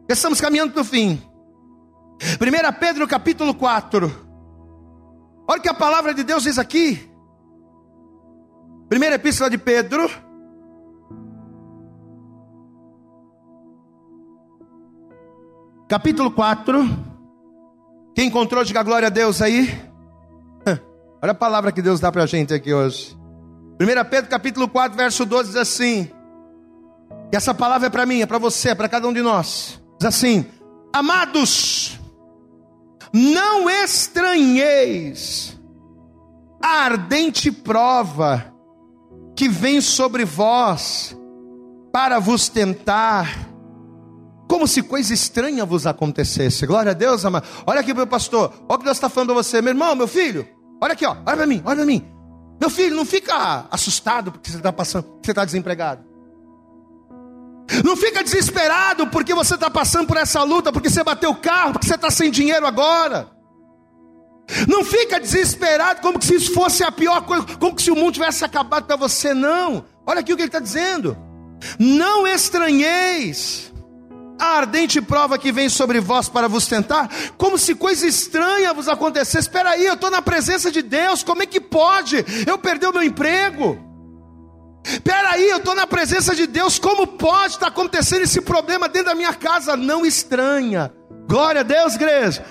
Estamos 0.08 0.40
caminhando 0.40 0.72
para 0.72 0.82
o 0.82 0.84
fim. 0.84 1.20
1 2.20 2.78
Pedro 2.78 3.08
capítulo 3.08 3.54
4. 3.54 4.26
Olha 5.48 5.58
o 5.58 5.62
que 5.62 5.68
a 5.68 5.74
palavra 5.74 6.14
de 6.14 6.22
Deus 6.22 6.44
diz 6.44 6.58
aqui. 6.58 7.10
Primeira 8.88 9.16
epístola 9.16 9.50
de 9.50 9.58
Pedro. 9.58 10.08
Capítulo 15.88 16.30
4. 16.30 16.88
Quem 18.14 18.28
encontrou, 18.28 18.64
diga 18.64 18.82
glória 18.82 19.08
a 19.08 19.10
Deus 19.10 19.42
aí. 19.42 19.68
Olha 21.22 21.32
a 21.32 21.34
palavra 21.34 21.72
que 21.72 21.82
Deus 21.82 21.98
dá 21.98 22.12
para 22.12 22.22
a 22.22 22.26
gente 22.26 22.54
aqui 22.54 22.72
hoje. 22.72 23.16
1 23.80 24.08
Pedro 24.08 24.30
capítulo 24.30 24.68
4, 24.68 24.96
verso 24.96 25.26
12 25.26 25.48
diz 25.48 25.56
assim. 25.56 26.10
E 27.32 27.36
essa 27.36 27.52
palavra 27.52 27.88
é 27.88 27.90
para 27.90 28.06
mim, 28.06 28.20
é 28.20 28.26
para 28.26 28.38
você, 28.38 28.70
é 28.70 28.74
para 28.74 28.88
cada 28.88 29.06
um 29.06 29.12
de 29.12 29.20
nós. 29.20 29.84
Diz 29.98 30.06
assim: 30.06 30.46
Amados, 30.92 31.98
não 33.12 33.68
estranheis 33.68 35.58
a 36.62 36.84
ardente 36.84 37.50
prova 37.50 38.52
que 39.34 39.48
vem 39.48 39.80
sobre 39.80 40.24
vós 40.24 41.16
para 41.92 42.18
vos 42.18 42.48
tentar, 42.48 43.48
como 44.48 44.66
se 44.66 44.82
coisa 44.82 45.12
estranha 45.12 45.64
vos 45.64 45.86
acontecesse. 45.86 46.66
Glória 46.66 46.92
a 46.92 46.94
Deus, 46.94 47.24
amado. 47.24 47.46
Olha 47.66 47.80
aqui, 47.80 47.92
meu 47.92 48.06
pastor, 48.06 48.52
olha 48.68 48.74
o 48.74 48.78
que 48.78 48.84
Deus 48.84 48.96
está 48.96 49.08
falando 49.08 49.28
para 49.28 49.42
você, 49.42 49.60
meu 49.60 49.72
irmão, 49.72 49.94
meu 49.94 50.08
filho. 50.08 50.48
Olha 50.80 50.92
aqui, 50.92 51.04
ó, 51.04 51.16
olha 51.26 51.36
para 51.36 51.46
mim, 51.46 51.62
olha 51.64 51.76
para 51.76 51.86
mim. 51.86 52.04
Meu 52.60 52.70
filho, 52.70 52.96
não 52.96 53.04
fica 53.04 53.66
assustado 53.70 54.32
porque 54.32 54.50
você 54.50 54.56
está 54.56 54.72
passando, 54.72 55.04
porque 55.04 55.26
você 55.26 55.32
está 55.32 55.44
desempregado. 55.44 56.05
Não 57.84 57.96
fica 57.96 58.22
desesperado 58.22 59.06
porque 59.08 59.34
você 59.34 59.54
está 59.54 59.68
passando 59.68 60.06
por 60.06 60.16
essa 60.16 60.42
luta, 60.42 60.72
porque 60.72 60.88
você 60.88 61.02
bateu 61.02 61.30
o 61.30 61.36
carro, 61.36 61.72
porque 61.72 61.86
você 61.86 61.94
está 61.94 62.10
sem 62.10 62.30
dinheiro 62.30 62.66
agora. 62.66 63.28
Não 64.68 64.84
fica 64.84 65.18
desesperado 65.18 66.00
como 66.00 66.22
se 66.22 66.36
isso 66.36 66.52
fosse 66.52 66.84
a 66.84 66.92
pior 66.92 67.22
coisa, 67.22 67.44
como 67.58 67.78
se 67.78 67.90
o 67.90 67.96
mundo 67.96 68.12
tivesse 68.12 68.44
acabado 68.44 68.86
para 68.86 68.96
você, 68.96 69.34
não. 69.34 69.84
Olha 70.06 70.20
aqui 70.20 70.32
o 70.32 70.36
que 70.36 70.42
ele 70.42 70.48
está 70.48 70.60
dizendo. 70.60 71.16
Não 71.78 72.26
estranheis 72.26 73.72
a 74.38 74.58
ardente 74.58 75.00
prova 75.00 75.38
que 75.38 75.50
vem 75.50 75.68
sobre 75.68 75.98
vós 75.98 76.28
para 76.28 76.46
vos 76.46 76.66
tentar, 76.66 77.08
como 77.38 77.56
se 77.56 77.74
coisa 77.74 78.06
estranha 78.06 78.74
vos 78.74 78.88
acontecesse. 78.88 79.38
Espera 79.38 79.70
aí, 79.70 79.86
eu 79.86 79.94
estou 79.94 80.10
na 80.10 80.22
presença 80.22 80.70
de 80.70 80.82
Deus, 80.82 81.22
como 81.22 81.42
é 81.42 81.46
que 81.46 81.60
pode 81.60 82.24
eu 82.46 82.58
perder 82.58 82.88
o 82.88 82.92
meu 82.92 83.02
emprego? 83.02 83.85
Peraí, 85.02 85.48
eu 85.48 85.58
estou 85.58 85.74
na 85.74 85.86
presença 85.86 86.34
de 86.34 86.46
Deus, 86.46 86.78
como 86.78 87.06
pode 87.06 87.54
estar 87.54 87.68
acontecendo 87.68 88.22
esse 88.22 88.40
problema 88.40 88.88
dentro 88.88 89.10
da 89.10 89.14
minha 89.14 89.34
casa? 89.34 89.76
Não 89.76 90.06
estranha. 90.06 90.92
Glória 91.28 91.62
a 91.62 91.64
Deus, 91.64 91.94
igreja. 91.96 92.44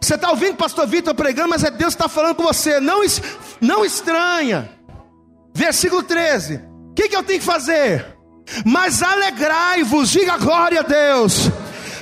Você 0.00 0.14
está 0.14 0.30
ouvindo 0.30 0.54
o 0.54 0.56
pastor 0.56 0.86
Vitor 0.86 1.14
pregando, 1.14 1.50
mas 1.50 1.62
é 1.62 1.70
Deus 1.70 1.94
que 1.94 2.02
está 2.02 2.08
falando 2.08 2.34
com 2.34 2.42
você. 2.42 2.80
Não, 2.80 3.00
não 3.60 3.84
estranha. 3.84 4.70
Versículo 5.54 6.02
13. 6.02 6.56
O 6.90 6.94
que, 6.94 7.08
que 7.08 7.16
eu 7.16 7.22
tenho 7.22 7.40
que 7.40 7.44
fazer? 7.44 8.16
Mas 8.64 9.02
alegrai-vos, 9.02 10.10
diga 10.10 10.38
glória 10.38 10.80
a 10.80 10.82
Deus. 10.82 11.50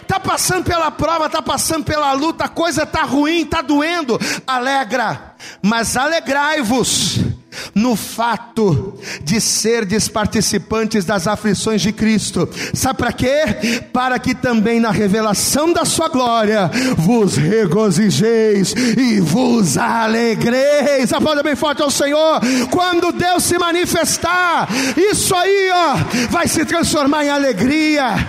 Está 0.01 0.19
passando 0.19 0.65
pela 0.65 0.91
prova, 0.91 1.27
está 1.27 1.43
passando 1.43 1.85
pela 1.85 2.13
luta, 2.13 2.45
a 2.45 2.49
coisa 2.49 2.85
está 2.85 3.03
ruim, 3.03 3.43
está 3.43 3.61
doendo. 3.61 4.19
Alegra, 4.47 5.35
mas 5.63 5.97
alegrai-vos 5.97 7.30
no 7.75 7.97
fato 7.97 8.99
de 9.23 9.41
serdes 9.41 10.09
participantes 10.09 11.05
das 11.05 11.27
aflições 11.27 11.83
de 11.83 11.93
Cristo. 11.93 12.49
Sabe 12.75 12.99
para 12.99 13.13
quê? 13.13 13.81
Para 13.93 14.19
que 14.19 14.35
também 14.35 14.81
na 14.81 14.91
revelação 14.91 15.73
da 15.73 15.85
sua 15.85 16.09
glória 16.09 16.71
vos 16.97 17.37
regozijeis 17.37 18.75
e 18.97 19.21
vos 19.21 19.77
alegreis. 19.77 21.13
Aplauda 21.13 21.43
bem 21.43 21.57
forte 21.57 21.83
ao 21.83 21.91
Senhor. 21.91 22.41
Quando 22.71 23.13
Deus 23.13 23.45
se 23.45 23.59
manifestar, 23.59 24.69
isso 24.97 25.35
aí, 25.35 25.71
ó, 25.73 25.97
vai 26.31 26.47
se 26.47 26.65
transformar 26.65 27.25
em 27.25 27.31
alegria. 27.31 28.29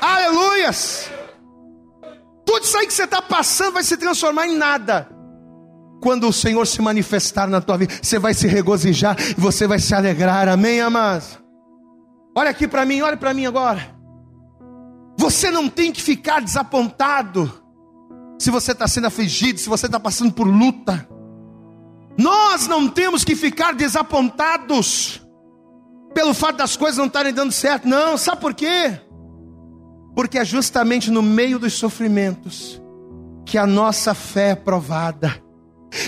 Aleluias! 0.00 1.10
Tudo 2.44 2.62
isso 2.62 2.78
aí 2.78 2.86
que 2.86 2.94
você 2.94 3.04
está 3.04 3.20
passando 3.20 3.72
vai 3.72 3.82
se 3.82 3.96
transformar 3.96 4.46
em 4.46 4.56
nada 4.56 5.15
quando 6.00 6.28
o 6.28 6.32
Senhor 6.32 6.66
se 6.66 6.80
manifestar 6.80 7.48
na 7.48 7.60
tua 7.60 7.78
vida, 7.78 7.94
você 8.02 8.18
vai 8.18 8.34
se 8.34 8.46
regozijar 8.46 9.16
e 9.18 9.40
você 9.40 9.66
vai 9.66 9.78
se 9.78 9.94
alegrar, 9.94 10.48
amém, 10.48 10.80
amados? 10.80 11.38
Olha 12.36 12.50
aqui 12.50 12.68
para 12.68 12.84
mim, 12.84 13.00
olha 13.00 13.16
para 13.16 13.32
mim 13.32 13.46
agora. 13.46 13.94
Você 15.18 15.50
não 15.50 15.68
tem 15.68 15.90
que 15.90 16.02
ficar 16.02 16.42
desapontado 16.42 17.50
se 18.38 18.50
você 18.50 18.72
está 18.72 18.86
sendo 18.86 19.06
afligido, 19.06 19.58
se 19.58 19.68
você 19.68 19.86
está 19.86 19.98
passando 19.98 20.32
por 20.32 20.46
luta. 20.46 21.08
Nós 22.18 22.66
não 22.66 22.88
temos 22.88 23.24
que 23.24 23.34
ficar 23.34 23.74
desapontados 23.74 25.22
pelo 26.14 26.32
fato 26.32 26.56
das 26.56 26.76
coisas 26.76 26.96
não 26.96 27.06
estarem 27.06 27.32
dando 27.32 27.52
certo, 27.52 27.86
não, 27.86 28.16
sabe 28.16 28.40
por 28.40 28.54
quê? 28.54 28.98
Porque 30.14 30.38
é 30.38 30.44
justamente 30.46 31.10
no 31.10 31.20
meio 31.20 31.58
dos 31.58 31.74
sofrimentos 31.74 32.80
que 33.44 33.58
a 33.58 33.66
nossa 33.66 34.14
fé 34.14 34.50
é 34.50 34.54
provada. 34.54 35.45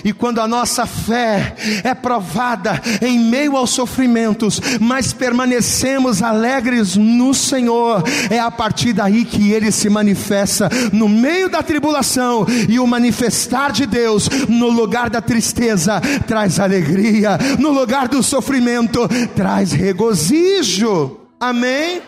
E 0.04 0.12
quando 0.12 0.40
a 0.40 0.48
nossa 0.48 0.86
fé 0.86 1.54
é 1.82 1.94
provada 1.94 2.80
em 3.00 3.18
meio 3.18 3.56
aos 3.56 3.70
sofrimentos, 3.70 4.60
mas 4.80 5.12
permanecemos 5.12 6.22
alegres 6.22 6.96
no 6.96 7.32
Senhor, 7.32 8.02
é 8.30 8.38
a 8.38 8.50
partir 8.50 8.92
daí 8.92 9.24
que 9.24 9.50
ele 9.52 9.72
se 9.72 9.88
manifesta 9.88 10.68
no 10.92 11.08
meio 11.08 11.48
da 11.48 11.62
tribulação 11.62 12.46
e 12.68 12.78
o 12.78 12.86
manifestar 12.86 13.72
de 13.72 13.86
Deus 13.86 14.28
no 14.48 14.68
lugar 14.68 15.10
da 15.10 15.20
tristeza 15.20 16.00
traz 16.26 16.60
alegria, 16.60 17.38
no 17.58 17.70
lugar 17.70 18.08
do 18.08 18.22
sofrimento 18.22 19.08
traz 19.34 19.72
regozijo. 19.72 21.18
Amém? 21.40 22.02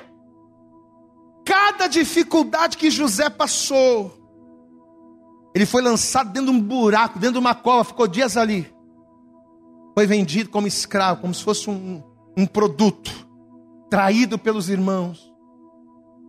Cada 1.45 1.87
dificuldade 1.87 2.77
que 2.77 2.91
José 2.91 3.29
passou, 3.29 4.20
ele 5.55 5.67
foi 5.67 5.83
lançado 5.83 6.33
dentro 6.33 6.53
de 6.53 6.57
um 6.57 6.61
buraco, 6.61 7.19
dentro 7.19 7.35
de 7.35 7.39
uma 7.39 7.55
cova, 7.55 7.85
ficou 7.85 8.07
dias 8.07 8.37
ali. 8.37 8.73
Foi 9.95 10.07
vendido 10.07 10.51
como 10.51 10.67
escravo, 10.67 11.21
como 11.21 11.35
se 11.35 11.43
fosse 11.43 11.69
um, 11.69 12.03
um 12.37 12.47
produto. 12.47 13.29
traído 13.91 14.39
pelos 14.39 14.69
irmãos, 14.69 15.35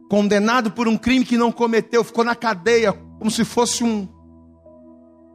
condenado 0.10 0.72
por 0.72 0.88
um 0.88 0.98
crime 0.98 1.24
que 1.24 1.38
não 1.38 1.52
cometeu, 1.52 2.04
ficou 2.04 2.24
na 2.24 2.36
cadeia 2.36 2.92
como 3.20 3.30
se 3.30 3.46
fosse 3.46 3.84
um, 3.84 4.08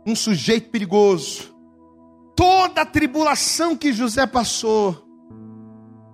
um 0.04 0.16
sujeito 0.16 0.68
perigoso. 0.70 1.54
Toda 2.34 2.82
a 2.82 2.86
tribulação 2.86 3.76
que 3.76 3.92
José 3.92 4.26
passou, 4.26 5.06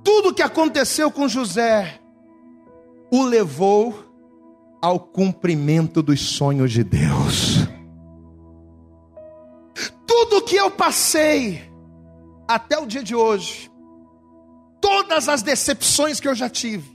tudo 0.05 0.35
que 0.35 0.43
aconteceu 0.43 1.11
com 1.11 1.27
José, 1.27 1.99
o 3.11 3.25
levou 3.25 4.12
ao 4.83 4.99
cumprimento 4.99 6.03
dos 6.03 6.20
sonhos 6.20 6.72
de 6.72 6.83
Deus. 6.83 7.68
Tudo 10.05 10.43
que 10.43 10.57
eu 10.57 10.72
passei 10.72 11.62
até 12.49 12.76
o 12.76 12.85
dia 12.85 13.03
de 13.03 13.14
hoje, 13.14 13.70
todas 14.80 15.28
as 15.28 15.41
decepções 15.41 16.18
que 16.18 16.26
eu 16.26 16.35
já 16.35 16.51
tive, 16.51 16.91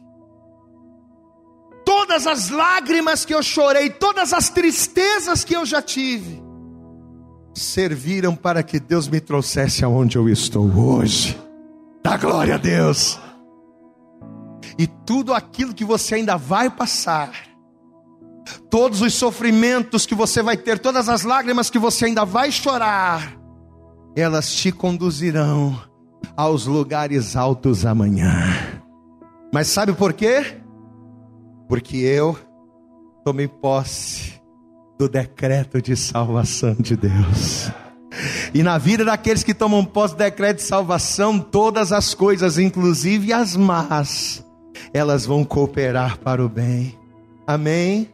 todas 1.85 2.27
as 2.27 2.49
lágrimas 2.49 3.23
que 3.23 3.33
eu 3.33 3.41
chorei, 3.41 3.89
todas 3.89 4.33
as 4.33 4.49
tristezas 4.49 5.45
que 5.45 5.55
eu 5.55 5.65
já 5.65 5.81
tive, 5.81 6.43
serviram 7.53 8.35
para 8.35 8.61
que 8.61 8.81
Deus 8.81 9.07
me 9.07 9.21
trouxesse 9.21 9.85
aonde 9.85 10.17
eu 10.17 10.27
estou 10.27 10.69
hoje. 10.77 11.39
Dá 12.03 12.17
glória 12.17 12.55
a 12.55 12.57
Deus. 12.57 13.17
E 14.77 14.85
tudo 14.85 15.33
aquilo 15.33 15.73
que 15.73 15.85
você 15.85 16.15
ainda 16.15 16.37
vai 16.37 16.69
passar, 16.69 17.46
todos 18.69 19.01
os 19.01 19.13
sofrimentos 19.13 20.05
que 20.05 20.15
você 20.15 20.41
vai 20.41 20.57
ter, 20.57 20.79
todas 20.79 21.09
as 21.09 21.23
lágrimas 21.23 21.69
que 21.69 21.79
você 21.79 22.05
ainda 22.05 22.25
vai 22.25 22.51
chorar, 22.51 23.37
elas 24.15 24.53
te 24.53 24.71
conduzirão 24.71 25.79
aos 26.35 26.65
lugares 26.65 27.35
altos 27.35 27.85
amanhã. 27.85 28.33
Mas 29.53 29.67
sabe 29.67 29.93
por 29.93 30.13
quê? 30.13 30.57
Porque 31.67 31.97
eu 31.97 32.37
tomei 33.23 33.47
posse 33.47 34.33
do 34.97 35.07
decreto 35.07 35.81
de 35.81 35.95
salvação 35.95 36.75
de 36.79 36.95
Deus. 36.95 37.71
E 38.53 38.63
na 38.63 38.77
vida 38.77 39.05
daqueles 39.05 39.43
que 39.43 39.53
tomam 39.53 39.85
posse 39.85 40.15
do 40.15 40.19
decreto 40.19 40.57
de 40.57 40.63
salvação, 40.63 41.39
todas 41.39 41.91
as 41.91 42.13
coisas, 42.13 42.57
inclusive 42.57 43.31
as 43.31 43.55
más, 43.55 44.43
elas 44.93 45.25
vão 45.25 45.43
cooperar 45.43 46.17
para 46.19 46.43
o 46.43 46.49
bem. 46.49 46.97
Amém? 47.45 48.09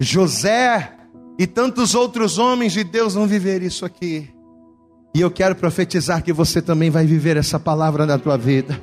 José 0.00 0.96
e 1.38 1.46
tantos 1.46 1.94
outros 1.94 2.38
homens 2.38 2.72
de 2.72 2.82
Deus 2.82 3.14
vão 3.14 3.26
viver 3.26 3.62
isso 3.62 3.84
aqui. 3.84 4.30
E 5.14 5.20
eu 5.20 5.30
quero 5.30 5.54
profetizar 5.54 6.22
que 6.22 6.32
você 6.32 6.62
também 6.62 6.88
vai 6.88 7.04
viver 7.04 7.36
essa 7.36 7.60
palavra 7.60 8.06
na 8.06 8.18
tua 8.18 8.38
vida. 8.38 8.80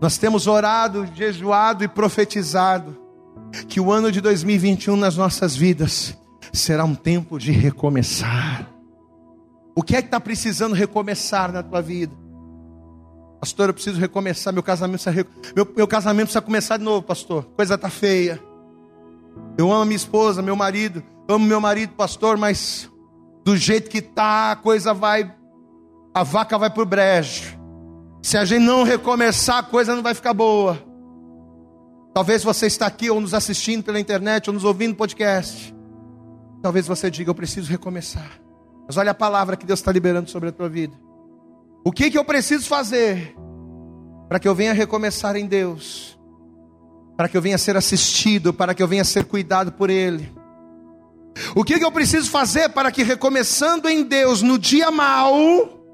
Nós 0.00 0.16
temos 0.18 0.46
orado, 0.46 1.08
jejuado 1.14 1.82
e 1.82 1.88
profetizado 1.88 2.96
que 3.68 3.80
o 3.80 3.90
ano 3.90 4.12
de 4.12 4.20
2021 4.20 4.96
nas 4.96 5.16
nossas 5.16 5.56
vidas 5.56 6.16
será 6.52 6.84
um 6.84 6.94
tempo 6.94 7.38
de 7.38 7.50
recomeçar. 7.50 8.68
O 9.74 9.82
que 9.82 9.96
é 9.96 10.02
que 10.02 10.08
está 10.08 10.20
precisando 10.20 10.74
recomeçar 10.74 11.50
na 11.50 11.62
tua 11.62 11.80
vida? 11.80 12.12
Pastor, 13.40 13.70
eu 13.70 13.74
preciso 13.74 13.98
recomeçar, 13.98 14.52
meu 14.52 14.62
casamento 14.62 15.02
precisa, 15.02 15.26
meu, 15.56 15.72
meu 15.74 15.88
casamento 15.88 16.26
precisa 16.26 16.42
começar 16.42 16.76
de 16.76 16.84
novo, 16.84 17.02
pastor. 17.02 17.44
Coisa 17.56 17.74
está 17.74 17.88
feia. 17.88 18.40
Eu 19.56 19.72
amo 19.72 19.84
minha 19.84 19.96
esposa, 19.96 20.42
meu 20.42 20.56
marido, 20.56 21.02
amo 21.28 21.46
meu 21.46 21.60
marido, 21.60 21.94
pastor, 21.94 22.36
mas 22.36 22.90
do 23.44 23.56
jeito 23.56 23.90
que 23.90 24.00
tá, 24.00 24.52
a 24.52 24.56
coisa 24.56 24.94
vai, 24.94 25.34
a 26.14 26.22
vaca 26.22 26.58
vai 26.58 26.70
pro 26.70 26.86
brejo. 26.86 27.58
Se 28.22 28.38
a 28.38 28.44
gente 28.44 28.62
não 28.62 28.84
recomeçar, 28.84 29.58
a 29.58 29.62
coisa 29.62 29.94
não 29.94 30.02
vai 30.02 30.14
ficar 30.14 30.32
boa. 30.32 30.78
Talvez 32.14 32.44
você 32.44 32.66
está 32.66 32.86
aqui 32.86 33.10
ou 33.10 33.20
nos 33.20 33.34
assistindo 33.34 33.82
pela 33.82 33.98
internet 33.98 34.48
ou 34.48 34.54
nos 34.54 34.64
ouvindo 34.64 34.94
podcast. 34.94 35.74
Talvez 36.62 36.86
você 36.86 37.10
diga, 37.10 37.30
eu 37.30 37.34
preciso 37.34 37.70
recomeçar. 37.70 38.40
Mas 38.86 38.96
olha 38.96 39.10
a 39.10 39.14
palavra 39.14 39.56
que 39.56 39.66
Deus 39.66 39.80
está 39.80 39.90
liberando 39.90 40.30
sobre 40.30 40.50
a 40.50 40.52
tua 40.52 40.68
vida. 40.68 40.94
O 41.84 41.90
que 41.90 42.10
que 42.10 42.18
eu 42.18 42.24
preciso 42.24 42.68
fazer 42.68 43.34
para 44.28 44.38
que 44.38 44.46
eu 44.46 44.54
venha 44.54 44.72
recomeçar 44.72 45.34
em 45.34 45.46
Deus? 45.46 46.18
Para 47.22 47.28
que 47.28 47.36
eu 47.36 47.40
venha 47.40 47.56
ser 47.56 47.76
assistido, 47.76 48.52
para 48.52 48.74
que 48.74 48.82
eu 48.82 48.88
venha 48.88 49.04
ser 49.04 49.26
cuidado 49.26 49.70
por 49.70 49.88
Ele? 49.88 50.28
O 51.54 51.62
que, 51.62 51.78
que 51.78 51.84
eu 51.84 51.92
preciso 51.92 52.28
fazer 52.28 52.70
para 52.70 52.90
que, 52.90 53.04
recomeçando 53.04 53.88
em 53.88 54.02
Deus 54.02 54.42
no 54.42 54.58
dia 54.58 54.90
mau, 54.90 55.86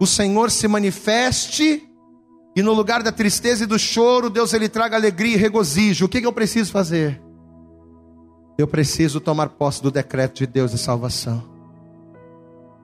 o 0.00 0.04
Senhor 0.08 0.50
se 0.50 0.66
manifeste 0.66 1.88
e 2.56 2.62
no 2.62 2.72
lugar 2.72 3.00
da 3.00 3.12
tristeza 3.12 3.62
e 3.62 3.66
do 3.68 3.78
choro, 3.78 4.28
Deus 4.28 4.52
ele 4.52 4.68
traga 4.68 4.96
alegria 4.96 5.34
e 5.34 5.38
regozijo? 5.38 6.06
O 6.06 6.08
que, 6.08 6.20
que 6.20 6.26
eu 6.26 6.32
preciso 6.32 6.72
fazer? 6.72 7.22
Eu 8.58 8.66
preciso 8.66 9.20
tomar 9.20 9.50
posse 9.50 9.80
do 9.80 9.88
decreto 9.88 10.38
de 10.38 10.48
Deus 10.48 10.72
de 10.72 10.78
salvação. 10.78 11.48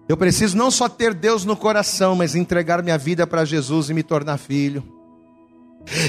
Eu 0.09 0.17
preciso 0.17 0.57
não 0.57 0.71
só 0.71 0.89
ter 0.89 1.13
Deus 1.13 1.45
no 1.45 1.57
coração, 1.57 2.15
mas 2.15 2.37
entregar 2.37 2.81
minha 2.81 2.97
vida 2.97 3.27
para 3.27 3.45
Jesus 3.45 3.91
e 3.91 3.93
me 3.93 4.05
tornar 4.05 4.39
filho. 4.39 4.96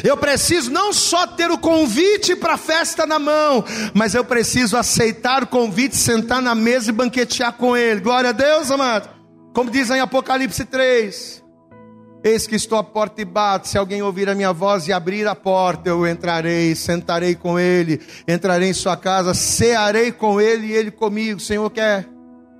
Eu 0.03 0.17
preciso 0.17 0.71
não 0.71 0.91
só 0.91 1.27
ter 1.27 1.51
o 1.51 1.57
convite 1.57 2.35
para 2.35 2.53
a 2.53 2.57
festa 2.57 3.05
na 3.05 3.19
mão, 3.19 3.63
mas 3.93 4.15
eu 4.15 4.25
preciso 4.25 4.75
aceitar 4.75 5.43
o 5.43 5.47
convite, 5.47 5.95
sentar 5.95 6.41
na 6.41 6.55
mesa 6.55 6.89
e 6.89 6.93
banquetear 6.93 7.53
com 7.53 7.77
Ele. 7.77 8.01
Glória 8.01 8.31
a 8.31 8.33
Deus, 8.33 8.71
amado. 8.71 9.09
Como 9.53 9.69
diz 9.69 9.89
em 9.89 9.99
Apocalipse 9.99 10.65
3: 10.65 11.43
Eis 12.23 12.47
que 12.47 12.55
estou 12.55 12.77
à 12.77 12.83
porta 12.83 13.21
e 13.21 13.25
bato. 13.25 13.67
Se 13.67 13.77
alguém 13.77 14.01
ouvir 14.01 14.29
a 14.29 14.35
minha 14.35 14.51
voz 14.51 14.87
e 14.87 14.93
abrir 14.93 15.27
a 15.27 15.35
porta, 15.35 15.89
eu 15.89 16.05
entrarei, 16.07 16.75
sentarei 16.75 17.35
com 17.35 17.59
Ele, 17.59 18.01
entrarei 18.27 18.69
em 18.69 18.73
Sua 18.73 18.97
casa, 18.97 19.33
cearei 19.33 20.11
com 20.11 20.41
Ele 20.41 20.67
e 20.67 20.71
Ele 20.73 20.91
comigo. 20.91 21.37
O 21.37 21.43
Senhor 21.43 21.69
quer 21.69 21.99
estar 21.99 22.09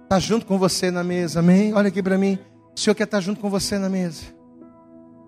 tá 0.07 0.19
junto 0.19 0.45
com 0.45 0.57
você 0.57 0.91
na 0.91 1.03
mesa, 1.03 1.39
amém? 1.39 1.73
Olha 1.73 1.87
aqui 1.89 2.01
para 2.01 2.17
mim. 2.17 2.37
O 2.75 2.79
Senhor 2.79 2.95
quer 2.95 3.05
estar 3.05 3.17
tá 3.17 3.21
junto 3.21 3.39
com 3.39 3.49
você 3.49 3.77
na 3.77 3.89
mesa. 3.89 4.36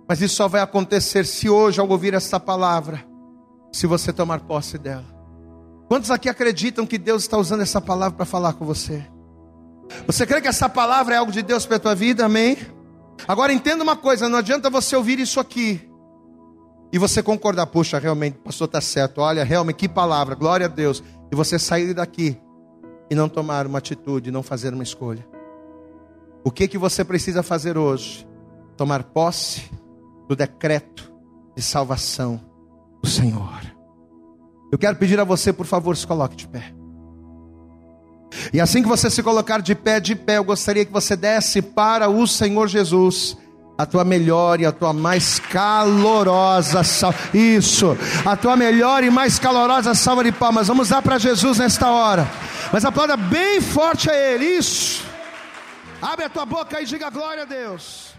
Mas 0.09 0.21
isso 0.21 0.35
só 0.35 0.47
vai 0.47 0.59
acontecer 0.59 1.23
se 1.23 1.47
hoje, 1.47 1.79
ao 1.79 1.87
ouvir 1.87 2.15
essa 2.15 2.39
palavra, 2.39 3.05
se 3.71 3.85
você 3.85 4.11
tomar 4.11 4.39
posse 4.39 4.75
dela. 4.79 5.05
Quantos 5.87 6.09
aqui 6.09 6.27
acreditam 6.27 6.83
que 6.83 6.97
Deus 6.97 7.21
está 7.21 7.37
usando 7.37 7.61
essa 7.61 7.79
palavra 7.79 8.17
para 8.17 8.25
falar 8.25 8.53
com 8.53 8.65
você? 8.65 9.05
Você 10.07 10.25
crê 10.25 10.41
que 10.41 10.47
essa 10.47 10.67
palavra 10.67 11.13
é 11.13 11.17
algo 11.19 11.31
de 11.31 11.43
Deus 11.43 11.67
para 11.67 11.75
a 11.75 11.79
tua 11.79 11.93
vida? 11.93 12.25
Amém? 12.25 12.57
Agora 13.27 13.53
entenda 13.53 13.83
uma 13.83 13.95
coisa: 13.95 14.27
não 14.27 14.39
adianta 14.39 14.67
você 14.67 14.95
ouvir 14.95 15.19
isso 15.19 15.39
aqui 15.39 15.87
e 16.91 16.97
você 16.97 17.21
concordar, 17.21 17.67
puxa, 17.67 17.99
realmente, 17.99 18.37
o 18.37 18.41
pastor 18.41 18.65
está 18.65 18.81
certo, 18.81 19.21
olha, 19.21 19.43
realmente, 19.43 19.75
que 19.75 19.87
palavra, 19.87 20.33
glória 20.33 20.65
a 20.65 20.69
Deus, 20.69 21.03
e 21.31 21.35
você 21.35 21.59
sair 21.59 21.93
daqui 21.93 22.35
e 23.11 23.13
não 23.13 23.29
tomar 23.29 23.67
uma 23.67 23.77
atitude, 23.77 24.31
não 24.31 24.41
fazer 24.41 24.73
uma 24.73 24.81
escolha. 24.81 25.23
O 26.43 26.49
que 26.49 26.67
que 26.67 26.79
você 26.79 27.05
precisa 27.05 27.43
fazer 27.43 27.77
hoje? 27.77 28.27
Tomar 28.75 29.03
posse 29.03 29.69
do 30.29 30.35
decreto 30.35 31.11
de 31.55 31.61
salvação 31.63 32.39
do 33.01 33.09
Senhor. 33.09 33.59
Eu 34.71 34.77
quero 34.77 34.95
pedir 34.95 35.19
a 35.19 35.23
você, 35.23 35.51
por 35.51 35.65
favor, 35.65 35.97
se 35.97 36.05
coloque 36.05 36.35
de 36.35 36.47
pé. 36.47 36.71
E 38.53 38.61
assim 38.61 38.83
que 38.83 38.87
você 38.87 39.09
se 39.09 39.23
colocar 39.23 39.59
de 39.59 39.73
pé, 39.73 39.99
de 39.99 40.15
pé, 40.15 40.37
eu 40.37 40.43
gostaria 40.43 40.85
que 40.85 40.91
você 40.91 41.15
desse 41.15 41.63
para 41.63 42.07
o 42.07 42.27
Senhor 42.27 42.67
Jesus 42.67 43.35
a 43.75 43.87
tua 43.87 44.03
melhor 44.03 44.59
e 44.59 44.65
a 44.65 44.71
tua 44.71 44.93
mais 44.93 45.39
calorosa 45.39 46.83
salva. 46.83 47.17
Isso, 47.33 47.97
a 48.23 48.35
tua 48.37 48.55
melhor 48.55 49.03
e 49.03 49.09
mais 49.09 49.39
calorosa 49.39 49.95
salva 49.95 50.23
de 50.23 50.31
palmas. 50.31 50.67
Vamos 50.67 50.89
dar 50.89 51.01
para 51.01 51.17
Jesus 51.17 51.57
nesta 51.57 51.89
hora. 51.89 52.29
Mas 52.71 52.85
aplauda 52.85 53.17
bem 53.17 53.61
forte 53.61 54.11
a 54.11 54.15
Ele. 54.15 54.45
Isso. 54.45 55.03
Abre 55.99 56.25
a 56.25 56.29
tua 56.29 56.45
boca 56.45 56.79
e 56.79 56.85
diga 56.85 57.09
glória 57.09 57.43
a 57.43 57.45
Deus. 57.45 58.18